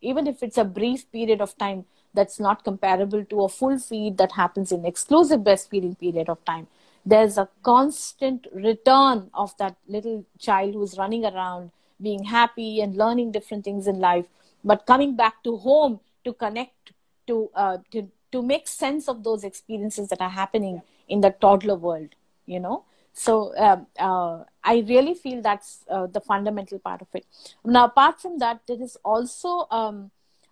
even 0.01 0.27
if 0.27 0.43
it's 0.43 0.59
a 0.59 0.65
brief 0.65 1.11
period 1.13 1.41
of 1.41 1.57
time 1.59 1.85
that's 2.15 2.41
not 2.41 2.65
comparable 2.65 3.25
to 3.25 3.43
a 3.43 3.49
full 3.49 3.79
feed 3.79 4.19
that 4.19 4.33
happens 4.33 4.73
in 4.73 4.85
exclusive 4.85 5.41
breastfeeding 5.41 5.99
period 5.99 6.29
of 6.29 6.45
time. 6.45 6.67
There's 7.05 7.39
a 7.39 7.49
constant 7.63 8.47
return 8.53 9.31
of 9.33 9.57
that 9.59 9.77
little 9.89 10.25
child 10.39 10.75
who's 10.75 10.99
running 10.99 11.25
around 11.25 11.71
being 12.03 12.25
happy 12.25 12.81
and 12.81 12.97
learning 12.97 13.33
different 13.33 13.65
things 13.65 13.87
in 13.87 13.99
life 13.99 14.27
but 14.65 14.87
coming 14.87 15.17
back 15.17 15.43
to 15.43 15.57
home 15.57 16.01
to 16.25 16.33
connect 16.33 16.93
to 17.27 17.51
uh, 17.55 17.79
to 17.91 18.09
to 18.33 18.43
make 18.43 18.69
sense 18.69 19.09
of 19.09 19.25
those 19.25 19.45
experiences 19.45 20.09
that 20.09 20.21
are 20.21 20.31
happening 20.31 20.81
in 21.09 21.21
the 21.21 21.31
toddler 21.41 21.75
world 21.75 22.15
you 22.51 22.61
know? 22.61 22.85
So 23.13 23.55
um, 23.57 23.87
uh, 23.99 24.45
i 24.63 24.85
really 24.89 25.15
feel 25.15 25.43
that's 25.43 25.85
uh, 25.91 26.07
the 26.07 26.21
fundamental 26.21 26.79
part 26.79 27.03
of 27.03 27.09
it. 27.15 27.27
Now 27.65 27.87
apart 27.87 28.21
from 28.21 28.39
that 28.39 28.61
there 28.67 28.81
is 28.81 28.97
also 29.05 29.67
um, 29.71 30.11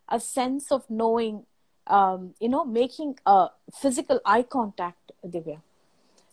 a 0.08 0.18
sense 0.18 0.72
of 0.72 0.88
knowing 0.88 1.44
um, 1.86 2.34
you 2.40 2.48
know 2.48 2.64
making 2.64 3.18
a 3.26 3.48
physical 3.72 4.20
eye 4.24 4.42
contact 4.42 5.12
divya. 5.26 5.60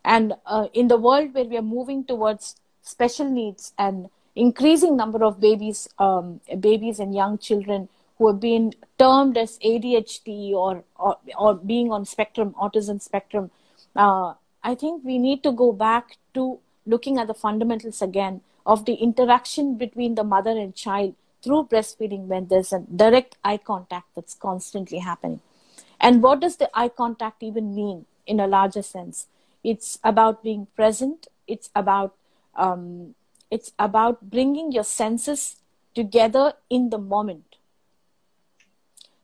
And 0.03 0.33
uh, 0.45 0.67
in 0.73 0.87
the 0.87 0.97
world 0.97 1.33
where 1.33 1.45
we 1.45 1.57
are 1.57 1.69
moving 1.77 2.03
towards 2.03 2.55
special 2.81 3.29
needs 3.29 3.73
and 3.77 4.09
increasing 4.35 4.97
number 4.97 5.23
of 5.23 5.39
babies 5.39 5.87
um, 5.97 6.41
babies 6.59 6.99
and 6.99 7.15
young 7.15 7.37
children 7.37 7.87
who 8.17 8.27
have 8.27 8.39
been 8.39 8.73
termed 8.97 9.37
as 9.37 9.57
ADHD 9.59 10.51
or, 10.51 10.83
or, 10.97 11.17
or 11.37 11.53
being 11.55 11.91
on 11.91 12.05
spectrum, 12.05 12.55
autism 12.61 13.01
spectrum, 13.01 13.51
uh, 13.95 14.33
I 14.63 14.75
think 14.75 15.03
we 15.03 15.17
need 15.17 15.43
to 15.43 15.51
go 15.51 15.71
back 15.71 16.17
to 16.33 16.59
looking 16.85 17.19
at 17.19 17.27
the 17.27 17.33
fundamentals 17.33 18.01
again 18.01 18.41
of 18.65 18.85
the 18.85 18.93
interaction 18.93 19.77
between 19.77 20.15
the 20.15 20.23
mother 20.23 20.51
and 20.51 20.73
child 20.73 21.15
through 21.43 21.65
breastfeeding 21.65 22.25
when 22.25 22.47
there's 22.47 22.73
a 22.73 22.79
direct 22.79 23.37
eye 23.43 23.57
contact 23.57 24.07
that's 24.15 24.33
constantly 24.33 24.99
happening. 24.99 25.41
And 25.99 26.23
what 26.23 26.39
does 26.39 26.57
the 26.57 26.69
eye 26.73 26.89
contact 26.89 27.43
even 27.43 27.75
mean 27.75 28.05
in 28.25 28.39
a 28.39 28.47
larger 28.47 28.81
sense? 28.81 29.27
It's 29.63 29.99
about 30.03 30.43
being 30.43 30.67
present. 30.75 31.27
It's 31.47 31.69
about 31.75 32.15
um, 32.55 33.13
it's 33.55 33.71
about 33.79 34.29
bringing 34.29 34.71
your 34.77 34.83
senses 34.83 35.43
together 35.99 36.53
in 36.69 36.89
the 36.89 36.97
moment. 36.97 37.55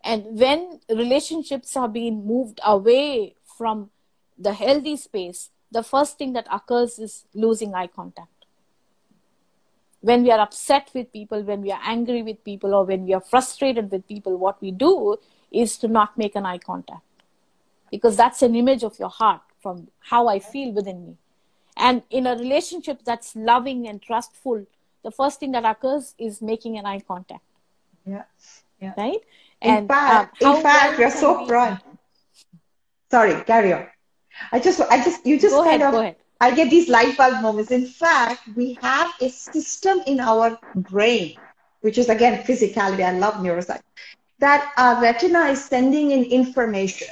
And 0.04 0.40
when 0.40 0.80
relationships 0.90 1.76
are 1.76 1.90
being 1.90 2.26
moved 2.26 2.60
away 2.66 3.36
from 3.58 3.90
the 4.38 4.54
healthy 4.54 4.96
space, 4.96 5.50
the 5.72 5.84
first 5.84 6.18
thing 6.18 6.32
that 6.34 6.48
occurs 6.52 6.98
is 6.98 7.26
losing 7.34 7.76
eye 7.76 7.88
contact. 7.88 8.30
When 10.00 10.24
we 10.24 10.32
are 10.32 10.40
upset 10.40 10.90
with 10.96 11.12
people, 11.14 11.44
when 11.44 11.62
we 11.62 11.72
are 11.72 11.82
angry 11.84 12.24
with 12.24 12.44
people, 12.44 12.74
or 12.74 12.86
when 12.86 13.06
we 13.06 13.14
are 13.14 13.22
frustrated 13.34 13.92
with 13.92 14.08
people, 14.08 14.38
what 14.38 14.62
we 14.62 14.72
do 14.72 15.18
is 15.52 15.78
to 15.78 15.88
not 15.88 16.18
make 16.18 16.36
an 16.36 16.46
eye 16.46 16.58
contact. 16.58 17.04
Because 17.92 18.16
that's 18.16 18.42
an 18.42 18.56
image 18.56 18.84
of 18.84 18.98
your 18.98 19.10
heart 19.10 19.42
from 19.62 19.90
how 20.00 20.28
I 20.28 20.40
feel 20.40 20.72
within 20.72 21.06
me. 21.06 21.18
And 21.78 22.04
in 22.10 22.28
a 22.28 22.36
relationship 22.36 23.04
that's 23.04 23.36
loving 23.36 23.88
and 23.88 24.02
trustful, 24.02 24.66
the 25.04 25.12
first 25.12 25.40
thing 25.40 25.52
that 25.54 25.66
occurs 25.66 26.14
is 26.18 26.42
making 26.42 26.78
an 26.78 26.86
eye 26.86 27.00
contact. 27.00 27.44
Yeah. 28.06 28.24
yeah. 28.80 28.94
Right? 28.98 29.20
In 29.62 29.70
and, 29.72 29.88
fact, 29.88 30.42
um, 30.44 30.56
in 30.56 30.62
fact, 30.62 31.00
you're 31.00 31.12
so 31.12 31.46
right. 31.48 31.80
Sorry, 33.10 33.44
carry 33.44 33.74
on. 33.74 33.88
I 34.52 34.60
just, 34.60 34.80
I 34.80 35.04
just, 35.04 35.26
you 35.26 35.40
just 35.40 35.54
go 35.54 35.64
kind 35.64 35.82
ahead, 35.82 35.94
of, 35.94 36.16
I 36.40 36.56
get 36.56 36.70
these 36.70 36.90
light 36.90 37.18
bulb 37.18 37.42
moments. 37.42 37.72
In 37.72 37.86
fact, 37.86 38.42
we 38.56 38.78
have 38.82 39.12
a 39.22 39.30
system 39.30 40.02
in 40.08 40.20
our 40.20 40.58
brain, 40.76 41.38
which 41.82 41.98
is 41.98 42.10
again 42.10 42.42
physicality. 42.44 43.04
I 43.04 43.18
love 43.18 43.36
neuroscience. 43.36 43.82
That 44.40 44.72
our 44.78 45.02
retina 45.02 45.46
is 45.46 45.64
sending 45.64 46.12
in 46.12 46.24
information 46.24 47.10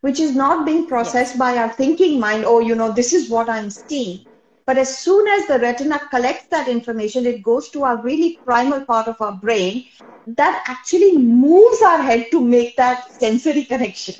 which 0.00 0.20
is 0.20 0.34
not 0.34 0.64
being 0.64 0.86
processed 0.86 1.32
yes. 1.32 1.38
by 1.38 1.56
our 1.56 1.72
thinking 1.72 2.18
mind, 2.18 2.44
oh, 2.44 2.60
you 2.60 2.74
know, 2.74 2.92
this 2.92 3.12
is 3.12 3.28
what 3.28 3.48
I'm 3.48 3.70
seeing. 3.70 4.26
But 4.66 4.78
as 4.78 4.98
soon 4.98 5.26
as 5.28 5.46
the 5.46 5.58
retina 5.58 5.98
collects 6.10 6.46
that 6.50 6.68
information, 6.68 7.26
it 7.26 7.42
goes 7.42 7.70
to 7.70 7.84
our 7.84 7.96
really 8.02 8.40
primal 8.44 8.84
part 8.84 9.08
of 9.08 9.20
our 9.20 9.32
brain 9.32 9.86
that 10.26 10.62
actually 10.66 11.16
moves 11.16 11.82
our 11.82 12.00
head 12.00 12.26
to 12.30 12.40
make 12.40 12.76
that 12.76 13.10
sensory 13.12 13.64
connection. 13.64 14.16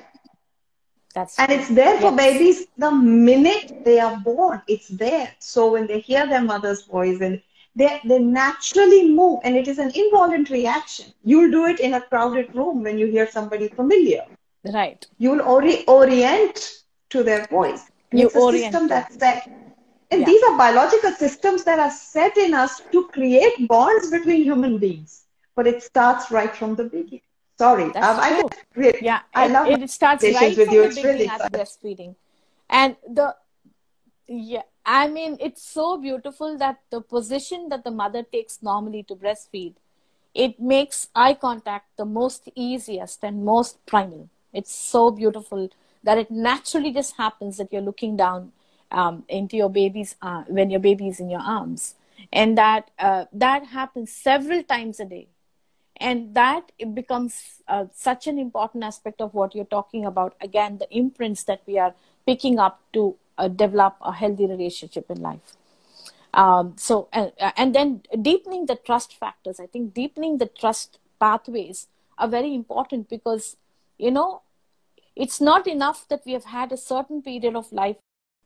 That's 1.14 1.38
and 1.38 1.51
it's 1.51 1.69
there 1.69 1.97
for 1.99 2.12
yes. 2.12 2.16
babies 2.16 2.66
the 2.77 2.90
minute 2.90 3.85
they 3.85 3.99
are 3.99 4.16
born. 4.19 4.62
It's 4.69 4.88
there. 4.88 5.33
So 5.40 5.73
when 5.73 5.87
they 5.87 6.01
hear 6.01 6.27
their 6.27 6.43
mother's 6.43 6.83
voice 6.87 7.21
and 7.21 7.43
they, 7.75 8.01
they 8.05 8.19
naturally 8.19 9.11
move 9.11 9.40
and 9.45 9.57
it 9.57 9.66
is 9.69 9.79
an 9.79 9.90
involuntary 9.95 10.66
action. 10.66 11.07
You'll 11.23 11.51
do 11.51 11.66
it 11.66 11.81
in 11.81 11.95
a 11.95 12.01
crowded 12.01 12.55
room 12.55 12.83
when 12.83 12.99
you 12.99 13.07
hear 13.07 13.29
somebody 13.31 13.69
familiar. 13.69 14.25
Right. 14.64 15.07
You'll 15.18 15.42
ori- 15.42 15.85
orient 15.87 16.85
to 17.11 17.23
their 17.23 17.46
voice. 17.46 17.90
You 18.12 18.27
it's 18.27 18.37
orient 18.37 18.64
system 18.64 18.88
that's 18.88 19.14
set. 19.18 19.49
And 20.11 20.20
Yeah. 20.20 20.27
these 20.27 20.42
are 20.42 20.57
biological 20.57 21.12
systems 21.12 21.64
that 21.64 21.79
are 21.79 21.90
set 21.90 22.37
in 22.37 22.53
us 22.53 22.83
to 22.92 23.09
create 23.09 23.68
bonds 23.68 24.11
between 24.11 24.42
human 24.42 24.79
beings. 24.79 25.25
But 25.55 25.66
it 25.66 25.83
starts 25.83 26.31
right 26.31 26.55
from 26.55 26.75
the 26.75 26.85
beginning. 26.85 27.23
Sorry. 27.59 27.90
That's 27.92 28.07
um, 28.07 28.20
I 28.20 28.29
true. 28.40 28.49
really, 28.75 28.99
Yeah, 29.03 29.20
I 29.35 29.46
it, 29.46 29.53
love 29.53 29.68
it 29.68 29.90
starts 29.90 30.25
right 30.25 30.57
with 30.57 30.66
from 30.66 30.75
you. 30.75 30.81
the 30.83 30.87
It's 30.87 30.96
really 30.96 31.18
beginning 31.18 31.29
at 31.29 31.53
breastfeeding, 31.53 32.14
and 32.68 32.96
the 33.07 33.37
yeah, 34.27 34.62
I 34.87 35.09
mean 35.09 35.37
it's 35.40 35.62
so 35.62 35.99
beautiful 35.99 36.57
that 36.59 36.81
the 36.90 37.01
position 37.01 37.68
that 37.68 37.85
the 37.85 37.90
mother 37.90 38.23
takes 38.23 38.62
normally 38.62 39.03
to 39.05 39.14
breastfeed, 39.14 39.75
it 40.35 40.59
makes 40.59 41.09
eye 41.14 41.35
contact 41.35 41.96
the 41.96 42.05
most 42.05 42.49
easiest 42.55 43.23
and 43.25 43.44
most 43.44 43.85
primal. 43.87 44.29
It's 44.52 44.74
so 44.74 45.10
beautiful 45.10 45.70
that 46.02 46.18
it 46.18 46.30
naturally 46.30 46.92
just 46.92 47.16
happens 47.16 47.56
that 47.58 47.72
you're 47.72 47.82
looking 47.82 48.16
down 48.16 48.52
um, 48.90 49.24
into 49.28 49.56
your 49.56 49.70
baby's 49.70 50.16
uh, 50.22 50.44
when 50.48 50.70
your 50.70 50.80
baby 50.80 51.08
is 51.08 51.20
in 51.20 51.30
your 51.30 51.40
arms, 51.40 51.94
and 52.32 52.58
that 52.58 52.90
uh, 52.98 53.26
that 53.32 53.66
happens 53.66 54.10
several 54.12 54.62
times 54.62 55.00
a 55.00 55.04
day. 55.04 55.28
And 55.96 56.34
that 56.34 56.72
it 56.78 56.94
becomes 56.94 57.60
uh, 57.68 57.84
such 57.94 58.26
an 58.26 58.38
important 58.38 58.84
aspect 58.84 59.20
of 59.20 59.34
what 59.34 59.54
you're 59.54 59.66
talking 59.66 60.06
about. 60.06 60.34
Again 60.40 60.78
the 60.78 60.88
imprints 60.96 61.44
that 61.44 61.60
we 61.66 61.78
are 61.78 61.94
picking 62.26 62.58
up 62.58 62.80
to 62.94 63.16
uh, 63.36 63.48
develop 63.48 63.96
a 64.00 64.12
healthy 64.12 64.46
relationship 64.46 65.10
in 65.10 65.20
life. 65.20 65.56
Um, 66.32 66.74
so 66.76 67.08
and, 67.12 67.32
and 67.38 67.74
then 67.74 68.02
deepening 68.22 68.66
the 68.66 68.76
trust 68.76 69.14
factors. 69.14 69.60
I 69.60 69.66
think 69.66 69.92
deepening 69.92 70.38
the 70.38 70.46
trust 70.46 70.98
pathways 71.18 71.88
are 72.16 72.28
very 72.28 72.54
important 72.54 73.08
because 73.10 73.56
you 74.06 74.10
know 74.10 74.42
it's 75.24 75.40
not 75.40 75.66
enough 75.66 76.06
that 76.08 76.22
we 76.26 76.32
have 76.32 76.44
had 76.44 76.72
a 76.72 76.76
certain 76.76 77.22
period 77.22 77.56
of 77.56 77.72
life. 77.72 77.96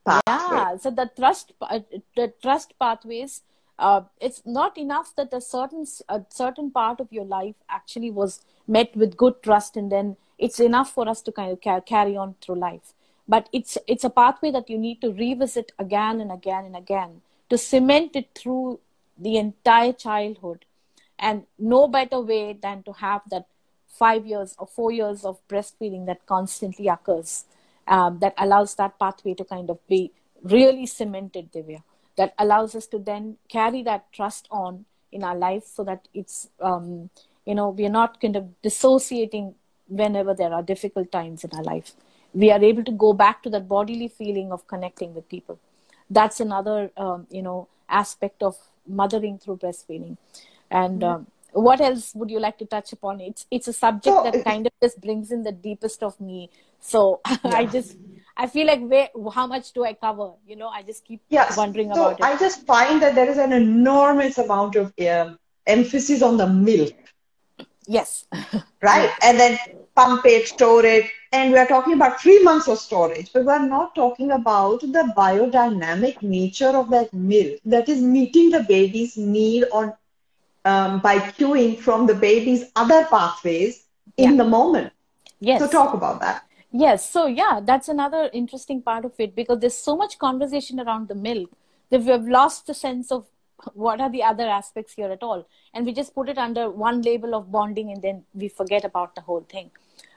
Yeah 0.06 0.76
so 0.76 0.90
the 0.90 1.10
trust 1.16 1.52
uh, 1.60 1.80
the 2.16 2.32
trust 2.42 2.74
pathways 2.78 3.42
uh, 3.78 4.02
it's 4.20 4.42
not 4.46 4.78
enough 4.78 5.14
that 5.16 5.32
a 5.32 5.40
certain 5.40 5.86
a 6.08 6.20
certain 6.28 6.70
part 6.70 7.00
of 7.00 7.12
your 7.12 7.24
life 7.24 7.54
actually 7.68 8.10
was 8.10 8.42
met 8.66 8.96
with 8.96 9.16
good 9.16 9.42
trust 9.42 9.76
and 9.76 9.90
then 9.90 10.16
it's 10.38 10.60
enough 10.60 10.90
for 10.90 11.08
us 11.08 11.22
to 11.22 11.32
kind 11.32 11.52
of 11.52 11.60
ca- 11.60 11.80
carry 11.80 12.16
on 12.16 12.34
through 12.40 12.56
life. 12.56 12.92
But 13.26 13.48
it's 13.52 13.78
it's 13.86 14.04
a 14.04 14.10
pathway 14.10 14.50
that 14.50 14.70
you 14.70 14.78
need 14.78 15.00
to 15.00 15.12
revisit 15.12 15.72
again 15.78 16.20
and 16.20 16.30
again 16.30 16.64
and 16.64 16.76
again 16.76 17.22
to 17.50 17.58
cement 17.58 18.16
it 18.16 18.28
through 18.34 18.80
the 19.18 19.36
entire 19.38 19.92
childhood. 19.92 20.64
And 21.18 21.44
no 21.58 21.88
better 21.88 22.20
way 22.20 22.58
than 22.60 22.82
to 22.84 22.92
have 22.92 23.22
that 23.30 23.46
five 23.98 24.26
years 24.26 24.54
or 24.58 24.66
four 24.66 24.90
years 24.90 25.24
of 25.24 25.38
breastfeeding 25.48 26.06
that 26.06 26.26
constantly 26.26 26.88
occurs 26.88 27.44
um, 27.86 28.18
that 28.20 28.34
allows 28.38 28.74
that 28.74 28.98
pathway 28.98 29.34
to 29.34 29.44
kind 29.44 29.70
of 29.70 29.78
be 29.86 30.12
really 30.42 30.86
cemented 30.86 31.52
divya. 31.52 31.82
That 32.16 32.34
allows 32.38 32.74
us 32.74 32.86
to 32.88 32.98
then 32.98 33.36
carry 33.48 33.82
that 33.82 34.12
trust 34.12 34.46
on 34.50 34.84
in 35.10 35.24
our 35.24 35.36
life 35.36 35.64
so 35.64 35.84
that 35.84 36.06
it's 36.14 36.48
um, 36.60 37.10
you 37.44 37.54
know 37.54 37.70
we're 37.70 37.90
not 37.90 38.20
kind 38.20 38.36
of 38.36 38.60
dissociating 38.62 39.54
whenever 39.88 40.34
there 40.34 40.52
are 40.52 40.62
difficult 40.62 41.10
times 41.12 41.44
in 41.44 41.50
our 41.54 41.62
life. 41.62 41.92
We 42.32 42.50
are 42.50 42.62
able 42.62 42.84
to 42.84 42.92
go 42.92 43.12
back 43.12 43.42
to 43.44 43.50
that 43.50 43.68
bodily 43.68 44.08
feeling 44.08 44.50
of 44.52 44.66
connecting 44.66 45.14
with 45.14 45.28
people. 45.28 45.58
That's 46.10 46.40
another 46.40 46.90
um, 46.96 47.26
you 47.30 47.42
know 47.42 47.68
aspect 47.88 48.42
of 48.42 48.56
mothering 48.86 49.38
through 49.38 49.58
breastfeeding. 49.58 50.16
And 50.70 51.04
um, 51.04 51.26
what 51.54 51.80
else 51.80 52.14
would 52.14 52.30
you 52.30 52.40
like 52.40 52.58
to 52.58 52.66
touch 52.66 52.92
upon? 52.92 53.20
It's 53.20 53.46
it's 53.50 53.68
a 53.68 53.72
subject 53.72 54.22
So, 54.22 54.24
that 54.24 54.42
kind 54.44 54.66
of 54.66 54.72
just 54.82 55.00
brings 55.00 55.30
in 55.32 55.42
the 55.44 55.52
deepest 55.52 56.02
of 56.02 56.20
me. 56.20 56.50
So 56.80 57.20
i 57.44 57.66
just 57.66 57.96
i 58.36 58.46
feel 58.46 58.66
like 58.66 58.82
where 58.82 59.08
how 59.34 59.46
much 59.46 59.72
do 59.72 59.84
i 59.84 59.94
cover? 59.94 60.32
You 60.46 60.56
know 60.56 60.68
i 60.68 60.82
just 60.82 61.04
keep 61.04 61.22
Yes. 61.28 61.56
wondering 61.56 61.90
so 61.92 62.00
about 62.00 62.20
it. 62.20 62.30
I 62.30 62.36
just 62.36 62.66
find 62.66 63.02
that 63.02 63.14
there 63.14 63.28
is 63.30 63.38
an 63.38 63.52
enormous 63.52 64.38
amount 64.38 64.76
of 64.76 64.92
um, 65.00 65.38
emphasis 65.66 66.22
on 66.22 66.36
the 66.36 66.46
milk, 66.46 66.94
yes. 67.86 68.26
Right? 68.82 69.10
And 69.22 69.38
then 69.38 69.58
pump 69.96 70.24
it, 70.26 70.46
store 70.48 70.84
it, 70.84 71.06
and 71.32 71.52
we 71.52 71.58
are 71.58 71.66
talking 71.66 71.94
about 71.94 72.20
three 72.20 72.42
months 72.42 72.68
of 72.68 72.78
storage, 72.78 73.32
but 73.32 73.44
we 73.44 73.50
are 73.52 73.66
not 73.66 73.94
talking 73.94 74.30
about 74.32 74.80
the 74.80 75.12
biodynamic 75.16 76.22
nature 76.22 76.68
of 76.68 76.90
that 76.90 77.12
milk 77.12 77.58
that 77.64 77.88
is 77.88 78.00
meeting 78.02 78.50
the 78.50 78.62
baby's 78.62 79.16
need 79.16 79.64
on 79.72 79.92
um, 80.64 81.00
by 81.00 81.18
cueing 81.18 81.78
from 81.78 82.06
the 82.06 82.14
baby's 82.14 82.64
other 82.76 83.04
pathways 83.06 83.84
in 84.16 84.30
Yeah. 84.32 84.36
the 84.42 84.48
moment. 84.56 84.92
yes 85.40 85.60
So 85.60 85.68
talk 85.68 85.94
about 85.94 86.20
that. 86.20 86.44
Yes, 86.72 87.08
so 87.08 87.26
yeah, 87.26 87.60
that's 87.62 87.88
another 87.88 88.30
interesting 88.32 88.82
part 88.82 89.04
of 89.04 89.12
it 89.18 89.34
because 89.36 89.60
there's 89.60 89.76
so 89.76 89.96
much 89.96 90.18
conversation 90.18 90.80
around 90.80 91.08
the 91.08 91.14
milk 91.14 91.50
that 91.90 92.02
we've 92.02 92.28
lost 92.36 92.66
the 92.66 92.74
sense 92.74 93.12
of 93.12 93.26
what 93.74 94.00
are 94.00 94.10
the 94.10 94.22
other 94.22 94.48
aspects 94.48 94.94
here 94.94 95.10
at 95.10 95.22
all. 95.22 95.46
And 95.72 95.86
we 95.86 95.92
just 95.92 96.14
put 96.14 96.28
it 96.28 96.38
under 96.38 96.68
one 96.70 97.02
label 97.02 97.34
of 97.34 97.52
bonding 97.52 97.92
and 97.92 98.02
then 98.02 98.24
we 98.34 98.48
forget 98.48 98.84
about 98.84 99.14
the 99.14 99.20
whole 99.20 99.46
thing. 99.48 99.70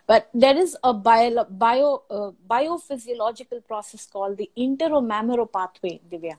But 0.07 0.29
there 0.33 0.57
is 0.57 0.75
a 0.83 0.93
bio, 0.93 1.43
bio, 1.43 2.03
uh, 2.09 2.31
biophysiological 2.49 3.65
process 3.67 4.07
called 4.07 4.37
the 4.37 4.49
enteromammary 4.57 5.51
pathway, 5.51 5.99
Divya. 6.11 6.37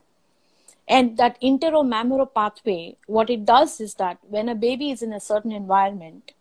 And 0.89 1.17
that 1.17 1.39
enteromammary 1.39 2.33
pathway, 2.33 2.97
what 3.05 3.29
it 3.29 3.45
does 3.45 3.79
is 3.79 3.93
that 3.95 4.17
when 4.27 4.49
a 4.49 4.55
baby 4.55 4.89
is 4.89 5.03
in 5.03 5.13
a 5.13 5.19
certain 5.19 5.51
environment, 5.51 6.31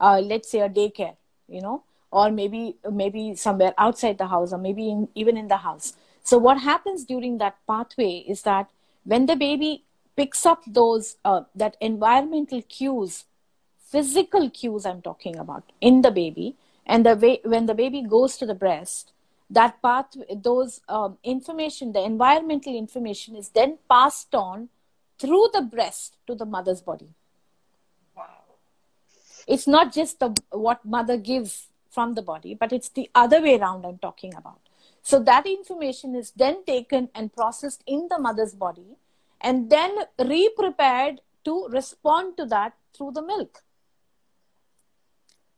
uh, 0.00 0.20
let's 0.24 0.48
say 0.48 0.60
a 0.60 0.68
daycare, 0.68 1.16
you 1.48 1.60
know, 1.60 1.82
or 2.12 2.30
maybe 2.30 2.76
maybe 2.90 3.34
somewhere 3.34 3.74
outside 3.76 4.18
the 4.18 4.28
house, 4.28 4.52
or 4.52 4.58
maybe 4.58 4.88
in, 4.90 5.08
even 5.16 5.36
in 5.36 5.48
the 5.48 5.58
house. 5.58 5.94
So 6.22 6.38
what 6.38 6.60
happens 6.60 7.04
during 7.04 7.38
that 7.38 7.56
pathway 7.66 8.24
is 8.28 8.42
that 8.42 8.70
when 9.04 9.26
the 9.26 9.36
baby 9.36 9.84
picks 10.16 10.46
up 10.46 10.62
those 10.66 11.16
uh, 11.24 11.42
that 11.56 11.76
environmental 11.80 12.62
cues, 12.62 13.24
physical 13.78 14.50
cues 14.50 14.86
I'm 14.86 15.02
talking 15.02 15.36
about 15.36 15.64
in 15.80 16.02
the 16.02 16.12
baby, 16.12 16.54
and 16.86 17.04
the 17.04 17.16
way 17.16 17.40
when 17.44 17.66
the 17.66 17.74
baby 17.74 18.02
goes 18.02 18.36
to 18.38 18.46
the 18.46 18.54
breast, 18.54 19.12
that 19.50 19.82
path, 19.82 20.16
those 20.36 20.80
um, 20.88 21.18
information, 21.24 21.92
the 21.92 22.02
environmental 22.02 22.76
information 22.76 23.36
is 23.36 23.48
then 23.50 23.78
passed 23.90 24.34
on 24.34 24.68
through 25.18 25.48
the 25.52 25.62
breast 25.62 26.16
to 26.26 26.34
the 26.34 26.46
mother's 26.46 26.80
body. 26.80 27.08
Wow. 28.16 28.24
It's 29.46 29.66
not 29.66 29.92
just 29.92 30.20
the 30.20 30.34
what 30.50 30.84
mother 30.84 31.16
gives 31.16 31.66
from 31.90 32.14
the 32.14 32.22
body 32.22 32.54
but 32.54 32.72
it's 32.72 32.88
the 32.90 33.10
other 33.16 33.42
way 33.42 33.58
around 33.58 33.84
i'm 33.84 33.98
talking 33.98 34.34
about. 34.34 34.60
So 35.02 35.18
that 35.24 35.46
information 35.46 36.14
is 36.14 36.30
then 36.30 36.64
taken 36.64 37.08
and 37.14 37.32
processed 37.32 37.82
in 37.86 38.06
the 38.08 38.18
mother's 38.18 38.54
body 38.54 38.96
and 39.40 39.70
then 39.70 39.96
re-prepared 40.18 41.20
to 41.44 41.66
respond 41.70 42.36
to 42.36 42.44
that 42.46 42.74
through 42.94 43.12
the 43.12 43.22
milk 43.22 43.62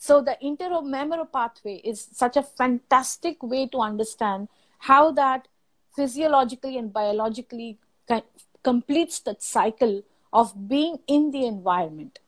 so 0.04 0.20
the 0.20 0.36
enteromammary 0.42 1.30
pathway 1.32 1.76
is 1.84 2.08
such 2.12 2.36
a 2.36 2.42
fantastic 2.42 3.40
way 3.40 3.68
to 3.68 3.78
understand 3.78 4.48
how 4.78 5.12
that 5.12 5.46
physiologically 5.94 6.76
and 6.76 6.92
biologically 6.92 7.78
completes 8.64 9.20
that 9.20 9.44
cycle 9.44 10.02
of 10.32 10.68
being 10.68 10.98
in 11.06 11.30
the 11.30 11.46
environment. 11.46 12.18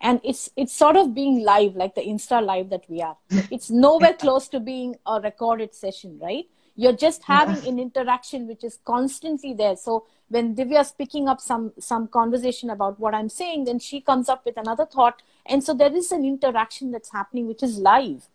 And 0.00 0.22
it's 0.24 0.48
it's 0.56 0.72
sort 0.72 0.96
of 0.96 1.14
being 1.14 1.44
live 1.44 1.76
like 1.76 1.94
the 1.94 2.06
insta 2.12 2.42
live 2.42 2.70
that 2.70 2.88
we 2.88 3.02
are. 3.02 3.18
It's 3.50 3.68
nowhere 3.68 4.14
close 4.14 4.48
to 4.48 4.58
being 4.58 4.96
a 5.04 5.20
recorded 5.20 5.74
session 5.74 6.18
right 6.22 6.48
you're 6.82 6.98
just 7.02 7.24
having 7.24 7.60
an 7.68 7.78
interaction 7.84 8.46
which 8.46 8.62
is 8.62 8.78
constantly 8.84 9.52
there. 9.52 9.76
So 9.76 10.06
when 10.34 10.54
divya's 10.54 10.92
picking 10.92 11.28
up 11.32 11.40
some 11.40 11.72
some 11.86 12.06
conversation 12.16 12.70
about 12.74 13.00
what 13.04 13.14
i'm 13.18 13.30
saying 13.36 13.64
then 13.68 13.78
she 13.86 14.00
comes 14.10 14.28
up 14.34 14.44
with 14.50 14.56
another 14.64 14.86
thought. 14.86 15.22
And 15.54 15.64
so 15.68 15.74
there 15.74 15.94
is 16.00 16.12
an 16.12 16.24
interaction 16.24 16.92
that's 16.92 17.10
happening 17.18 17.48
which 17.48 17.64
is 17.68 17.78
live 17.78 18.28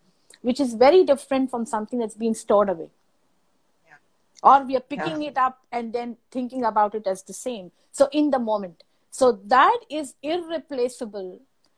which 0.50 0.60
is 0.60 0.74
very 0.74 1.04
different 1.10 1.50
from 1.52 1.66
something 1.66 2.00
that's 2.00 2.16
being 2.26 2.34
stored 2.44 2.70
away. 2.70 2.90
Or 4.52 4.56
we 4.70 4.76
are 4.76 4.86
picking 4.94 5.22
Yeah. 5.22 5.30
it 5.30 5.38
up 5.38 5.60
and 5.72 5.94
then 5.98 6.18
thinking 6.38 6.66
about 6.70 6.96
it 6.96 7.08
as 7.08 7.24
the 7.24 7.34
same. 7.34 7.72
So 7.92 8.10
in 8.12 8.32
the 8.32 8.40
moment. 8.40 8.84
So 9.20 9.32
that 9.54 9.86
is 9.90 10.16
irreplaceable 10.22 11.30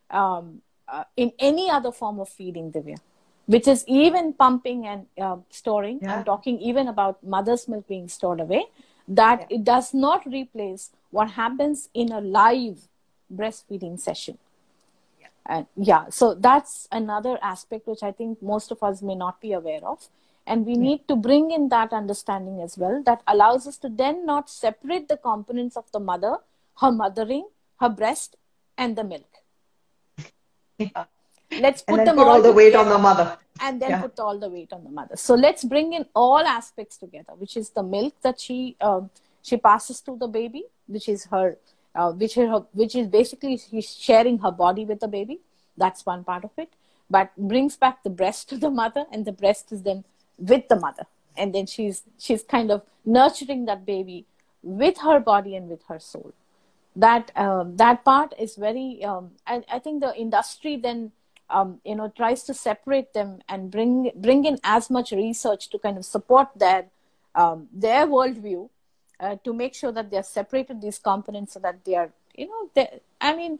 um, 0.10 0.62
uh, 0.88 1.04
in 1.16 1.32
any 1.38 1.70
other 1.70 1.92
form 1.92 2.20
of 2.20 2.30
feeding 2.30 2.72
divya 2.72 2.98
which 3.46 3.68
is 3.68 3.84
even 3.88 4.34
pumping 4.34 4.86
and 4.88 5.06
uh, 5.26 5.38
storing 5.50 6.00
Yeah. 6.02 6.14
i'm 6.16 6.24
talking 6.30 6.60
even 6.60 6.88
about 6.88 7.24
mother's 7.36 7.68
milk 7.68 7.88
being 7.88 8.08
stored 8.08 8.40
away 8.40 8.64
that 9.08 9.42
Yeah. 9.42 9.56
it 9.58 9.64
does 9.64 9.94
not 9.94 10.26
replace 10.26 10.92
what 11.12 11.32
happens 11.32 11.90
in 11.94 12.12
a 12.12 12.22
live 12.22 12.88
breastfeeding 13.42 14.00
session 14.00 14.38
and 15.46 15.68
yeah 15.76 16.10
so 16.10 16.34
that's 16.34 16.88
another 16.92 17.38
aspect 17.42 17.88
which 17.88 18.04
i 18.04 18.12
think 18.12 18.42
most 18.42 18.72
of 18.72 18.82
us 18.90 19.02
may 19.02 19.16
not 19.16 19.40
be 19.42 19.52
aware 19.54 19.84
of 19.94 20.08
and 20.48 20.66
we 20.66 20.76
need 20.76 21.08
to 21.08 21.16
bring 21.16 21.52
in 21.52 21.70
that 21.70 21.94
understanding 21.94 22.62
as 22.62 22.78
well 22.78 23.02
that 23.06 23.22
allows 23.28 23.68
us 23.68 23.78
to 23.78 23.90
then 23.90 24.26
not 24.26 24.50
separate 24.50 25.08
the 25.08 25.18
components 25.18 25.76
of 25.78 25.92
the 25.92 26.00
mother 26.00 26.36
her 26.82 26.92
mothering, 26.92 27.48
her 27.80 27.88
breast, 27.88 28.36
and 28.78 28.98
the 28.98 29.04
milk. 29.04 29.32
Let's 31.52 31.82
put 31.82 32.00
And 32.00 32.08
them 32.08 32.16
put 32.18 32.28
all, 32.28 32.34
all 32.36 32.42
the 32.42 32.52
weight 32.52 32.76
on 32.76 32.90
the 32.90 32.98
mother. 32.98 33.38
and 33.62 33.82
then 33.82 33.90
Yeah. 33.92 34.02
put 34.02 34.20
all 34.20 34.38
the 34.38 34.50
weight 34.50 34.74
on 34.74 34.84
the 34.84 34.90
mother. 34.90 35.16
So 35.16 35.36
let's 35.36 35.64
bring 35.64 35.94
in 35.94 36.06
all 36.14 36.40
aspects 36.40 36.98
together, 36.98 37.34
which 37.38 37.56
is 37.56 37.70
the 37.70 37.84
milk 37.84 38.14
that 38.22 38.40
she 38.40 38.76
um, 38.82 39.10
she 39.42 39.58
passes 39.58 40.02
to 40.02 40.18
the 40.18 40.28
baby, 40.28 40.64
which 40.88 41.08
is 41.08 41.26
her, 41.26 41.58
uh, 41.94 42.12
which 42.12 42.36
is 42.38 42.50
her, 42.50 42.66
which 42.74 42.96
is 42.96 43.08
basically 43.08 43.58
she's 43.58 43.96
sharing 43.96 44.40
her 44.40 44.52
body 44.52 44.86
with 44.86 45.00
the 45.00 45.08
baby. 45.08 45.40
That's 45.78 46.06
one 46.06 46.24
part 46.24 46.44
of 46.44 46.52
it. 46.58 46.74
But 47.10 47.32
brings 47.38 47.78
back 47.78 48.02
the 48.04 48.10
breast 48.10 48.50
to 48.50 48.58
the 48.58 48.70
mother, 48.72 49.06
and 49.12 49.24
the 49.26 49.32
breast 49.32 49.72
is 49.72 49.84
then 49.84 50.04
with 50.38 50.68
the 50.68 50.76
mother, 50.76 51.06
and 51.38 51.54
then 51.56 51.66
she's 51.68 52.04
she's 52.18 52.44
kind 52.44 52.72
of 52.72 52.82
nurturing 53.06 53.66
that 53.66 53.86
baby 53.86 54.26
with 54.64 54.98
her 54.98 55.20
body 55.20 55.56
and 55.56 55.70
with 55.70 55.84
her 55.88 56.00
soul. 56.00 56.34
That 56.96 57.32
um, 57.36 57.78
that 57.78 58.04
part 58.04 58.34
is 58.40 58.56
very. 58.56 59.04
Um, 59.04 59.32
I, 59.46 59.64
I 59.72 59.80
think 59.80 60.02
the 60.02 60.16
industry 60.16 60.76
then 60.78 61.12
um, 61.50 61.80
you 61.84 61.96
know 61.96 62.12
tries 62.16 62.44
to 62.44 62.54
separate 62.54 63.14
them 63.14 63.40
and 63.48 63.72
bring 63.72 64.12
bring 64.16 64.46
in 64.46 64.58
as 64.64 64.90
much 64.90 65.12
research 65.12 65.70
to 65.70 65.80
kind 65.80 65.98
of 65.98 66.06
support 66.06 66.48
their 66.56 66.86
um, 67.36 67.68
their 67.74 68.08
worldview 68.08 68.70
uh, 69.20 69.36
to 69.44 69.54
make 69.54 69.74
sure 69.74 69.92
that 69.92 70.10
they 70.10 70.18
are 70.18 70.24
separated 70.24 70.82
these 70.82 70.98
components 70.98 71.54
so 71.54 71.60
that 71.60 71.84
they 71.86 71.96
are 71.96 72.12
you 72.36 72.48
know 72.48 72.70
they, 72.74 73.00
I 73.22 73.36
mean 73.36 73.60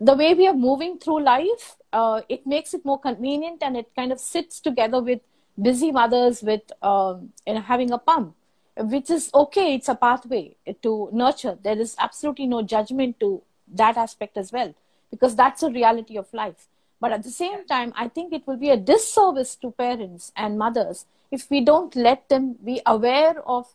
the 0.00 0.14
way 0.14 0.34
we 0.34 0.46
are 0.46 0.54
moving 0.54 0.98
through 0.98 1.22
life 1.22 1.76
uh, 1.92 2.20
it 2.28 2.46
makes 2.46 2.74
it 2.74 2.84
more 2.84 3.00
convenient 3.00 3.62
and 3.62 3.76
it 3.76 3.90
kind 3.96 4.12
of 4.12 4.20
sits 4.20 4.60
together 4.60 5.00
with 5.00 5.20
busy 5.60 5.90
mothers 5.90 6.42
with 6.42 6.70
um, 6.82 7.32
you 7.46 7.54
know 7.54 7.60
having 7.60 7.90
a 7.90 7.98
pump 7.98 8.34
which 8.78 9.10
is 9.10 9.30
okay. 9.34 9.74
It's 9.74 9.88
a 9.88 9.94
pathway 9.94 10.54
to 10.82 11.08
nurture. 11.12 11.58
There 11.60 11.78
is 11.78 11.96
absolutely 11.98 12.46
no 12.46 12.62
judgment 12.62 13.18
to 13.20 13.42
that 13.74 13.96
aspect 13.96 14.36
as 14.36 14.52
well 14.52 14.74
because 15.10 15.34
that's 15.36 15.62
a 15.62 15.70
reality 15.70 16.16
of 16.16 16.32
life 16.32 16.68
but 17.00 17.12
at 17.12 17.22
the 17.22 17.30
same 17.30 17.64
time 17.66 17.92
i 17.96 18.08
think 18.08 18.32
it 18.32 18.46
will 18.46 18.56
be 18.56 18.70
a 18.70 18.76
disservice 18.76 19.54
to 19.56 19.70
parents 19.72 20.32
and 20.36 20.58
mothers 20.58 21.06
if 21.30 21.48
we 21.50 21.60
don't 21.60 21.94
let 21.96 22.28
them 22.28 22.54
be 22.64 22.80
aware 22.86 23.40
of 23.46 23.74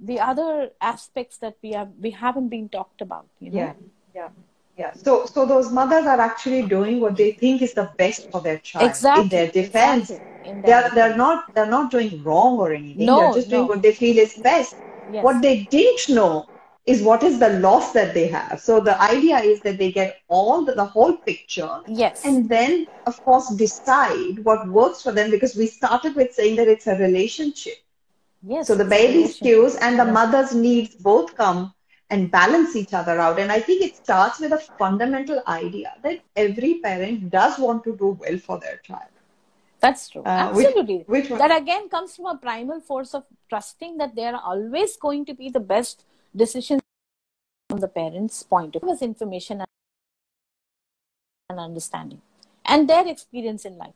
the 0.00 0.20
other 0.20 0.70
aspects 0.80 1.38
that 1.38 1.56
we 1.62 1.72
have 1.72 1.90
we 2.00 2.10
haven't 2.10 2.48
been 2.48 2.68
talked 2.68 3.00
about 3.00 3.26
you 3.40 3.50
know 3.50 3.58
Yeah, 3.58 3.72
yeah, 4.14 4.28
yeah. 4.76 4.92
So, 4.94 5.26
so 5.26 5.46
those 5.46 5.70
mothers 5.70 6.06
are 6.06 6.20
actually 6.20 6.62
doing 6.62 7.00
what 7.00 7.16
they 7.16 7.32
think 7.32 7.62
is 7.62 7.74
the 7.74 7.90
best 7.96 8.30
for 8.30 8.40
their 8.40 8.58
child. 8.58 8.90
exactly 8.90 9.22
In 9.22 9.28
their 9.28 9.50
defense, 9.50 10.10
exactly. 10.10 10.50
In 10.50 10.62
their 10.62 10.84
are 10.84 10.94
they're 10.94 11.16
not 11.16 11.54
they're 11.54 11.66
not 11.78 11.90
doing 11.90 12.22
wrong 12.22 12.58
or 12.58 12.72
anything. 12.72 13.06
No, 13.06 13.18
they're 13.18 13.34
just 13.34 13.50
doing 13.50 13.66
what 13.66 13.82
they 13.82 13.92
feel 13.92 14.18
is 14.18 14.34
best. 14.34 14.76
yes. 15.12 15.24
What 15.24 15.42
they 15.42 15.64
didn't 15.70 16.14
know 16.14 16.46
is 16.86 17.02
what 17.02 17.22
is 17.24 17.38
the 17.40 17.48
loss 17.60 17.92
that 17.92 18.14
they 18.14 18.28
have. 18.28 18.60
So 18.60 18.78
the 18.80 19.00
idea 19.02 19.38
is 19.38 19.60
that 19.62 19.76
they 19.78 19.90
get 19.90 20.20
all 20.28 20.64
the, 20.64 20.72
the 20.72 20.84
whole 20.84 21.14
picture 21.16 21.80
yes 21.88 22.24
and 22.24 22.48
then 22.48 22.86
of 23.06 23.22
course 23.24 23.48
decide 23.54 24.44
what 24.44 24.68
works 24.68 25.02
for 25.02 25.12
them 25.12 25.30
because 25.30 25.56
we 25.56 25.66
started 25.66 26.14
with 26.14 26.32
saying 26.32 26.56
that 26.56 26.68
it's 26.68 26.86
a 26.86 26.96
relationship. 26.96 27.78
yes 28.46 28.68
So 28.68 28.74
the 28.76 28.84
baby's 28.84 29.36
cues 29.36 29.74
and 29.76 29.98
the 29.98 30.04
Yes. 30.04 30.14
mother's 30.20 30.54
needs 30.54 30.94
both 30.94 31.34
come 31.36 31.72
and 32.10 32.30
balance 32.30 32.76
each 32.76 32.94
other 32.94 33.18
out. 33.18 33.40
And 33.40 33.50
I 33.50 33.60
think 33.60 33.82
it 33.82 33.96
starts 33.96 34.38
with 34.38 34.52
a 34.52 34.58
fundamental 34.78 35.42
idea 35.48 35.92
that 36.04 36.20
every 36.36 36.74
parent 36.86 37.30
does 37.30 37.58
want 37.58 37.82
to 37.84 37.96
do 37.96 38.16
well 38.20 38.38
for 38.38 38.60
their 38.60 38.76
child. 38.88 39.10
That's 39.80 40.08
true. 40.08 40.22
Uh, 40.22 40.28
Absolutely. 40.50 40.98
which 41.06 41.30
one- 41.30 41.38
that 41.40 41.54
again 41.62 41.88
comes 41.88 42.14
from 42.16 42.26
a 42.26 42.36
primal 42.36 42.80
force 42.80 43.12
of 43.12 43.24
trusting 43.48 43.98
that 43.98 44.14
there 44.14 44.34
are 44.36 44.42
always 44.52 44.96
going 44.96 45.24
to 45.26 45.34
be 45.34 45.50
the 45.50 45.60
best 45.60 46.04
decisions 46.36 46.82
from 47.68 47.80
the 47.80 47.88
parents' 47.88 48.42
point 48.42 48.76
of 48.76 48.82
view, 48.82 48.92
as 48.92 49.02
information 49.02 49.64
and 51.50 51.60
understanding, 51.60 52.20
and 52.64 52.88
their 52.88 53.06
experience 53.06 53.64
in 53.64 53.76
life. 53.78 53.94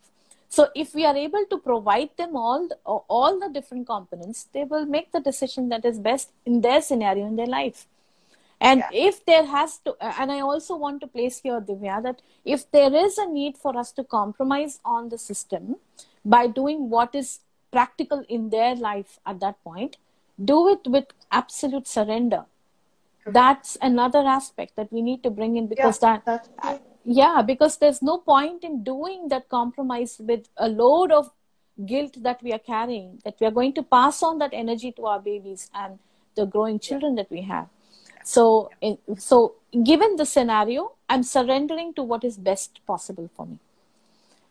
So, 0.49 0.69
if 0.75 0.95
we 0.95 1.05
are 1.07 1.17
able 1.17 1.45
to 1.49 1.59
provide 1.59 2.11
them 2.17 2.35
all 2.37 2.67
the, 2.69 2.77
all 2.85 3.39
the 3.39 3.49
different 3.49 3.87
components, 3.87 4.49
they 4.53 4.65
will 4.65 4.85
make 4.85 5.13
the 5.13 5.21
decision 5.21 5.69
that 5.69 5.85
is 5.85 5.99
best 5.99 6.33
in 6.45 6.61
their 6.61 6.83
scenario 6.83 7.27
in 7.27 7.37
their 7.37 7.47
life. 7.47 7.87
And 8.61 8.81
Yeah. 8.81 9.09
if 9.09 9.25
there 9.25 9.45
has 9.47 9.79
to, 9.85 9.93
uh, 10.01 10.15
and 10.19 10.33
I 10.33 10.41
also 10.41 10.77
want 10.77 11.01
to 11.03 11.07
place 11.07 11.39
here, 11.41 11.61
Divya, 11.61 12.03
that 12.03 12.23
if 12.45 12.71
there 12.71 12.93
is 12.95 13.17
a 13.17 13.27
need 13.27 13.57
for 13.57 13.77
us 13.77 13.93
to 13.93 14.05
compromise 14.05 14.81
on 14.85 15.09
the 15.09 15.19
system 15.19 15.77
by 16.25 16.47
doing 16.47 16.91
what 16.91 17.15
is 17.15 17.41
practical 17.71 18.25
in 18.29 18.51
their 18.51 18.75
life 18.75 19.19
at 19.25 19.41
that 19.41 19.63
point, 19.65 19.97
do 20.45 20.69
it 20.69 20.81
with 20.87 21.07
absolute 21.31 21.87
surrender. 21.87 22.45
That's 23.27 23.77
another 23.83 24.21
aspect 24.21 24.77
that 24.77 24.93
we 24.93 25.03
need 25.03 25.23
to 25.23 25.31
bring 25.31 25.57
in 25.57 25.67
because 25.67 25.99
that, 25.99 26.25
that's 26.25 26.49
true. 26.63 26.81
yeah, 27.05 27.43
because 27.43 27.77
there's 27.77 28.03
no 28.03 28.19
point 28.19 28.65
in 28.65 28.83
doing 28.83 29.29
that 29.29 29.49
compromise 29.49 30.17
with 30.19 30.49
a 30.57 30.69
load 30.69 31.13
of 31.13 31.31
guilt 31.87 32.23
that 32.23 32.43
we 32.43 32.53
are 32.53 32.59
carrying, 32.59 33.21
that 33.25 33.37
we 33.41 33.47
are 33.47 33.51
going 33.51 33.73
to 33.75 33.83
pass 33.83 34.23
on 34.23 34.39
that 34.39 34.51
energy 34.53 34.93
to 34.93 35.07
our 35.07 35.21
babies 35.21 35.71
and 35.75 35.99
the 36.35 36.47
growing 36.47 36.79
children 36.79 37.15
that 37.17 37.31
we 37.31 37.43
have. 37.43 37.69
So, 38.25 38.71
in, 38.81 38.99
so 39.17 39.55
given 39.85 40.17
the 40.17 40.27
scenario, 40.27 40.93
I'm 41.09 41.23
surrendering 41.23 41.95
to 41.95 42.03
what 42.03 42.25
is 42.25 42.37
best 42.37 42.81
possible 42.87 43.31
for 43.35 43.47
me, 43.47 43.59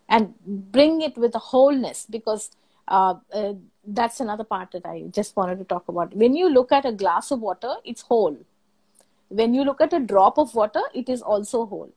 and 0.08 0.34
bring 0.46 1.02
it 1.02 1.18
with 1.18 1.36
a 1.36 1.40
wholeness 1.40 2.06
because 2.10 2.52
uh, 2.88 3.16
uh, 3.34 3.54
that's 3.94 4.20
another 4.20 4.44
part 4.44 4.72
that 4.72 4.86
I 4.86 5.04
just 5.12 5.36
wanted 5.36 5.58
to 5.60 5.66
talk 5.66 5.88
about. 5.88 6.16
When 6.16 6.36
you 6.36 6.50
look 6.50 6.72
at 6.72 6.86
a 6.86 6.92
glass 6.92 7.32
of 7.32 7.42
water, 7.42 7.76
it's 7.84 8.02
whole. 8.02 8.38
When 9.30 9.54
you 9.54 9.64
look 9.64 9.82
at 9.82 9.94
a 9.94 10.00
drop 10.00 10.38
of 10.38 10.54
water, 10.56 10.82
it 10.94 11.10
is 11.10 11.22
also 11.22 11.66
whole. 11.66 11.92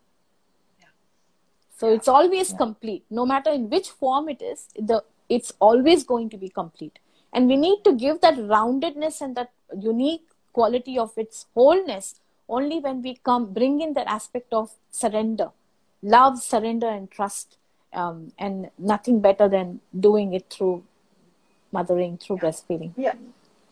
So 1.77 1.93
it's 1.93 2.09
always 2.09 2.53
complete, 2.53 3.05
no 3.11 3.27
matter 3.27 3.51
in 3.51 3.69
which 3.69 3.89
form 3.89 4.29
it 4.29 4.41
is. 4.41 4.69
The 4.77 5.03
it's 5.29 5.53
always 5.59 6.05
going 6.05 6.29
to 6.31 6.37
be 6.37 6.49
complete, 6.49 6.99
and 7.33 7.49
we 7.49 7.57
need 7.57 7.83
to 7.85 7.93
give 7.93 8.21
that 8.21 8.35
roundedness 8.35 9.21
and 9.21 9.35
that 9.37 9.51
unique 9.81 10.27
quality 10.53 10.99
of 10.99 11.17
its 11.17 11.47
wholeness 11.55 12.21
only 12.49 12.79
when 12.81 13.03
we 13.03 13.15
come 13.25 13.53
bring 13.53 13.81
in 13.81 13.95
that 13.95 14.07
aspect 14.07 14.53
of 14.53 14.71
surrender, 14.91 15.51
love, 16.03 16.39
surrender, 16.43 16.89
and 16.89 17.11
trust, 17.11 17.57
um, 17.95 18.33
and 18.39 18.71
nothing 18.79 19.21
better 19.21 19.49
than 19.49 19.81
doing 19.99 20.35
it 20.35 20.51
through 20.51 20.85
mothering, 21.73 22.19
through 22.19 22.39
breastfeeding. 22.39 22.93
Yeah, 22.97 23.15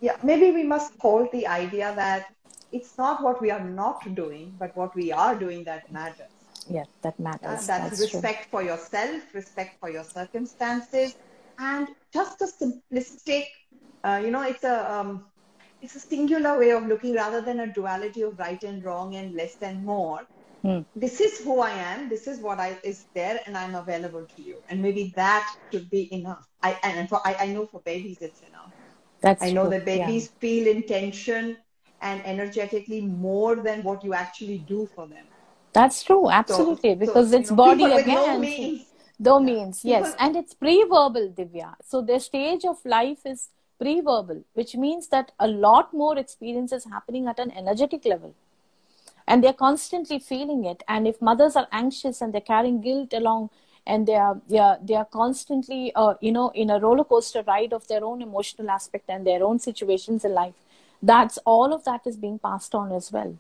yeah. 0.01 0.17
Maybe 0.23 0.51
we 0.51 0.65
must 0.65 0.93
hold 0.99 1.31
the 1.33 1.47
idea 1.47 1.93
that 1.97 2.33
it's 2.73 2.97
not 2.97 3.23
what 3.23 3.41
we 3.41 3.51
are 3.51 3.65
not 3.65 4.15
doing, 4.15 4.55
but 4.59 4.77
what 4.77 4.95
we 4.95 5.13
are 5.13 5.35
doing 5.35 5.65
that 5.65 5.91
matters. 5.93 6.31
Yeah, 6.69 6.85
that 7.03 7.19
matters. 7.19 7.67
that's, 7.67 7.67
That's 7.67 7.97
true. 7.97 8.21
respect 8.21 8.51
for 8.51 8.63
yourself, 8.63 9.23
respect 9.35 9.81
for 9.81 9.91
your 9.91 10.05
circumstances, 10.05 11.17
and 11.59 11.89
just 12.13 12.41
a 12.43 12.47
simplistic, 12.47 13.47
uh, 14.05 14.21
you 14.23 14.31
know, 14.31 14.43
it's 14.43 14.65
a 14.65 14.93
um, 14.93 15.25
it's 15.83 15.97
a 15.97 16.01
singular 16.01 16.59
way 16.59 16.71
of 16.71 16.87
looking 16.87 17.15
rather 17.15 17.41
than 17.41 17.61
a 17.61 17.73
duality 17.73 18.23
of 18.23 18.39
right 18.39 18.63
and 18.63 18.85
wrong 18.85 19.15
and 19.17 19.35
less 19.35 19.57
and 19.63 19.85
more. 19.85 20.21
Hmm. 20.63 20.81
This 20.95 21.21
is 21.21 21.39
who 21.45 21.61
I 21.61 21.71
am. 21.71 22.09
This 22.09 22.27
is 22.27 22.41
what 22.41 22.59
I 22.61 22.79
is 22.85 23.07
there, 23.15 23.41
and 23.47 23.57
I'm 23.57 23.75
available 23.75 24.27
to 24.37 24.43
you. 24.43 24.57
And 24.69 24.83
maybe 24.83 25.13
that 25.17 25.47
should 25.73 25.89
be 25.91 26.13
enough. 26.13 26.47
I 26.63 26.77
and 26.83 27.09
for 27.09 27.21
I, 27.25 27.35
I 27.41 27.47
know 27.47 27.67
for 27.67 27.81
babies 27.81 28.19
it's 28.21 28.43
enough. 28.43 28.73
That's 29.23 29.43
I 29.43 29.53
know 29.53 29.63
true. 29.63 29.71
that 29.71 29.85
babies 29.85 30.29
feel 30.39 30.67
intention 30.69 31.57
and 32.03 32.23
energetically 32.25 33.01
more 33.03 33.57
than 33.57 33.83
what 33.83 34.05
you 34.05 34.15
actually 34.15 34.59
do 34.59 34.87
for 34.95 35.07
them. 35.07 35.27
That's 35.73 36.03
true, 36.03 36.29
absolutely, 36.31 36.93
so, 36.93 36.97
because 36.97 37.33
you 37.33 37.39
it's 37.39 37.51
know, 37.51 37.57
body 37.57 37.85
again. 37.85 38.41
means- 38.41 38.87
Though 39.23 39.39
Yeah. 39.39 39.45
means, 39.53 39.85
yes, 39.85 40.05
People- 40.07 40.25
and 40.27 40.37
it's 40.37 40.55
pre-verbal, 40.55 41.29
Divya. 41.39 41.75
So 41.85 42.01
their 42.01 42.21
stage 42.21 42.65
of 42.65 42.79
life 42.87 43.27
is 43.27 43.51
pre-verbal, 43.79 44.45
which 44.55 44.75
means 44.77 45.09
that 45.09 45.33
a 45.39 45.47
lot 45.47 45.93
more 45.93 46.17
experience 46.19 46.73
is 46.73 46.85
happening 46.87 47.27
at 47.27 47.39
an 47.39 47.51
energetic 47.51 48.07
level, 48.07 48.35
and 49.31 49.45
they're 49.45 49.61
constantly 49.61 50.19
feeling 50.19 50.65
it. 50.65 50.83
And 50.89 51.07
if 51.07 51.23
mothers 51.23 51.57
are 51.57 51.69
anxious 51.71 52.21
and 52.21 52.35
they're 52.35 52.49
carrying 52.55 52.81
guilt 52.81 53.13
along, 53.13 53.51
and 53.87 54.07
they 54.07 54.17
are 54.17 54.41
they 54.49 54.59
are 54.59 54.79
they 54.89 54.95
are 54.95 55.05
constantly, 55.05 55.93
uh, 55.95 56.15
you 56.21 56.33
know, 56.33 56.49
in 56.63 56.71
a 56.71 56.79
roller 56.81 57.05
coaster 57.05 57.43
ride 57.47 57.73
of 57.73 57.87
their 57.87 58.05
own 58.05 58.23
emotional 58.23 58.71
aspect 58.71 59.09
and 59.09 59.27
their 59.27 59.45
own 59.45 59.61
situations 59.61 60.25
in 60.25 60.35
life, 60.35 60.55
that's 61.13 61.39
all 61.55 61.73
of 61.73 61.85
that 61.85 62.11
is 62.13 62.17
being 62.17 62.39
passed 62.39 62.75
on 62.75 62.93
as 62.93 63.13
well. 63.13 63.37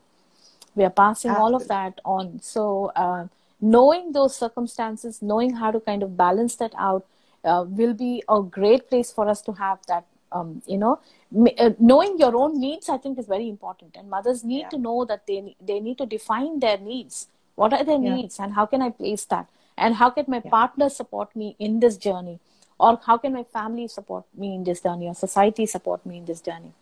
We 0.76 0.84
are 0.84 0.96
passing 1.02 1.32
all 1.32 1.54
of 1.56 1.66
that 1.68 2.00
on. 2.04 2.40
So 2.40 2.92
uh, 2.94 3.26
knowing 3.60 4.12
those 4.12 4.36
circumstances 4.36 5.20
knowing 5.20 5.54
how 5.54 5.72
to 5.72 5.80
kind 5.80 6.02
of 6.02 6.16
balance 6.16 6.56
that 6.56 6.72
out 6.78 7.04
uh, 7.44 7.64
will 7.68 7.94
be 7.94 8.22
a 8.28 8.40
great 8.42 8.88
place 8.88 9.12
for 9.12 9.28
us 9.28 9.42
to 9.42 9.52
have 9.52 9.78
that 9.88 10.04
um, 10.32 10.62
you 10.66 10.78
know 10.78 10.98
m- 11.34 11.54
uh, 11.58 11.70
knowing 11.78 12.18
your 12.18 12.34
own 12.42 12.58
needs 12.60 12.88
i 12.88 12.96
think 12.96 13.18
is 13.18 13.26
very 13.26 13.48
important. 13.48 13.96
And 13.96 14.10
mothers 14.10 14.44
need 14.44 14.62
Yeah. 14.62 14.68
to 14.74 14.78
know 14.86 15.04
that 15.12 15.26
they 15.26 15.56
they 15.70 15.80
need 15.80 15.98
to 15.98 16.06
define 16.06 16.60
their 16.60 16.78
needs. 16.78 17.26
What 17.62 17.72
are 17.78 17.84
their 17.84 17.98
Yeah. 17.98 18.14
needs? 18.16 18.38
And 18.40 18.54
how 18.58 18.66
can 18.74 18.82
i 18.82 18.90
place 18.90 19.24
that? 19.34 19.48
And 19.76 19.94
how 20.02 20.10
can 20.10 20.26
my 20.36 20.40
partner 20.54 20.88
support 20.88 21.34
me 21.42 21.56
in 21.58 21.80
this 21.80 21.96
journey? 22.06 22.38
Or 22.78 22.98
how 23.06 23.16
can 23.22 23.32
my 23.38 23.44
family 23.58 23.86
support 23.88 24.24
me 24.42 24.54
in 24.54 24.64
this 24.64 24.80
journey? 24.86 25.08
Or 25.08 25.14
society 25.14 25.66
support 25.66 26.04
me 26.10 26.18
in 26.18 26.24
this 26.24 26.40
journey? 26.40 26.72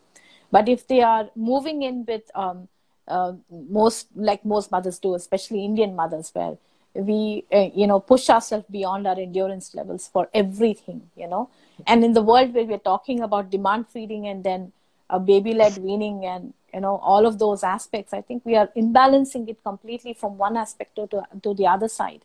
But 0.50 0.68
if 0.68 0.86
they 0.86 1.00
are 1.02 1.30
moving 1.34 1.82
in 1.82 2.04
with 2.06 2.30
um, 2.34 2.68
uh, 3.06 3.32
most 3.80 4.08
like 4.14 4.44
most 4.44 4.70
mothers 4.70 4.98
do, 4.98 5.14
especially 5.14 5.64
Indian 5.64 5.94
mothers, 5.96 6.30
where 6.34 6.56
we 6.94 7.44
uh, 7.52 7.68
you 7.74 7.86
know 7.86 8.00
push 8.00 8.28
ourselves 8.30 8.66
beyond 8.70 9.06
our 9.06 9.18
endurance 9.18 9.74
levels 9.74 10.08
for 10.08 10.28
everything, 10.34 11.10
you 11.16 11.28
know. 11.28 11.48
And 11.86 12.04
in 12.04 12.12
the 12.12 12.22
world 12.22 12.54
where 12.54 12.64
we're 12.64 12.78
talking 12.78 13.20
about 13.20 13.50
demand 13.50 13.88
feeding 13.88 14.26
and 14.26 14.42
then 14.44 14.72
a 15.10 15.18
baby-led 15.18 15.78
weaning 15.78 16.24
and 16.26 16.52
you 16.74 16.80
know 16.80 16.96
all 17.02 17.26
of 17.26 17.38
those 17.38 17.62
aspects, 17.62 18.12
I 18.12 18.20
think 18.20 18.44
we 18.44 18.56
are 18.56 18.68
imbalancing 18.76 19.48
it 19.48 19.62
completely 19.62 20.12
from 20.14 20.36
one 20.38 20.56
aspect 20.56 20.96
to 20.96 21.06
to, 21.08 21.22
to 21.42 21.54
the 21.54 21.66
other 21.66 21.88
side, 21.88 22.22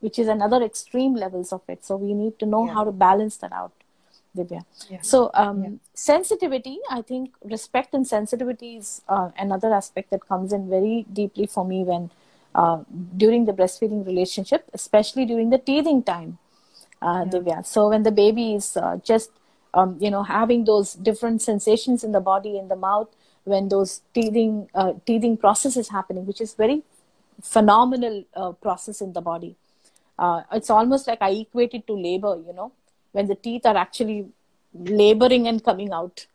which 0.00 0.18
is 0.18 0.28
another 0.28 0.62
extreme 0.62 1.14
levels 1.14 1.52
of 1.52 1.62
it. 1.68 1.84
So 1.84 1.96
we 1.96 2.12
need 2.14 2.38
to 2.40 2.46
know 2.46 2.66
Yeah. 2.66 2.74
how 2.74 2.84
to 2.84 2.92
balance 2.92 3.36
that 3.38 3.52
out. 3.52 3.72
Divya. 4.36 4.64
Yeah. 4.90 5.00
So 5.00 5.30
um, 5.34 5.62
Yeah. 5.62 5.70
sensitivity, 5.94 6.78
I 6.90 7.02
think 7.02 7.34
respect 7.42 7.94
and 7.94 8.06
sensitivity 8.06 8.76
is 8.76 9.02
uh, 9.08 9.30
another 9.38 9.72
aspect 9.72 10.10
that 10.10 10.26
comes 10.26 10.52
in 10.52 10.68
very 10.68 11.06
deeply 11.12 11.46
for 11.46 11.64
me 11.64 11.82
when 11.84 12.10
uh, 12.56 12.78
during 13.16 13.46
the 13.46 13.52
breastfeeding 13.52 14.06
relationship, 14.06 14.70
especially 14.74 15.26
during 15.26 15.50
the 15.50 15.58
teething 15.58 16.02
time, 16.02 16.38
uh, 17.02 17.24
Divya. 17.24 17.64
So 17.66 17.88
when 17.90 18.02
the 18.02 18.12
baby 18.12 18.54
is 18.54 18.76
uh, 18.76 18.98
just 19.04 19.30
um, 19.74 19.96
you 20.00 20.10
know 20.10 20.24
having 20.24 20.64
those 20.64 20.94
different 20.94 21.42
sensations 21.42 22.04
in 22.04 22.12
the 22.12 22.20
body, 22.20 22.58
in 22.58 22.68
the 22.68 22.76
mouth, 22.76 23.08
when 23.44 23.68
those 23.68 24.02
teething 24.14 24.68
uh, 24.74 24.94
teething 25.06 25.36
process 25.36 25.76
is 25.76 25.90
happening, 25.90 26.26
which 26.26 26.40
is 26.40 26.54
very 26.54 26.82
phenomenal 27.42 28.24
uh, 28.34 28.52
process 28.52 29.00
in 29.00 29.12
the 29.12 29.20
body. 29.20 29.56
Uh, 30.18 30.42
it's 30.52 30.70
almost 30.70 31.06
like 31.06 31.20
I 31.22 31.30
equate 31.30 31.74
it 31.74 31.86
to 31.88 31.94
labor, 31.94 32.36
you 32.46 32.52
know, 32.54 32.72
when 33.12 33.26
the 33.26 33.34
teeth 33.34 33.66
are 33.66 33.76
actually 33.76 34.28
laboring 34.74 35.46
and 35.48 35.62
coming 35.62 35.92
out 35.92 36.26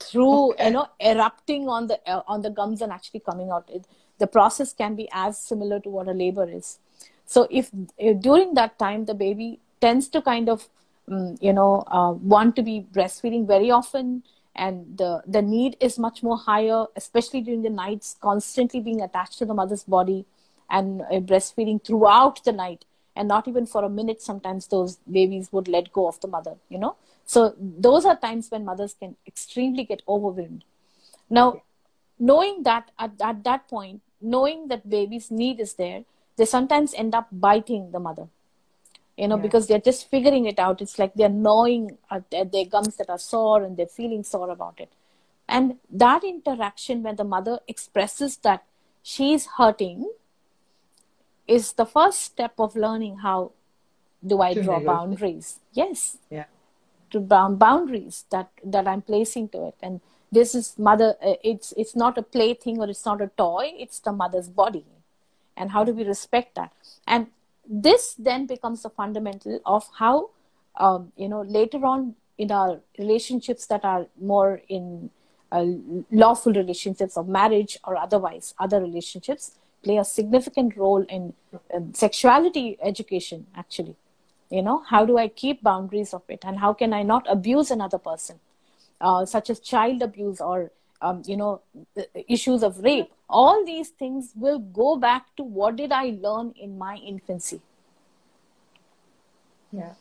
through, 0.00 0.52
Okay. 0.52 0.66
you 0.66 0.70
know, 0.72 0.86
erupting 1.00 1.68
on 1.68 1.86
the 1.86 1.98
uh, 2.10 2.22
on 2.26 2.42
the 2.42 2.50
gums 2.50 2.82
and 2.82 2.92
actually 2.92 3.20
coming 3.20 3.50
out. 3.50 3.68
It, 3.72 3.86
the 4.18 4.26
process 4.26 4.72
can 4.72 4.94
be 4.94 5.08
as 5.12 5.38
similar 5.38 5.80
to 5.80 5.88
what 5.88 6.08
a 6.08 6.12
labor 6.12 6.48
is. 6.48 6.78
So 7.26 7.46
if, 7.50 7.70
if 7.98 8.20
during 8.20 8.54
that 8.54 8.78
time 8.78 9.06
the 9.06 9.14
baby 9.14 9.60
tends 9.80 10.08
to 10.08 10.22
kind 10.22 10.48
of, 10.48 10.68
um, 11.10 11.36
you 11.40 11.52
know, 11.52 11.84
uh, 11.88 12.12
want 12.12 12.56
to 12.56 12.62
be 12.62 12.86
breastfeeding 12.92 13.46
very 13.46 13.70
often, 13.70 14.22
and 14.56 14.96
the 14.96 15.20
the 15.26 15.42
need 15.42 15.76
is 15.80 15.98
much 15.98 16.22
more 16.22 16.38
higher, 16.38 16.84
especially 16.94 17.40
during 17.40 17.62
the 17.62 17.70
nights, 17.70 18.16
constantly 18.20 18.80
being 18.80 19.02
attached 19.02 19.38
to 19.38 19.44
the 19.44 19.52
mother's 19.52 19.82
body 19.82 20.24
and 20.70 21.02
uh, 21.02 21.20
breastfeeding 21.30 21.84
throughout 21.84 22.42
the 22.44 22.52
night 22.52 22.84
and 23.16 23.28
not 23.28 23.46
even 23.48 23.66
for 23.66 23.84
a 23.84 23.88
minute 23.88 24.20
sometimes 24.20 24.66
those 24.68 24.96
babies 25.10 25.52
would 25.52 25.68
let 25.68 25.92
go 25.92 26.06
of 26.08 26.20
the 26.20 26.28
mother 26.28 26.54
you 26.68 26.78
know 26.78 26.96
so 27.26 27.54
those 27.58 28.04
are 28.04 28.16
times 28.16 28.50
when 28.50 28.64
mothers 28.64 28.94
can 28.98 29.16
extremely 29.26 29.84
get 29.84 30.02
overwhelmed 30.08 30.64
now 31.30 31.62
knowing 32.18 32.62
that 32.62 32.90
at, 32.98 33.12
at 33.20 33.42
that 33.44 33.68
point 33.68 34.00
knowing 34.20 34.68
that 34.68 34.88
baby's 34.88 35.30
need 35.30 35.60
is 35.60 35.74
there 35.74 36.04
they 36.36 36.44
sometimes 36.44 36.94
end 36.94 37.14
up 37.14 37.28
biting 37.32 37.90
the 37.92 38.00
mother 38.00 38.26
you 39.16 39.28
know 39.28 39.36
Yeah. 39.36 39.42
because 39.42 39.66
they're 39.66 39.86
just 39.90 40.08
figuring 40.08 40.46
it 40.46 40.58
out 40.58 40.80
it's 40.80 40.98
like 40.98 41.14
they're 41.14 41.28
gnawing 41.28 41.98
at, 42.10 42.24
at 42.32 42.52
their 42.52 42.64
gums 42.64 42.96
that 42.96 43.10
are 43.10 43.18
sore 43.18 43.62
and 43.62 43.76
they're 43.76 43.86
feeling 44.00 44.22
sore 44.24 44.50
about 44.50 44.80
it 44.80 44.92
and 45.48 45.76
that 45.90 46.24
interaction 46.24 47.02
when 47.02 47.16
the 47.16 47.24
mother 47.24 47.60
expresses 47.68 48.36
that 48.38 48.64
she's 49.02 49.46
hurting 49.58 50.10
is 51.46 51.72
the 51.74 51.84
first 51.84 52.20
step 52.22 52.54
of 52.58 52.74
learning 52.74 53.18
how 53.18 53.52
do 54.26 54.40
I 54.40 54.54
To 54.54 54.62
draw 54.62 54.80
boundaries. 54.80 55.60
Yes, 55.72 56.16
Yeah. 56.30 56.44
to 57.10 57.20
bound 57.20 57.58
boundaries 57.58 58.24
that 58.30 58.48
that 58.64 58.88
I'm 58.88 59.02
placing 59.02 59.48
to 59.50 59.66
it. 59.66 59.74
And 59.82 60.00
this 60.34 60.54
is 60.54 60.74
mother. 60.78 61.14
uh, 61.30 61.34
It's 61.52 61.72
it's 61.76 61.96
not 62.02 62.18
a 62.18 62.22
plaything 62.22 62.80
or 62.80 62.88
it's 62.94 63.06
not 63.06 63.20
a 63.20 63.30
toy. 63.44 63.72
It's 63.86 63.98
the 64.00 64.12
mother's 64.12 64.48
body, 64.48 64.84
and 65.56 65.70
how 65.70 65.84
do 65.84 65.92
we 65.92 66.04
respect 66.04 66.54
that? 66.56 66.72
And 67.06 67.28
this 67.86 68.14
then 68.14 68.46
becomes 68.46 68.82
the 68.82 68.90
fundamental 68.90 69.60
of 69.64 69.88
how 69.98 70.30
um, 70.76 71.12
you 71.16 71.28
know 71.28 71.42
later 71.42 71.84
on 71.86 72.14
in 72.38 72.50
our 72.50 72.80
relationships 72.98 73.66
that 73.66 73.84
are 73.84 74.06
more 74.20 74.60
in 74.68 75.10
uh, 75.52 75.64
lawful 76.10 76.52
relationships 76.52 77.16
of 77.16 77.28
marriage 77.28 77.78
or 77.84 77.96
otherwise 77.96 78.54
other 78.58 78.80
relationships 78.80 79.52
play 79.82 79.98
a 79.98 80.04
significant 80.04 80.76
role 80.76 81.04
in 81.08 81.32
um, 81.74 81.92
sexuality 81.94 82.76
education 82.82 83.46
actually 83.56 83.94
you 84.50 84.62
know 84.62 84.78
how 84.88 85.04
do 85.04 85.16
i 85.16 85.28
keep 85.28 85.62
boundaries 85.62 86.12
of 86.12 86.22
it 86.28 86.44
and 86.44 86.58
how 86.58 86.72
can 86.72 86.92
i 86.92 87.02
not 87.02 87.24
abuse 87.36 87.70
another 87.70 87.98
person 87.98 88.40
uh, 89.00 89.24
such 89.24 89.50
as 89.50 89.60
child 89.60 90.02
abuse 90.02 90.40
or 90.40 90.70
um, 91.02 91.22
you 91.26 91.36
know 91.36 91.60
issues 92.28 92.62
of 92.62 92.78
rape 92.78 93.12
all 93.28 93.64
these 93.64 93.88
things 93.90 94.32
will 94.36 94.58
go 94.58 94.96
back 94.96 95.26
to 95.36 95.42
what 95.42 95.76
did 95.76 95.92
i 95.92 96.16
learn 96.26 96.52
in 96.56 96.78
my 96.78 96.96
infancy 96.96 97.60
Yeah. 99.72 99.94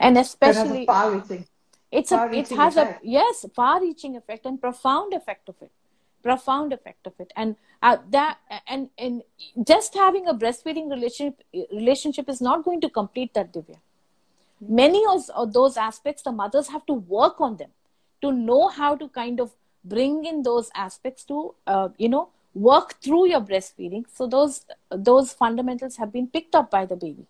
and 0.00 0.18
especially 0.18 0.84
far-reaching. 0.86 1.46
it's 1.92 2.10
a 2.10 2.14
it 2.16 2.18
far-reaching 2.18 2.56
has 2.56 2.76
effect. 2.76 3.04
a 3.04 3.08
yes 3.08 3.44
far-reaching 3.54 4.16
effect 4.16 4.46
and 4.46 4.60
profound 4.60 5.14
effect 5.14 5.48
of 5.48 5.54
it 5.62 5.70
profound 6.22 6.72
effect 6.72 7.06
of 7.06 7.12
it 7.18 7.32
and 7.36 7.56
uh, 7.82 7.96
that 8.10 8.38
and 8.66 8.88
and 8.98 9.22
just 9.66 9.94
having 9.94 10.26
a 10.26 10.34
breastfeeding 10.34 10.90
relationship 10.90 11.42
relationship 11.72 12.28
is 12.28 12.40
not 12.40 12.64
going 12.64 12.80
to 12.80 12.90
complete 12.90 13.32
that 13.34 13.52
divya 13.52 13.78
many 14.60 15.04
of, 15.14 15.30
of 15.34 15.52
those 15.52 15.76
aspects 15.76 16.22
the 16.22 16.32
mothers 16.32 16.68
have 16.68 16.84
to 16.86 16.94
work 16.94 17.40
on 17.40 17.56
them 17.56 17.70
to 18.22 18.32
know 18.32 18.68
how 18.68 18.94
to 18.96 19.08
kind 19.08 19.40
of 19.40 19.52
bring 19.84 20.24
in 20.24 20.42
those 20.42 20.70
aspects 20.74 21.24
to 21.24 21.54
uh, 21.66 21.88
you 21.98 22.08
know 22.08 22.28
work 22.54 22.94
through 23.02 23.26
your 23.28 23.40
breastfeeding. 23.40 24.04
So 24.12 24.26
those 24.26 24.64
those 24.90 25.32
fundamentals 25.32 25.96
have 25.96 26.12
been 26.12 26.26
picked 26.26 26.54
up 26.54 26.70
by 26.70 26.86
the 26.86 26.96
baby. 26.96 27.26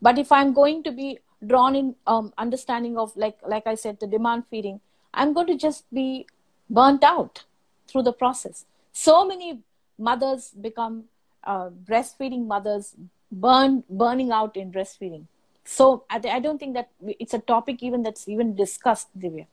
But 0.00 0.18
if 0.18 0.32
i'm 0.32 0.52
going 0.52 0.82
to 0.82 0.92
be 0.92 1.18
drawn 1.46 1.76
in 1.76 1.94
um, 2.06 2.32
understanding 2.38 2.98
of 2.98 3.16
like 3.16 3.38
like 3.46 3.66
i 3.66 3.74
said 3.74 3.98
the 4.00 4.06
demand 4.06 4.44
feeding 4.50 4.80
i'm 5.14 5.32
going 5.32 5.46
to 5.46 5.56
just 5.56 5.84
be 5.94 6.26
burnt 6.68 7.04
out 7.04 7.44
through 7.88 8.02
the 8.02 8.12
process. 8.12 8.64
So 8.92 9.26
many 9.26 9.60
mothers 9.98 10.50
become 10.60 11.04
uh, 11.44 11.68
breastfeeding 11.70 12.46
mothers 12.46 12.94
burn 13.30 13.84
burning 13.88 14.30
out 14.30 14.56
in 14.56 14.72
breastfeeding. 14.72 15.24
So 15.64 16.04
I, 16.10 16.20
I 16.30 16.40
don't 16.40 16.58
think 16.58 16.74
that 16.74 16.88
it's 17.20 17.34
a 17.34 17.38
topic 17.38 17.82
even 17.82 18.02
that's 18.02 18.28
even 18.28 18.54
discussed 18.56 19.08
divya 19.18 19.46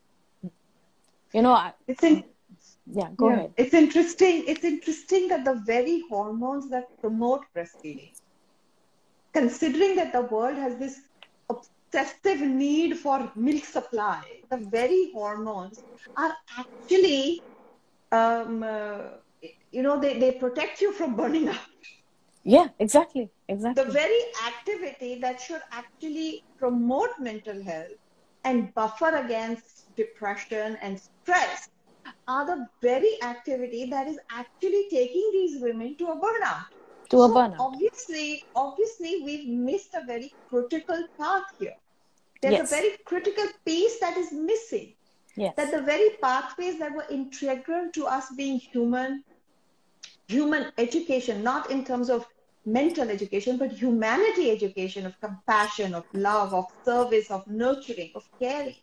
you 1.33 1.41
know 1.41 1.53
I, 1.53 1.73
It's 1.87 2.03
in, 2.03 2.23
yeah 2.85 3.09
go 3.17 3.29
yeah. 3.29 3.33
ahead 3.33 3.53
It's 3.57 3.73
interesting. 3.73 4.43
It's 4.47 4.63
interesting 4.63 5.27
that 5.29 5.45
the 5.45 5.61
very 5.65 6.03
hormones 6.09 6.69
that 6.69 6.85
promote 6.99 7.41
breastfeeding, 7.55 8.13
considering 9.33 9.95
that 9.95 10.11
the 10.13 10.21
world 10.21 10.57
has 10.57 10.77
this 10.77 10.99
obsessive 11.49 12.41
need 12.41 12.97
for 12.97 13.31
milk 13.35 13.65
supply, 13.65 14.21
the 14.49 14.57
very 14.57 15.11
hormones 15.13 15.83
are 16.17 16.35
actually, 16.57 17.43
um, 18.11 18.63
uh, 18.63 19.09
you 19.71 19.81
know, 19.83 19.99
they, 19.99 20.19
they 20.19 20.31
protect 20.33 20.81
you 20.81 20.93
from 20.93 21.15
burning 21.15 21.47
out. 21.49 21.57
yeah 22.43 22.67
exactly 22.79 23.29
exactly 23.47 23.75
The 23.75 23.85
very 23.85 24.21
activity 24.47 25.19
that 25.21 25.39
should 25.39 25.61
actually 25.71 26.45
promote 26.57 27.09
mental 27.19 27.63
health 27.63 27.97
and 28.49 28.73
buffer 28.75 29.15
against 29.15 29.95
depression 29.95 30.77
and 30.81 30.99
stress 30.99 31.69
are 32.27 32.45
the 32.45 32.67
very 32.81 33.13
activity 33.23 33.89
that 33.89 34.07
is 34.07 34.19
actually 34.31 34.87
taking 34.91 35.29
these 35.33 35.61
women 35.61 35.97
to 35.97 36.07
a 36.07 36.15
burnout. 36.15 36.65
to 37.09 37.21
a 37.21 37.29
So 37.29 37.33
burnout 37.33 37.65
Obviously, 37.65 38.43
obviously, 38.55 39.21
we've 39.25 39.49
missed 39.49 39.93
a 39.95 40.05
very 40.05 40.35
critical 40.49 41.07
part 41.17 41.45
here. 41.59 41.75
There's 42.41 42.59
Yes. 42.59 42.71
a 42.71 42.75
very 42.75 42.97
critical 43.05 43.45
piece 43.65 43.99
that 43.99 44.17
is 44.17 44.31
missing. 44.31 44.95
yes 45.35 45.55
That 45.57 45.71
the 45.71 45.81
very 45.81 46.09
pathways 46.21 46.79
that 46.79 46.93
were 46.93 47.05
integral 47.09 47.89
to 47.93 48.05
us 48.07 48.31
being 48.37 48.59
human, 48.59 49.23
human 50.27 50.71
education, 50.77 51.43
not 51.43 51.69
in 51.71 51.85
terms 51.85 52.09
of 52.09 52.25
mental 52.65 53.09
education, 53.09 53.57
but 53.57 53.71
humanity 53.71 54.51
education 54.51 55.05
of 55.05 55.19
compassion, 55.19 55.93
of 55.95 56.05
love, 56.13 56.53
of 56.53 56.65
service, 56.83 57.29
of 57.31 57.45
nurturing, 57.47 58.11
of 58.15 58.23
caring, 58.41 58.75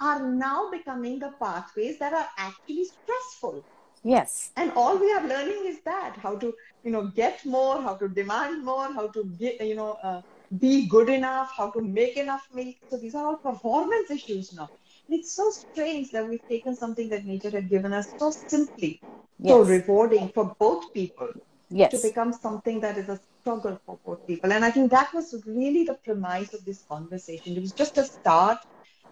are 0.00 0.30
now 0.32 0.70
becoming 0.70 1.18
the 1.18 1.32
pathways 1.42 1.98
that 1.98 2.12
are 2.12 2.28
actually 2.38 2.84
stressful. 2.84 3.64
yes 4.04 4.52
And 4.56 4.72
all 4.76 4.98
we 4.98 5.12
are 5.12 5.26
learning 5.26 5.64
is 5.66 5.82
that 5.84 6.16
how 6.16 6.36
to, 6.36 6.52
you 6.82 6.90
know, 6.90 7.06
get 7.08 7.44
more, 7.44 7.80
how 7.82 7.94
to 7.96 8.08
demand 8.08 8.64
more, 8.64 8.92
how 8.92 9.08
to 9.08 9.24
get, 9.38 9.60
you 9.60 9.74
know, 9.74 9.96
uh, 10.02 10.22
be 10.58 10.86
good 10.88 11.08
enough, 11.08 11.52
how 11.56 11.70
to 11.70 11.80
make 11.82 12.16
enough 12.16 12.46
milk. 12.52 12.76
So 12.88 12.96
these 12.98 13.14
are 13.14 13.26
all 13.26 13.36
performance 13.36 14.10
issues 14.10 14.52
now. 14.52 14.68
And 15.08 15.18
it's 15.18 15.34
so 15.34 15.50
strange 15.50 16.10
that 16.10 16.28
we've 16.28 16.46
taken 16.48 16.76
something 16.76 17.08
that 17.10 17.24
nature 17.24 17.50
had 17.50 17.68
given 17.70 17.92
us 17.92 18.14
so 18.18 18.30
simply, 18.30 19.02
so 19.46 19.62
rewarding 19.62 20.28
for 20.34 20.54
both 20.58 20.92
people 20.92 21.28
yes 21.70 21.90
to 21.92 21.98
become 22.08 22.32
something 22.32 22.80
that 22.80 22.98
is 22.98 23.08
a 23.08 23.20
struggle 23.40 23.80
for 23.86 23.98
both 24.04 24.26
people. 24.26 24.52
And 24.52 24.64
I 24.64 24.70
think 24.70 24.90
that 24.90 25.12
was 25.14 25.34
really 25.46 25.84
the 25.84 25.94
premise 25.94 26.54
of 26.54 26.64
this 26.64 26.82
conversation. 26.88 27.56
It 27.56 27.60
was 27.60 27.72
just 27.72 27.98
a 27.98 28.04
start. 28.04 28.58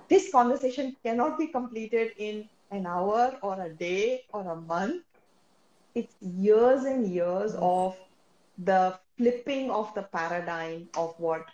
This 0.09 0.30
conversation 0.32 0.96
cannot 1.04 1.38
be 1.38 1.48
completed 1.48 2.12
in 2.18 2.48
an 2.70 2.86
hour 2.86 3.38
or 3.42 3.61
a 3.62 3.70
day 3.74 4.22
or 4.32 4.50
a 4.52 4.56
month. 4.56 5.02
it's 5.94 6.14
years 6.20 6.84
and 6.84 7.06
years 7.09 7.54
of 7.61 7.96
the 8.59 8.98
flipping 9.16 9.70
of 9.70 9.92
the 9.94 10.02
paradigm 10.02 10.88
of 10.96 11.14
what 11.18 11.46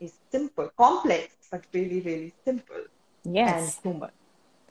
is 0.00 0.18
simple, 0.30 0.70
complex, 0.78 1.34
but 1.50 1.64
really, 1.72 2.00
really 2.00 2.34
simple. 2.44 2.84
Yes. 3.24 3.80
And 3.84 3.94
human. 3.94 4.10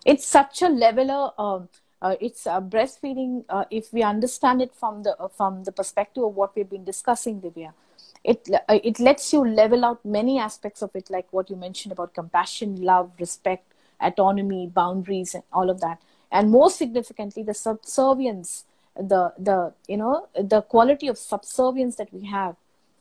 It's 0.06 0.26
such 0.28 0.62
a 0.62 0.70
leveler. 0.70 1.32
Um, 1.38 1.70
uh, 2.06 2.16
it's 2.22 2.46
uh, 2.46 2.62
breastfeeding. 2.62 3.44
Uh, 3.50 3.66
if 3.72 3.92
we 3.92 4.04
understand 4.04 4.62
it 4.62 4.74
from 4.82 5.02
the 5.04 5.14
uh, 5.20 5.28
from 5.28 5.64
the 5.64 5.72
perspective 5.72 6.24
of 6.24 6.36
what 6.36 6.56
we've 6.56 6.70
been 6.70 6.84
discussing, 6.84 7.42
Divya, 7.42 7.72
it 8.24 8.48
uh, 8.54 8.80
it 8.90 9.00
lets 9.00 9.34
you 9.34 9.46
level 9.62 9.84
out 9.84 10.06
many 10.18 10.38
aspects 10.40 10.84
of 10.84 10.96
it, 10.96 11.10
like 11.10 11.32
what 11.32 11.50
you 11.50 11.56
mentioned 11.56 11.94
about 11.94 12.14
compassion, 12.14 12.76
love, 12.92 13.12
respect, 13.20 13.74
autonomy, 14.00 14.68
boundaries, 14.68 15.34
and 15.34 15.44
all 15.52 15.72
of 15.72 15.82
that. 15.82 16.00
And 16.32 16.52
most 16.52 16.78
significantly, 16.78 17.42
the 17.42 17.56
subservience, 17.56 18.66
the 18.96 19.24
the 19.50 19.58
you 19.88 19.98
know 19.98 20.28
the 20.54 20.62
quality 20.62 21.08
of 21.08 21.18
subservience 21.18 21.96
that 21.96 22.14
we 22.14 22.26
have, 22.26 22.56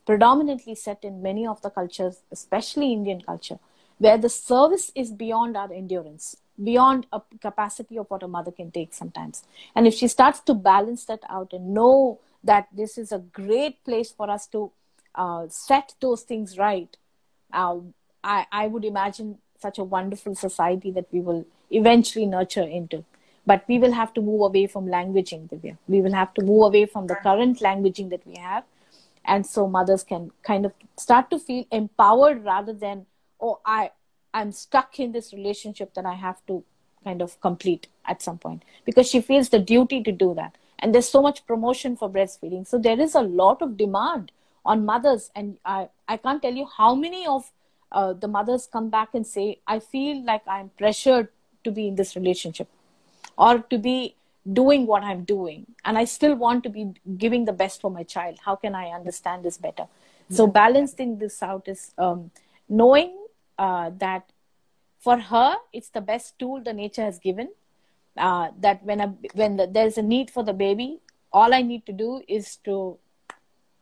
predominantly 0.07 0.75
set 0.87 1.05
in 1.05 1.21
many 1.29 1.47
of 1.47 1.61
the 1.61 1.69
cultures, 1.69 2.23
especially 2.33 2.95
Indian 2.95 3.21
culture, 3.21 3.59
where 3.99 4.17
the 4.17 4.33
service 4.39 4.91
is 4.95 5.13
beyond 5.25 5.59
our 5.59 5.71
endurance 5.83 6.37
beyond 6.63 7.07
a 7.13 7.21
capacity 7.41 7.99
of 7.99 8.07
what 8.09 8.23
a 8.23 8.29
mother 8.29 8.53
can 8.53 8.71
take 8.71 8.95
sometimes. 8.95 9.45
And 9.75 9.87
if 9.87 9.95
she 9.95 10.09
starts 10.09 10.41
to 10.41 10.55
balance 10.55 11.05
that 11.07 11.21
out 11.29 11.53
and 11.53 11.75
know 11.75 12.21
that 12.43 12.69
this 12.73 12.99
is 12.99 13.13
a 13.13 13.19
great 13.19 13.83
place 13.85 14.13
for 14.13 14.31
us 14.31 14.47
to 14.49 14.71
uh, 15.15 15.47
set 15.49 15.95
those 16.01 16.23
things 16.23 16.59
right, 16.59 16.97
uh, 17.53 17.79
I, 18.23 18.47
I 18.53 18.67
would 18.67 18.85
imagine 18.85 19.39
such 19.59 19.79
a 19.79 19.85
wonderful 19.85 20.35
society 20.35 20.91
that 20.93 21.07
we 21.11 21.21
will 21.21 21.47
eventually 21.71 22.27
nurture 22.27 22.63
into. 22.63 23.05
But 23.47 23.65
we 23.69 23.79
will 23.79 23.93
have 23.93 24.15
to 24.15 24.23
move 24.23 24.41
away 24.41 24.67
from 24.67 24.87
languaging, 24.87 25.51
Divya. 25.51 25.77
We 25.87 26.01
will 26.01 26.15
have 26.15 26.33
to 26.35 26.43
move 26.43 26.63
away 26.65 26.87
from 26.87 27.07
the 27.07 27.17
current 27.17 27.59
languaging 27.61 28.11
that 28.11 28.27
we 28.27 28.37
have. 28.37 28.65
And 29.25 29.47
so 29.47 29.67
mothers 29.69 30.03
can 30.03 30.31
kind 30.43 30.65
of 30.67 30.73
start 30.99 31.31
to 31.31 31.39
feel 31.39 31.65
empowered 31.71 32.45
rather 32.45 32.73
than, 32.73 33.07
oh, 33.41 33.61
I, 33.65 33.91
I'm 34.35 34.53
stuck 34.53 34.99
in 35.01 35.13
this 35.13 35.33
relationship 35.33 35.95
that 35.95 36.05
I 36.05 36.15
have 36.15 36.45
to 36.49 36.65
kind 37.05 37.23
of 37.23 37.41
complete 37.41 37.87
at 38.05 38.21
some 38.21 38.39
point 38.39 38.65
because 38.85 39.09
she 39.09 39.21
feels 39.21 39.49
the 39.49 39.59
duty 39.59 40.03
to 40.03 40.13
do 40.13 40.35
that. 40.35 40.57
And 40.81 40.95
there's 40.95 41.09
so 41.09 41.23
much 41.23 41.47
promotion 41.47 41.97
for 41.97 42.11
breastfeeding. 42.11 42.67
So 42.67 42.79
there 42.79 43.01
is 43.01 43.15
a 43.15 43.23
lot 43.23 43.63
of 43.63 43.77
demand 43.77 44.33
on 44.65 44.85
mothers. 44.85 45.31
And 45.37 45.59
I, 45.65 45.89
I 46.09 46.17
can't 46.17 46.43
tell 46.43 46.53
you 46.53 46.67
how 46.67 46.95
many 46.95 47.27
of 47.27 47.51
uh, 47.93 48.13
the 48.13 48.27
mothers 48.27 48.69
come 48.71 48.91
back 48.91 49.11
and 49.15 49.27
say, 49.27 49.61
I 49.67 49.79
feel 49.79 50.25
like 50.25 50.43
I'm 50.49 50.71
pressured 50.77 51.29
to 51.63 51.71
be 51.71 51.87
in 51.87 51.95
this 51.95 52.17
relationship 52.17 52.69
or 53.39 53.61
to 53.61 53.79
be 53.79 54.17
doing 54.53 54.87
what 54.87 55.05
I'm 55.05 55.25
doing. 55.25 55.67
And 55.85 55.97
I 55.97 56.05
still 56.05 56.35
want 56.35 56.65
to 56.65 56.69
be 56.69 56.93
giving 57.17 57.45
the 57.45 57.53
best 57.53 57.81
for 57.81 57.91
my 57.91 58.03
child. 58.03 58.39
How 58.45 58.57
can 58.57 58.75
I 58.75 58.89
understand 58.89 59.45
this 59.45 59.59
better? 59.59 59.87
So 60.31 60.47
balancing 60.47 61.19
this 61.19 61.43
out 61.43 61.69
is 61.69 61.93
um, 61.99 62.31
knowing 62.69 63.17
uh, 63.59 63.91
that 63.99 64.31
for 64.99 65.19
her 65.19 65.57
it's 65.73 65.91
the 65.91 66.01
best 66.01 66.39
tool 66.39 66.63
the 66.63 66.73
nature 66.73 67.03
has 67.03 67.19
given 67.19 67.49
uh, 68.17 68.49
that 68.61 68.83
when 68.85 69.01
a 69.01 69.09
when 69.35 69.57
the, 69.57 69.67
there's 69.67 69.99
a 69.99 70.03
need 70.03 70.31
for 70.31 70.43
the 70.43 70.53
baby 70.53 70.99
all 71.33 71.55
i 71.55 71.63
need 71.63 71.85
to 71.87 71.93
do 71.93 72.23
is 72.29 72.57
to 72.57 72.99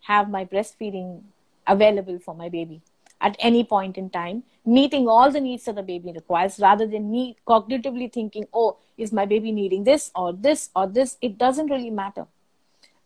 have 0.01 0.31
my 0.31 0.45
breastfeeding 0.45 1.21
available 1.67 2.19
for 2.19 2.35
my 2.35 2.49
baby 2.49 2.81
at 3.21 3.37
any 3.39 3.63
point 3.63 3.97
in 3.97 4.11
time 4.11 4.43
meeting 4.65 5.07
all 5.09 5.31
the 5.31 5.41
needs 5.41 5.65
that 5.65 5.77
the 5.77 5.83
baby 5.83 6.13
requires 6.13 6.59
rather 6.59 6.87
than 6.87 7.11
me 7.11 7.37
cognitively 7.47 8.13
thinking 8.13 8.47
oh 8.53 8.77
is 8.97 9.13
my 9.13 9.27
baby 9.27 9.53
needing 9.53 9.85
this 9.85 10.11
or 10.15 10.33
this 10.33 10.71
or 10.75 10.87
this? 10.87 11.17
It 11.21 11.39
doesn't 11.39 11.71
really 11.71 11.91
matter. 11.91 12.27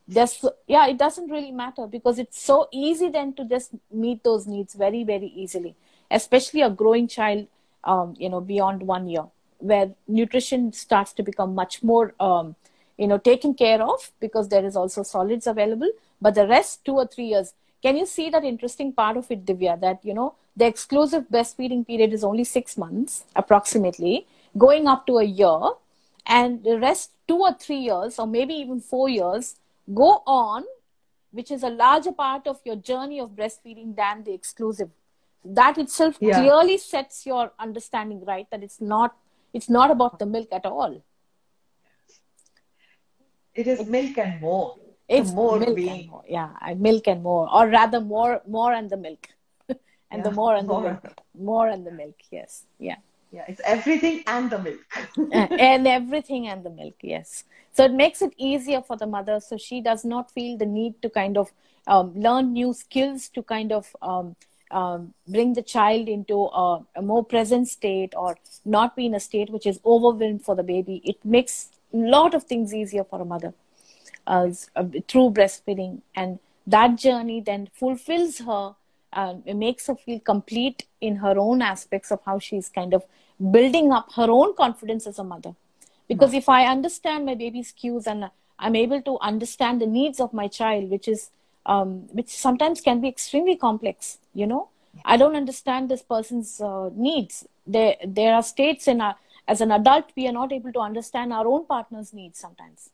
Just 0.09 0.45
yeah 0.69 0.87
it 0.87 0.99
doesn't 0.99 1.31
really 1.31 1.51
matter 1.51 1.87
because 1.87 2.19
it's 2.19 2.41
so 2.41 2.69
easy 2.73 3.09
then 3.09 3.33
to 3.35 3.45
just 3.45 3.73
meet 3.91 4.23
those 4.23 4.47
needs 4.47 4.75
very 4.75 5.03
very 5.03 5.27
easily 5.27 5.75
especially 6.11 6.63
a 6.63 6.71
growing 6.71 7.09
child, 7.09 7.47
um, 7.85 8.15
you 8.19 8.29
know, 8.29 8.41
beyond 8.41 8.83
one 8.83 9.09
year, 9.09 9.25
where 9.59 9.91
nutrition 10.09 10.73
starts 10.73 11.13
to 11.15 11.23
become 11.23 11.55
much 11.55 11.83
more, 11.83 12.15
um, 12.21 12.57
you 12.99 13.07
know, 13.07 13.19
taken 13.19 13.55
care 13.55 13.83
of 13.83 14.11
because 14.21 14.49
there 14.49 14.65
is 14.65 14.77
also 14.77 15.03
solids 15.03 15.47
available. 15.47 15.91
But 16.21 16.35
the 16.35 16.47
rest, 16.47 16.85
two 16.85 16.95
or 16.95 17.07
three 17.07 17.27
years, 17.27 17.55
can 17.83 17.97
you 17.97 18.07
see 18.07 18.31
that 18.31 18.45
interesting 18.45 18.93
part 18.93 19.17
of 19.17 19.31
it, 19.31 19.45
Divya? 19.45 19.81
That 19.81 20.05
you 20.05 20.15
know, 20.15 20.35
the 20.57 20.67
exclusive 20.67 21.25
breastfeeding 21.31 21.87
period 21.87 22.13
is 22.13 22.25
only 22.25 22.45
six 22.45 22.77
months, 22.77 23.25
approximately, 23.35 24.27
going 24.57 24.87
up 24.87 25.07
to 25.07 25.19
a 25.19 25.25
year, 25.25 25.61
and 26.27 26.65
the 26.65 26.79
rest, 26.79 27.11
two 27.29 27.39
or 27.39 27.55
three 27.55 27.79
years, 27.79 28.19
or 28.19 28.27
maybe 28.27 28.55
even 28.55 28.81
four 28.81 29.09
years, 29.09 29.57
go 29.95 30.23
on 30.27 30.65
which 31.37 31.51
is 31.51 31.63
a 31.63 31.69
larger 31.69 32.13
part 32.13 32.47
of 32.47 32.61
your 32.65 32.77
journey 32.77 33.21
of 33.21 33.31
breastfeeding 33.37 33.95
than 33.95 34.25
the 34.25 34.33
exclusive 34.33 34.91
that 35.55 35.79
itself 35.79 36.17
yeah. 36.21 36.41
clearly 36.41 36.79
sets 36.79 37.27
your 37.27 37.53
understanding 37.59 38.25
right? 38.25 38.47
That 38.51 38.63
it's 38.63 38.81
not 38.81 39.17
it's 39.53 39.69
not 39.69 39.91
about 39.91 40.19
the 40.19 40.27
milk 40.27 40.49
at 40.53 40.67
all. 40.67 41.03
It 43.55 43.67
is 43.67 43.87
milk 43.87 44.19
and 44.19 44.41
more. 44.41 44.77
It's 45.09 45.33
more 45.33 45.59
milk 45.59 45.77
being... 45.77 46.01
and 46.01 46.11
more. 46.11 46.25
Yeah 46.29 46.51
milk 46.77 47.07
and 47.07 47.23
more. 47.23 47.49
Or 47.53 47.69
rather 47.69 48.01
more 48.01 48.43
more 48.47 48.73
and 48.73 48.91
the 48.91 48.97
milk. 48.97 49.29
And 50.11 50.21
yeah, 50.21 50.31
the 50.31 50.31
more 50.31 50.55
and 50.55 50.69
more. 50.69 50.83
the 50.83 50.89
milk. 50.89 51.21
More 51.35 51.69
and 51.69 51.87
the 51.87 51.93
milk 51.93 52.19
yes. 52.31 52.65
Yeah. 52.79 52.97
Yeah 53.33 53.45
it's 53.49 53.61
everything 53.65 54.23
and 54.27 54.51
the 54.51 54.59
milk. 54.59 54.81
And 55.33 55.87
everything 55.87 56.49
and 56.49 56.65
the 56.65 56.71
milk 56.71 56.97
yes. 57.03 57.45
So 57.73 57.85
it 57.85 57.93
makes 57.93 58.23
it 58.23 58.33
easier 58.37 58.83
for 58.83 58.97
the 58.97 59.07
mother. 59.07 59.41
So 59.41 59.57
she 59.57 59.81
does 59.81 60.05
not 60.05 60.31
feel 60.31 60.57
the 60.57 60.67
need 60.67 61.01
to 61.03 61.11
kind 61.11 61.37
of 61.37 61.53
um, 61.87 62.15
learn 62.15 62.53
new 62.53 62.73
skills 62.73 63.29
to 63.31 63.43
kind 63.43 63.73
of 63.73 63.95
um, 64.03 64.35
um, 64.71 65.15
bring 65.29 65.55
the 65.55 65.63
child 65.63 66.09
into 66.09 66.45
a, 66.47 66.85
a, 66.97 67.03
more 67.03 67.25
present 67.25 67.69
state 67.69 68.13
or 68.17 68.37
not 68.65 68.97
be 68.97 69.07
in 69.07 69.15
a 69.15 69.21
state 69.21 69.51
which 69.51 69.67
is 69.67 69.81
overwhelmed 69.85 70.45
for 70.45 70.55
the 70.57 70.63
baby. 70.63 71.01
It 71.05 71.25
makes 71.25 71.71
a 71.93 71.97
lot 71.97 72.35
of 72.35 72.45
things 72.45 72.75
easier 72.75 73.05
for 73.05 73.21
a 73.21 73.25
mother 73.25 73.55
uh, 74.27 74.51
through 75.09 75.31
breastfeeding. 75.31 76.01
And 76.15 76.39
that 76.67 76.97
journey 76.97 77.41
then 77.41 77.69
fulfills 77.73 78.39
her, 78.39 78.75
uh, 79.13 79.35
it 79.45 79.55
makes 79.55 79.87
her 79.87 79.95
feel 79.95 80.21
complete 80.21 80.87
in 81.01 81.17
her 81.17 81.39
own 81.39 81.63
aspects 81.63 82.11
of 82.11 82.21
how 82.27 82.39
she's 82.39 82.69
kind 82.69 82.93
of 82.93 83.05
building 83.51 83.93
up 83.93 84.13
her 84.15 84.31
own 84.31 84.55
confidence 84.57 85.07
as 85.07 85.19
a 85.19 85.25
mother. 85.25 85.55
Because 86.09 86.35
if 86.35 86.49
I 86.49 86.67
understand 86.67 87.27
my 87.27 87.35
baby's 87.35 87.73
cues 87.73 88.07
and 88.07 88.31
I'm 88.59 88.77
able 88.77 89.03
to 89.03 89.19
understand 89.21 89.81
the 89.81 89.87
needs 89.87 90.21
of 90.21 90.33
my 90.33 90.49
child, 90.49 90.91
which 90.91 91.09
is 91.09 91.31
um, 91.67 91.89
which 92.13 92.29
sometimes 92.29 92.81
can 92.81 93.01
be 93.01 93.09
extremely 93.09 93.57
complex 93.57 94.19
you 94.35 94.47
know? 94.47 94.69
I 95.05 95.17
don't 95.19 95.37
understand 95.37 95.91
this 95.91 96.03
person's 96.03 96.61
uh, 96.61 96.91
needs. 96.95 97.47
There 97.67 97.97
there 98.07 98.35
are 98.35 98.43
states 98.43 98.89
in 98.89 99.01
our 99.01 99.17
as 99.47 99.61
an 99.61 99.73
adult 99.73 100.07
we 100.17 100.27
are 100.29 100.33
not 100.33 100.53
able 100.53 100.73
to 100.73 100.81
understand 100.81 101.33
our 101.33 101.47
own 101.47 101.67
partner's 101.67 102.13
needs 102.13 102.39
sometimes 102.39 102.91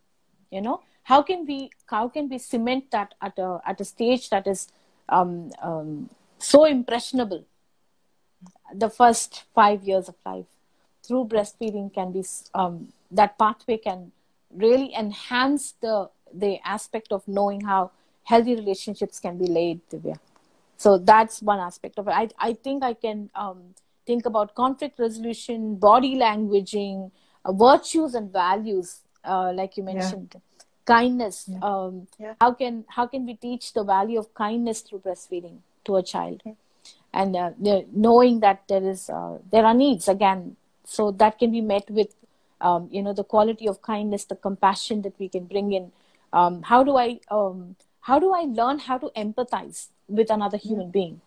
you 0.53 0.61
know? 0.61 0.81
How 1.05 1.23
can 1.23 1.47
we 1.47 1.71
how 1.87 2.09
can 2.09 2.29
we 2.29 2.39
cement 2.39 2.91
that 2.93 3.15
at 3.21 3.39
a 3.39 3.61
at 3.67 3.81
a 3.81 3.85
stage 3.85 4.31
that 4.31 4.47
is 4.47 4.69
um, 5.09 5.51
um, 5.61 6.11
so 6.39 6.65
impressionable? 6.65 7.45
The 8.73 8.89
first 8.89 9.45
five 9.55 9.83
years 9.83 10.09
of 10.09 10.15
life 10.25 10.47
through 11.03 11.25
breastfeeding 11.25 11.93
can 11.93 12.13
be 12.13 12.25
um, 12.55 12.93
that 13.11 13.37
pathway 13.39 13.79
can 13.79 14.13
really 14.55 14.95
enhance 14.95 15.73
the 15.81 16.09
the 16.33 16.61
aspect 16.65 17.13
of 17.13 17.27
knowing 17.27 17.63
how 17.63 17.91
healthy 18.25 18.55
relationships 18.55 19.19
can 19.21 19.39
be 19.39 19.47
laid 19.47 19.81
Divya. 19.91 20.19
So 20.77 20.99
that's 20.99 21.41
one 21.43 21.61
aspect 21.61 21.99
of 21.99 22.09
it. 22.09 22.11
I, 22.11 22.29
I 22.39 22.53
think 22.55 22.83
I 22.83 22.95
can 22.95 23.31
um, 23.35 23.75
think 24.07 24.27
about 24.27 24.55
conflict 24.55 24.99
resolution, 24.99 25.77
body 25.77 26.17
languaging, 26.17 27.11
uh, 27.45 27.53
virtues 27.53 28.15
and 28.15 28.33
values, 28.33 29.01
uh, 29.25 29.53
like 29.55 29.77
you 29.77 29.83
mentioned, 29.83 30.33
yeah. 30.35 30.41
kindness. 30.85 31.49
Yeah. 31.49 31.59
Um, 31.63 32.09
yeah. 32.19 32.35
How 32.41 32.53
can 32.53 32.85
how 32.89 33.07
can 33.07 33.27
we 33.27 33.35
teach 33.35 33.73
the 33.73 33.85
value 33.85 34.19
of 34.19 34.35
kindness 34.35 34.81
through 34.81 35.01
breastfeeding 35.01 35.59
to 35.85 35.97
a 35.97 36.03
child, 36.03 36.43
and 37.13 37.37
uh, 37.37 37.51
knowing 37.93 38.41
that 38.41 38.63
there 38.69 38.83
is 38.83 39.09
uh, 39.09 39.39
there 39.51 39.65
are 39.65 39.75
needs 39.75 40.09
again, 40.09 40.57
so 40.85 41.11
that 41.13 41.39
can 41.39 41.53
be 41.53 41.61
met 41.61 41.89
with 41.91 42.15
um, 42.61 42.89
you 42.91 43.03
know 43.03 43.13
the 43.13 43.25
quality 43.25 43.69
of 43.69 43.83
kindness, 43.83 44.25
the 44.25 44.37
compassion 44.37 45.03
that 45.03 45.19
we 45.19 45.29
can 45.29 45.45
bring 45.45 45.73
in. 45.73 45.93
Um, 46.33 46.63
how 46.63 46.83
do 46.83 46.97
I 46.97 47.21
um, 47.31 47.77
how 48.03 48.19
do 48.19 48.33
I 48.33 48.43
learn 48.43 48.79
how 48.81 48.99
to 48.99 49.11
empathize 49.17 49.89
with 50.09 50.31
another 50.31 50.57
human 50.57 50.87
yeah. 50.87 50.93
being? 50.93 51.21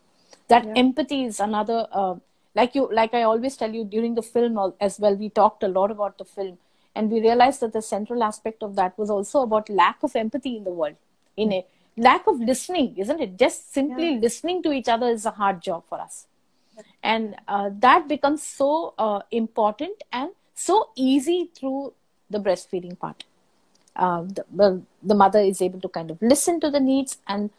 That 0.50 0.66
yeah. 0.66 0.74
empathy 0.76 1.24
is 1.24 1.40
another, 1.40 1.88
uh, 1.92 2.16
like 2.54 2.76
you, 2.76 2.90
like 2.92 3.14
I 3.14 3.24
always 3.24 3.58
tell 3.58 3.74
you 3.74 3.84
during 3.84 4.16
the 4.16 4.22
film 4.22 4.74
as 4.80 5.00
well. 5.00 5.16
We 5.16 5.30
talked 5.30 5.64
a 5.64 5.68
lot 5.68 5.90
about 5.90 6.18
the 6.18 6.26
film, 6.26 6.58
and 6.94 7.10
we 7.10 7.22
realized 7.22 7.62
that 7.62 7.74
the 7.74 7.82
central 7.82 8.24
aspect 8.24 8.62
of 8.62 8.76
that 8.76 8.98
was 8.98 9.10
also 9.10 9.42
about 9.42 9.70
lack 9.70 10.04
of 10.04 10.16
empathy 10.16 10.58
in 10.58 10.64
the 10.64 10.72
world, 10.72 10.96
in 11.36 11.54
a 11.54 11.66
lack 11.98 12.28
of 12.28 12.40
listening, 12.40 12.96
isn't 12.98 13.22
it? 13.22 13.38
Just 13.38 13.74
simply 13.74 14.14
yeah. 14.14 14.20
listening 14.20 14.62
to 14.64 14.72
each 14.72 14.90
other 14.90 15.08
is 15.08 15.26
a 15.26 15.32
hard 15.32 15.62
job 15.62 15.84
for 15.88 16.00
us, 16.00 16.28
and 17.02 17.36
uh, 17.48 17.70
that 17.80 18.08
becomes 18.08 18.44
so 18.44 18.94
uh, 18.98 19.22
important 19.32 20.04
and 20.12 20.32
so 20.54 20.90
easy 20.96 21.50
through 21.56 21.94
the 22.30 22.40
breastfeeding 22.40 23.00
part 23.00 23.24
uh, 23.96 24.24
the, 24.24 24.46
well, 24.52 24.82
the 25.04 25.16
mother 25.16 25.40
is 25.40 25.62
able 25.62 25.80
to 25.82 25.90
kind 25.90 26.12
of 26.12 26.22
listen 26.22 26.60
to 26.60 26.70
the 26.70 26.80
needs 26.80 27.18
and 27.28 27.50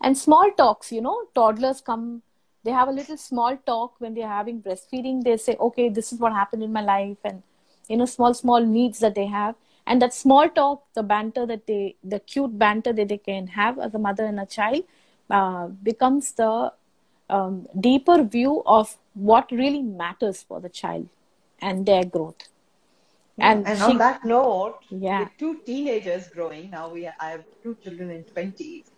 and 0.00 0.18
small 0.18 0.50
talks 0.56 0.92
you 0.92 1.00
know 1.00 1.16
toddlers 1.34 1.80
come 1.80 2.22
they 2.64 2.70
have 2.70 2.88
a 2.88 2.92
little 2.92 3.16
small 3.16 3.56
talk 3.66 3.94
when 3.98 4.14
they're 4.14 4.28
having 4.28 4.60
breastfeeding 4.60 5.22
they 5.22 5.36
say 5.36 5.56
okay 5.60 5.88
this 5.88 6.12
is 6.12 6.18
what 6.18 6.32
happened 6.32 6.62
in 6.62 6.72
my 6.72 6.82
life 6.82 7.18
and 7.24 7.42
you 7.88 7.96
know 7.96 8.06
small 8.06 8.34
small 8.34 8.64
needs 8.64 8.98
that 9.00 9.14
they 9.14 9.26
have. 9.26 9.54
And 9.86 10.00
that 10.00 10.14
small 10.14 10.48
talk 10.48 10.84
the 10.94 11.02
banter 11.02 11.44
that 11.46 11.66
they 11.66 11.96
the 12.02 12.18
cute 12.18 12.58
banter 12.58 12.92
that 12.92 13.08
they 13.08 13.18
can 13.18 13.48
have 13.48 13.78
as 13.78 13.94
a 13.94 13.98
mother 13.98 14.24
and 14.24 14.40
a 14.40 14.46
child 14.46 14.84
uh, 15.30 15.66
becomes 15.66 16.32
the 16.32 16.72
um, 17.28 17.66
deeper 17.78 18.22
view 18.22 18.62
of 18.66 18.96
what 19.14 19.50
really 19.50 19.82
matters 19.82 20.42
for 20.42 20.60
the 20.60 20.68
child 20.68 21.08
and 21.60 21.86
their 21.86 22.04
growth 22.04 22.48
and, 23.40 23.66
and 23.66 23.76
she, 23.76 23.82
on 23.82 23.98
that 23.98 24.24
note 24.24 24.78
yeah 24.90 25.18
with 25.18 25.28
two 25.38 25.60
teenagers 25.66 26.28
growing 26.28 26.70
now 26.70 26.88
we 26.88 27.06
i 27.06 27.28
have 27.30 27.44
two 27.62 27.74
children 27.82 28.10
in 28.10 28.24
20s 28.24 28.90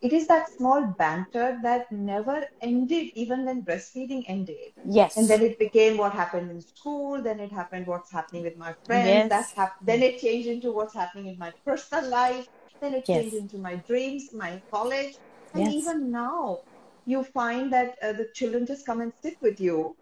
it 0.00 0.12
is 0.12 0.26
that 0.28 0.48
small 0.50 0.86
banter 0.98 1.58
that 1.62 1.90
never 1.92 2.44
ended 2.60 3.08
even 3.14 3.44
when 3.44 3.62
breastfeeding 3.62 4.24
ended 4.28 4.72
yes 4.84 5.16
and 5.16 5.28
then 5.28 5.42
it 5.42 5.58
became 5.58 5.96
what 5.96 6.12
happened 6.12 6.50
in 6.50 6.60
school 6.60 7.22
then 7.22 7.40
it 7.40 7.52
happened 7.52 7.86
what's 7.86 8.10
happening 8.12 8.42
with 8.42 8.56
my 8.56 8.74
friends 8.86 9.24
Yes. 9.24 9.28
that's 9.28 9.54
hap- 9.54 9.76
then 9.82 10.02
it 10.02 10.18
changed 10.18 10.48
into 10.48 10.72
what's 10.72 10.94
happening 10.94 11.26
in 11.26 11.38
my 11.38 11.52
personal 11.64 12.08
life 12.10 12.46
then 12.80 12.94
it 12.94 13.04
Yes. 13.08 13.24
changed 13.24 13.34
into 13.36 13.58
my 13.58 13.76
dreams 13.88 14.28
my 14.32 14.62
college 14.70 15.14
and 15.54 15.66
Yes. 15.66 15.74
even 15.78 16.10
now 16.10 16.58
you 17.06 17.22
find 17.24 17.72
that 17.72 17.96
uh, 18.02 18.12
the 18.12 18.28
children 18.34 18.66
just 18.66 18.86
come 18.86 19.00
and 19.00 19.12
sit 19.22 19.34
with 19.42 19.60
you 19.60 19.96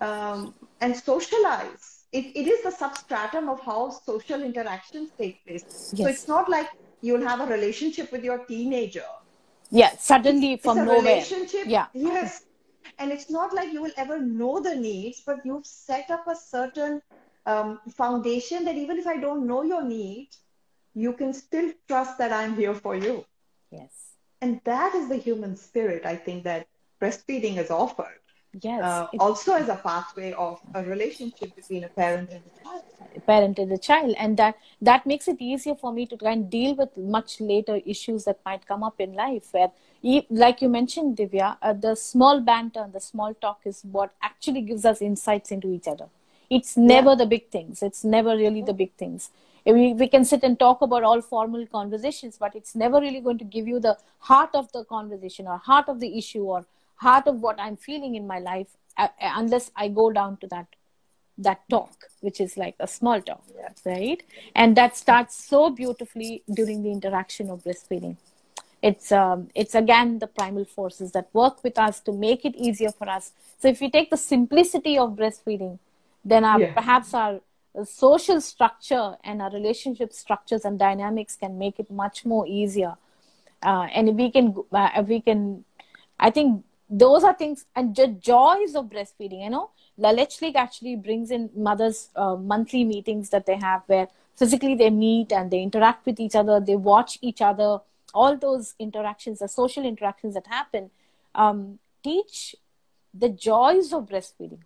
um, 0.00 0.54
and 0.80 0.96
socialize 0.96 1.99
it, 2.12 2.26
it 2.34 2.48
is 2.48 2.62
the 2.64 2.70
substratum 2.70 3.48
of 3.48 3.60
how 3.60 3.90
social 3.90 4.42
interactions 4.42 5.10
take 5.16 5.44
place. 5.46 5.64
So 5.94 6.06
it's 6.06 6.26
not 6.26 6.48
like 6.48 6.68
you'll 7.00 7.26
have 7.26 7.40
a 7.40 7.46
relationship 7.46 8.10
with 8.12 8.24
your 8.24 8.44
teenager. 8.46 9.04
Yeah 9.70 9.96
suddenly 9.96 10.54
it's 10.54 10.64
from 10.64 10.78
a 10.78 10.84
nowhere. 10.84 11.02
relationship 11.02 11.66
yeah. 11.66 11.86
yes. 11.92 12.44
And 12.98 13.12
it's 13.12 13.30
not 13.30 13.54
like 13.54 13.72
you 13.72 13.82
will 13.82 13.92
ever 13.96 14.18
know 14.18 14.60
the 14.60 14.74
needs 14.74 15.22
but 15.24 15.38
you've 15.44 15.66
set 15.66 16.10
up 16.10 16.26
a 16.26 16.34
certain 16.34 17.00
um, 17.46 17.78
foundation 17.88 18.64
that 18.64 18.76
even 18.76 18.98
if 18.98 19.06
i 19.06 19.16
don't 19.16 19.46
know 19.46 19.62
your 19.62 19.82
needs 19.82 20.38
you 20.94 21.12
can 21.12 21.32
still 21.32 21.72
trust 21.88 22.18
that 22.18 22.32
i'm 22.32 22.56
here 22.56 22.74
for 22.74 22.96
you. 22.96 23.24
Yes. 23.70 23.92
And 24.42 24.60
that 24.64 24.94
is 24.94 25.08
the 25.08 25.16
human 25.16 25.56
spirit 25.56 26.04
i 26.04 26.16
think 26.16 26.44
that 26.44 26.66
breastfeeding 27.00 27.56
is 27.56 27.70
offered 27.70 28.19
yes 28.60 28.82
uh, 28.82 29.06
also 29.18 29.54
as 29.54 29.68
a 29.68 29.76
pathway 29.76 30.32
of 30.32 30.60
a 30.74 30.82
relationship 30.84 31.54
between 31.54 31.84
a 31.84 31.88
parent 31.88 32.30
and 32.30 32.42
a 32.44 32.64
child. 32.64 32.82
Parent 33.26 33.58
and 33.58 33.70
the 33.70 33.78
child 33.78 34.14
and 34.18 34.36
that 34.36 34.56
that 34.80 35.06
makes 35.06 35.28
it 35.28 35.36
easier 35.40 35.74
for 35.74 35.92
me 35.92 36.06
to 36.06 36.16
try 36.16 36.32
and 36.32 36.50
deal 36.50 36.74
with 36.74 36.96
much 36.96 37.40
later 37.40 37.80
issues 37.84 38.24
that 38.24 38.38
might 38.44 38.66
come 38.66 38.82
up 38.82 39.00
in 39.00 39.14
life 39.14 39.52
where 39.52 39.70
like 40.30 40.62
you 40.62 40.68
mentioned 40.68 41.16
divya 41.16 41.56
uh, 41.62 41.72
the 41.72 41.94
small 41.94 42.40
banter 42.40 42.80
and 42.80 42.92
the 42.92 43.00
small 43.00 43.34
talk 43.34 43.60
is 43.64 43.82
what 43.90 44.12
actually 44.22 44.60
gives 44.60 44.84
us 44.84 45.02
insights 45.02 45.50
into 45.50 45.72
each 45.72 45.86
other. 45.86 46.08
It's 46.48 46.76
never 46.76 47.14
the 47.14 47.26
big 47.26 47.48
things. 47.50 47.82
It's 47.82 48.02
never 48.02 48.36
really 48.36 48.62
the 48.62 48.72
big 48.72 48.92
things. 48.94 49.30
We, 49.64 49.92
we 49.92 50.08
can 50.08 50.24
sit 50.24 50.42
and 50.42 50.58
talk 50.58 50.80
about 50.80 51.04
all 51.04 51.20
formal 51.20 51.66
conversations 51.66 52.38
but 52.38 52.56
it's 52.56 52.74
never 52.74 53.00
really 53.00 53.20
going 53.20 53.38
to 53.38 53.44
give 53.44 53.68
you 53.68 53.78
the 53.78 53.98
heart 54.18 54.50
of 54.54 54.72
the 54.72 54.84
conversation 54.84 55.46
or 55.46 55.58
heart 55.58 55.88
of 55.88 56.00
the 56.00 56.16
issue 56.18 56.44
or 56.44 56.64
heart 57.06 57.26
of 57.26 57.40
what 57.40 57.60
i'm 57.60 57.76
feeling 57.76 58.14
in 58.14 58.26
my 58.26 58.38
life 58.38 58.68
uh, 58.98 59.08
uh, 59.22 59.32
unless 59.42 59.70
i 59.76 59.88
go 59.88 60.10
down 60.10 60.36
to 60.38 60.46
that 60.48 60.66
that 61.38 61.60
talk, 61.70 62.04
which 62.20 62.38
is 62.40 62.56
like 62.58 62.74
a 62.80 62.86
small 62.86 63.20
talk, 63.22 63.42
right? 63.86 64.22
And 64.54 64.76
that 64.76 64.96
starts 64.96 65.42
so 65.42 65.70
beautifully 65.70 66.42
during 66.52 66.82
the 66.82 66.92
interaction 66.92 67.48
of 67.50 67.64
breastfeeding. 67.64 68.16
It's 68.82 69.12
um, 69.12 69.48
it's 69.54 69.74
again 69.74 70.18
the 70.18 70.26
primal 70.26 70.64
forces 70.64 71.12
that 71.12 71.28
work 71.32 71.62
with 71.64 71.78
us 71.78 72.00
to 72.00 72.12
make 72.12 72.44
it 72.44 72.54
easier 72.56 72.92
for 72.92 73.08
us. 73.08 73.32
So 73.58 73.68
if 73.68 73.80
we 73.80 73.90
take 73.90 74.10
the 74.10 74.16
simplicity 74.16 74.98
of 74.98 75.10
breastfeeding, 75.16 75.78
then 76.24 76.44
our, 76.44 76.60
Yeah. 76.60 76.72
perhaps 76.74 77.14
our 77.14 77.40
uh, 77.78 77.84
social 77.84 78.40
structure 78.40 79.16
and 79.24 79.42
our 79.42 79.50
relationship 79.50 80.12
structures 80.12 80.64
and 80.64 80.78
dynamics 80.78 81.36
can 81.36 81.58
make 81.58 81.78
it 81.78 81.90
much 81.90 82.24
more 82.24 82.46
easier. 82.46 82.96
Uh, 83.62 83.86
and 83.94 84.16
we 84.16 84.30
can 84.30 84.54
uh, 84.72 85.02
we 85.06 85.20
can 85.20 85.64
I 86.18 86.30
think 86.30 86.64
those 86.90 87.22
are 87.22 87.32
things 87.32 87.64
and 87.76 87.94
the 87.94 88.08
joys 88.08 88.74
of 88.74 88.86
breastfeeding. 88.86 89.44
You 89.44 89.50
know, 89.50 89.70
La 89.96 90.10
Leche 90.10 90.42
League 90.42 90.56
actually 90.56 90.96
brings 90.96 91.30
in 91.30 91.48
mothers' 91.54 92.10
uh, 92.16 92.34
monthly 92.34 92.84
meetings 92.84 93.30
that 93.30 93.46
they 93.46 93.56
have 93.56 93.82
where 93.86 94.08
physically 94.36 94.74
they 94.74 94.90
meet 94.90 95.32
and 95.32 95.50
they 95.50 95.62
interact 95.62 96.04
with 96.04 96.18
each 96.18 96.34
other, 96.34 96.58
they 96.60 96.76
watch 96.76 97.18
each 97.22 97.40
other. 97.40 97.78
All 98.12 98.36
those 98.36 98.74
interactions, 98.80 99.38
the 99.38 99.46
social 99.46 99.84
interactions 99.84 100.34
that 100.34 100.48
happen, 100.48 100.90
um, 101.34 101.78
teach 102.02 102.56
the 103.14 103.28
joys 103.28 103.92
of 103.92 104.06
breastfeeding 104.06 104.58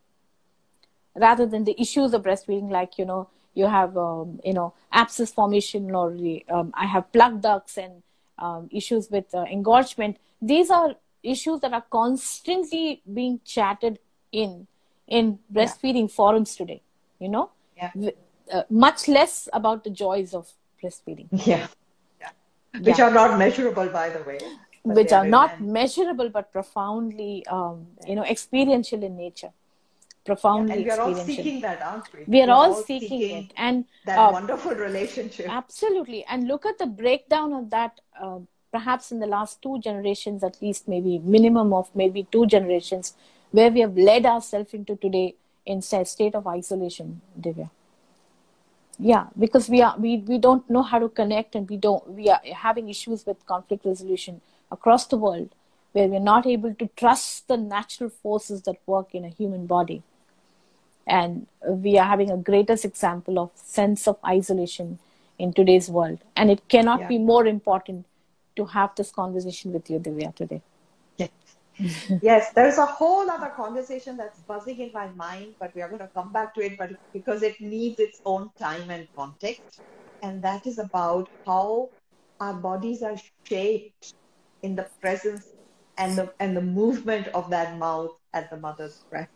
rather 1.15 1.47
than 1.47 1.65
the 1.65 1.81
issues 1.81 2.13
of 2.13 2.23
breastfeeding 2.23 2.71
like 2.71 2.99
you 2.99 3.05
know 3.05 3.29
you 3.55 3.67
have 3.67 3.97
um, 3.97 4.41
you 4.45 4.53
know 4.53 4.75
abscess 4.93 5.33
formation 5.33 5.95
or 5.95 6.17
um, 6.51 6.73
i 6.75 6.87
have 6.87 7.11
plug 7.13 7.41
ducts 7.41 7.79
and 7.79 8.03
um, 8.39 8.69
issues 8.73 9.11
with 9.11 9.33
uh, 9.35 9.45
engorgement 9.51 10.17
these 10.43 10.71
are 10.71 10.95
issues 11.25 11.61
that 11.61 11.73
are 11.73 11.85
constantly 11.91 13.03
being 13.21 13.41
chatted 13.45 13.99
in 14.33 14.67
in 15.09 15.39
breastfeeding 15.53 16.11
forums 16.11 16.57
today 16.57 16.81
you 17.21 17.29
know? 17.29 17.51
Yeah. 17.77 17.91
Uh, 18.53 18.63
much 18.71 19.09
less 19.09 19.49
about 19.53 19.85
the 19.85 19.91
joys 19.91 20.35
of 20.35 20.51
breastfeeding. 20.83 21.29
Yeah, 21.47 21.67
yeah. 22.21 22.31
which 22.81 22.99
Yeah. 22.99 23.07
are 23.07 23.11
not 23.11 23.39
measurable 23.39 23.89
by 23.89 24.11
the 24.11 24.23
way 24.23 24.39
which 24.83 25.13
are 25.13 25.27
not 25.27 25.55
immense. 25.55 25.73
measurable 25.73 26.29
but 26.29 26.53
profoundly 26.53 27.45
um, 27.47 27.87
you 28.07 28.15
know 28.15 28.25
experiential 28.25 29.03
in 29.03 29.17
nature. 29.17 29.53
Profoundly 30.25 30.73
and 30.75 30.85
we 30.85 30.91
are 30.91 31.01
all 31.01 31.15
seeking 31.15 31.61
that 31.63 31.83
aren't 31.83 32.13
we? 32.13 32.25
We 32.27 32.41
are 32.43 32.47
We're 32.47 32.53
all 32.55 32.75
seeking 32.83 33.23
it 33.39 33.53
and 33.57 33.85
that 34.07 34.19
uh, 34.19 34.31
wonderful 34.33 34.75
relationship. 34.89 35.49
absolutely. 35.51 36.25
And 36.27 36.49
look 36.49 36.65
at 36.67 36.79
the 36.79 36.87
breakdown 36.87 37.53
of 37.53 37.71
that 37.71 38.01
uh, 38.21 38.39
perhaps 38.75 39.13
in 39.13 39.21
the 39.25 39.31
last 39.37 39.61
two 39.67 39.79
generations 39.87 40.45
at 40.49 40.61
least 40.65 40.89
maybe 40.95 41.19
minimum 41.37 41.73
of 41.81 41.89
maybe 42.03 42.27
two 42.37 42.45
generations 42.57 43.15
where 43.59 43.71
we 43.71 43.81
have 43.87 43.97
led 44.11 44.27
ourselves 44.35 44.75
into 44.79 44.97
today 45.07 45.27
in 45.75 45.79
a 45.99 46.05
state 46.05 46.35
of 46.35 46.47
isolation 46.47 47.21
divya. 47.47 47.71
Yeah 48.99 49.27
because 49.45 49.69
we 49.75 49.83
are 49.83 49.95
we, 49.99 50.19
we 50.33 50.39
don't 50.39 50.69
know 50.71 50.83
how 50.83 50.99
to 51.05 51.09
connect 51.21 51.55
and 51.61 51.69
we 51.69 51.77
don't 51.77 52.09
we 52.19 52.29
are 52.29 52.41
having 52.63 52.89
issues 52.89 53.27
with 53.27 53.47
conflict 53.53 53.85
resolution 53.93 54.41
across 54.77 55.07
the 55.13 55.17
world 55.17 55.49
where 55.95 56.09
we're 56.09 56.29
not 56.29 56.47
able 56.47 56.75
to 56.75 56.89
trust 57.03 57.47
the 57.49 57.57
natural 57.57 58.11
forces 58.11 58.63
that 58.63 58.77
work 58.87 59.15
in 59.15 59.25
a 59.25 59.29
human 59.29 59.67
body. 59.67 60.03
And 61.07 61.47
we 61.67 61.99
are 61.99 62.07
having 62.07 62.31
a 62.31 62.37
greatest 62.37 62.85
example 62.85 63.39
of 63.39 63.51
sense 63.55 64.09
of 64.09 64.17
isolation 64.27 64.99
in 65.39 65.53
today's 65.53 65.89
world. 65.89 66.19
And 66.35 66.51
it 66.51 66.69
cannot 66.69 67.01
Yeah. 67.03 67.09
be 67.09 67.19
more 67.19 67.47
important 67.47 68.07
to 68.57 68.65
have 68.65 68.95
this 68.97 69.11
conversation 69.11 69.73
with 69.73 69.91
you 69.91 69.99
divya 69.99 70.35
today. 70.35 70.63
Yes. 71.19 71.31
Yes, 72.23 72.53
there's 72.55 72.79
a 72.79 72.87
whole 72.87 73.29
other 73.29 73.51
conversation 73.57 74.17
that's 74.17 74.41
buzzing 74.43 74.79
in 74.79 74.91
my 74.93 75.09
mind 75.09 75.55
but 75.59 75.75
we 75.75 75.83
are 75.83 75.89
going 75.89 76.01
to 76.01 76.11
come 76.15 76.33
back 76.33 76.55
to 76.55 76.61
it 76.61 76.79
but 76.79 76.91
because 77.13 77.43
it 77.43 77.61
needs 77.61 77.99
its 77.99 78.21
own 78.25 78.51
time 78.59 78.91
and 78.91 79.09
context 79.17 79.81
and 80.23 80.43
that 80.43 80.67
is 80.67 80.79
about 80.79 81.29
how 81.47 81.91
our 82.41 82.55
bodies 82.55 83.03
are 83.03 83.17
shaped 83.45 84.15
in 84.63 84.75
the 84.77 84.89
presence 85.01 85.47
and 85.99 86.17
the 86.19 86.33
and 86.41 86.57
the 86.57 86.63
movement 86.63 87.29
of 87.29 87.51
that 87.51 87.79
mouth 87.79 88.11
at 88.33 88.51
the 88.51 88.57
mother's 88.57 89.05
breast. 89.11 89.31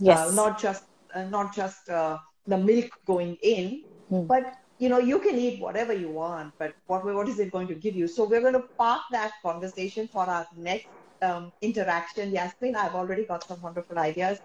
Yes. 0.00 0.18
Uh, 0.18 0.32
not 0.34 0.60
just 0.60 0.84
uh, 1.14 1.24
not 1.24 1.54
just 1.54 1.88
uh, 1.88 2.18
the 2.46 2.58
milk 2.58 2.90
going 3.06 3.36
in, 3.42 3.84
Hmm. 4.08 4.26
but 4.26 4.54
you 4.78 4.88
know 4.88 4.98
you 4.98 5.18
can 5.20 5.36
eat 5.36 5.60
whatever 5.60 5.92
you 5.92 6.10
want, 6.10 6.52
but 6.58 6.74
what 6.86 7.04
what 7.04 7.28
is 7.28 7.38
it 7.40 7.52
going 7.52 7.68
to 7.68 7.74
give 7.74 7.94
you? 7.96 8.08
So 8.08 8.28
we're 8.28 8.40
going 8.40 8.54
to 8.60 8.64
park 8.78 9.02
that 9.12 9.32
conversation 9.42 10.08
for 10.08 10.24
our 10.28 10.46
next 10.56 10.88
um, 11.22 11.52
interaction. 11.62 12.32
Yasmin, 12.32 12.76
I've 12.76 12.94
already 12.94 13.26
got 13.26 13.44
some 13.44 13.60
wonderful 13.62 13.98
ideas, 13.98 14.38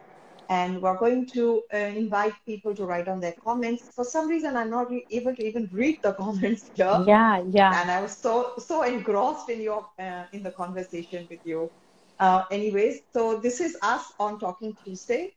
and 0.50 0.82
we're 0.82 0.98
going 0.98 1.28
to 1.34 1.64
uh, 1.74 1.78
invite 1.78 2.34
people 2.46 2.76
to 2.76 2.86
write 2.86 3.08
on 3.08 3.20
their 3.22 3.36
comments. 3.44 3.90
For 3.96 4.04
some 4.06 4.28
reason, 4.28 4.56
I'm 4.58 4.70
not 4.72 4.90
re- 4.90 5.06
able 5.12 5.36
to 5.36 5.44
even 5.46 5.70
read 5.72 6.00
the 6.04 6.14
comments 6.14 6.70
here 6.76 7.00
yeah 7.06 7.42
yeah 7.52 7.76
and 7.76 7.92
I 7.92 8.02
was 8.02 8.18
so 8.20 8.54
so 8.58 8.84
engrossed 8.84 9.50
in 9.50 9.62
your 9.62 9.88
uh, 10.00 10.26
in 10.34 10.44
the 10.44 10.52
conversation 10.52 11.28
with 11.30 11.40
you. 11.44 11.72
Uh, 12.20 12.44
anyways, 12.52 13.02
so 13.14 13.40
this 13.40 13.60
is 13.62 13.78
us 13.82 14.04
on 14.20 14.40
Talking 14.40 14.76
Tuesday, 14.84 15.34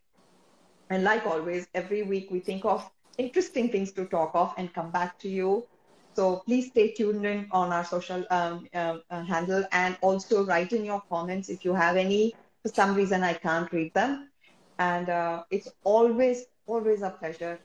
and 0.90 1.04
like 1.04 1.26
always, 1.26 1.66
every 1.74 2.02
week 2.02 2.28
we 2.30 2.40
think 2.40 2.64
of 2.64 2.88
interesting 3.18 3.70
things 3.70 3.92
to 3.92 4.06
talk 4.06 4.32
of 4.34 4.52
and 4.56 4.72
come 4.72 4.90
back 4.90 5.18
to 5.20 5.28
you. 5.28 5.66
So 6.16 6.42
please 6.46 6.68
stay 6.68 6.92
tuned 6.92 7.24
in 7.24 7.48
on 7.52 7.72
our 7.72 7.84
social 7.84 8.24
um, 8.30 8.66
um, 8.74 9.02
uh, 9.10 9.22
handle 9.24 9.64
and 9.72 9.96
also 10.02 10.44
write 10.44 10.72
in 10.72 10.84
your 10.84 11.02
comments 11.08 11.48
if 11.48 11.64
you 11.64 11.74
have 11.74 11.96
any. 11.96 12.34
For 12.62 12.68
some 12.72 12.94
reason, 12.94 13.22
I 13.22 13.34
can't 13.34 13.72
read 13.72 13.94
them, 13.94 14.28
and 14.78 15.08
uh, 15.08 15.44
it's 15.50 15.68
always 15.82 16.44
always 16.66 17.00
a 17.02 17.10
pleasure 17.10 17.58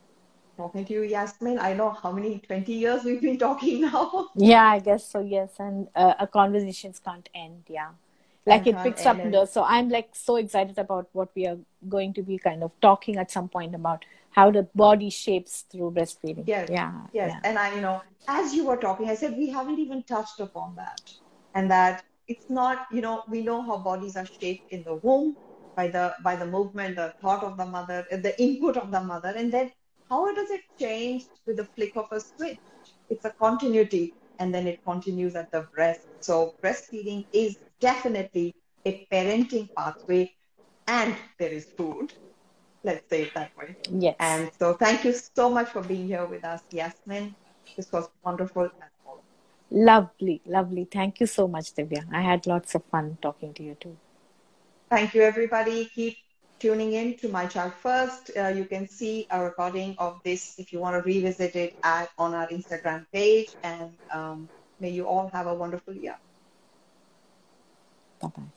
talking 0.58 0.86
to 0.86 0.94
you, 0.94 1.04
Yasmin. 1.04 1.60
I 1.60 1.74
know 1.74 1.90
how 1.90 2.12
many 2.12 2.40
20 2.40 2.72
years 2.74 3.04
we've 3.04 3.22
been 3.22 3.38
talking 3.38 3.82
now. 3.82 4.30
Yeah, 4.36 4.66
I 4.66 4.80
guess 4.80 5.08
so. 5.10 5.20
Yes, 5.20 5.52
and 5.60 5.88
uh, 5.96 6.14
our 6.20 6.28
conversations 6.28 7.00
can't 7.00 7.28
end. 7.36 7.64
Yeah, 7.68 7.90
like 8.46 8.68
And 8.68 8.76
it 8.78 8.84
picks 8.84 9.06
up. 9.06 9.18
so 9.50 9.64
I'm 9.64 9.90
like 9.90 10.10
so 10.14 10.36
excited 10.38 10.78
about 10.78 11.10
what 11.14 11.30
we 11.36 11.48
are 11.48 11.58
going 11.90 12.14
to 12.14 12.22
be 12.22 12.38
kind 12.38 12.64
of 12.64 12.72
talking 12.82 13.18
at 13.18 13.32
some 13.32 13.50
point 13.50 13.76
about 13.76 14.06
how 14.36 14.52
the 14.52 14.64
body 14.76 15.10
shapes 15.10 15.64
through 15.72 15.92
breastfeeding. 15.92 16.44
Yes. 16.46 16.70
Yeah. 16.70 16.92
Yes. 17.14 17.32
yeah. 17.32 17.50
And 17.50 17.58
I, 17.58 17.74
you 17.74 17.82
know, 17.82 18.02
as 18.28 18.54
you 18.54 18.66
were 18.66 18.76
talking, 18.78 19.10
I 19.10 19.16
said 19.16 19.38
we 19.38 19.50
haven't 19.50 19.80
even 19.80 20.04
touched 20.04 20.40
upon 20.42 20.76
that. 20.76 21.00
And 21.54 21.72
that 21.72 22.04
it's 22.28 22.50
not, 22.50 22.88
you 22.92 23.02
know, 23.02 23.24
we 23.30 23.42
know 23.44 23.62
how 23.62 23.78
bodies 23.78 24.18
are 24.18 24.26
shaped 24.26 24.66
in 24.72 24.84
the 24.84 24.96
womb 24.96 25.38
by 25.78 25.88
the 25.88 26.14
by 26.24 26.36
the 26.36 26.46
movement, 26.46 26.98
the 26.98 27.14
thought 27.22 27.44
of 27.44 27.58
the 27.58 27.66
mother, 27.66 28.06
the 28.12 28.34
input 28.42 28.76
of 28.78 28.92
the 28.92 29.02
mother, 29.02 29.34
and 29.38 29.52
then 29.54 29.72
how 30.10 30.34
does 30.34 30.52
it 30.52 30.62
change 30.80 31.24
with 31.46 31.58
the 31.58 31.66
flick 31.76 31.96
of 31.96 32.08
a 32.12 32.20
switch? 32.20 32.60
It's 33.10 33.26
a 33.26 33.34
continuity, 33.40 34.16
and 34.40 34.54
then 34.54 34.68
it 34.68 34.84
continues 34.84 35.36
at 35.36 35.52
the 35.52 35.68
breast. 35.74 36.02
So 36.20 36.56
breastfeeding 36.64 37.28
is 37.32 37.58
definitely 37.80 38.54
a 38.86 39.08
parenting 39.12 39.70
pathway, 39.78 40.34
and 40.88 41.16
there 41.40 41.52
is 41.52 41.68
food. 41.78 42.14
Let's 42.86 43.10
say 43.10 43.24
it 43.24 43.34
that 43.34 43.52
way. 43.58 43.76
Yes. 43.90 44.16
And 44.20 44.52
so 44.60 44.74
thank 44.74 45.04
you 45.06 45.14
so 45.14 45.50
much 45.50 45.70
for 45.70 45.82
being 45.82 46.06
here 46.06 46.26
with 46.28 46.46
us, 46.46 46.62
Yasmin. 46.70 47.36
This 47.76 47.92
was 47.92 48.08
wonderful. 48.24 48.70
Lovely, 49.72 50.40
lovely. 50.46 50.86
Thank 50.86 51.20
you 51.20 51.26
so 51.26 51.48
much, 51.48 51.74
Divya. 51.74 52.06
I 52.14 52.22
had 52.22 52.46
lots 52.46 52.76
of 52.76 52.84
fun 52.86 53.18
talking 53.24 53.56
to 53.56 53.64
you 53.64 53.76
too. 53.80 53.98
Thank 54.92 55.16
you, 55.16 55.24
everybody. 55.24 55.90
Keep 55.96 56.16
tuning 56.60 56.94
in 56.94 57.18
to 57.18 57.28
My 57.28 57.48
Child 57.48 57.74
First. 57.74 58.30
Uh, 58.38 58.50
you 58.50 58.66
can 58.66 58.88
see 58.88 59.26
a 59.32 59.44
recording 59.44 59.96
of 59.98 60.22
this 60.24 60.54
if 60.60 60.72
you 60.72 60.80
want 60.80 60.96
to 60.96 61.02
revisit 61.02 61.56
it 61.56 61.74
at, 61.84 62.10
on 62.20 62.36
our 62.36 62.48
Instagram 62.50 63.08
page. 63.12 63.56
And 63.64 63.98
um, 64.14 64.48
may 64.80 64.92
you 64.92 65.08
all 65.08 65.30
have 65.34 65.48
a 65.48 65.56
wonderful 65.56 65.96
year. 65.96 66.18
Bye 68.22 68.28
bye. 68.38 68.55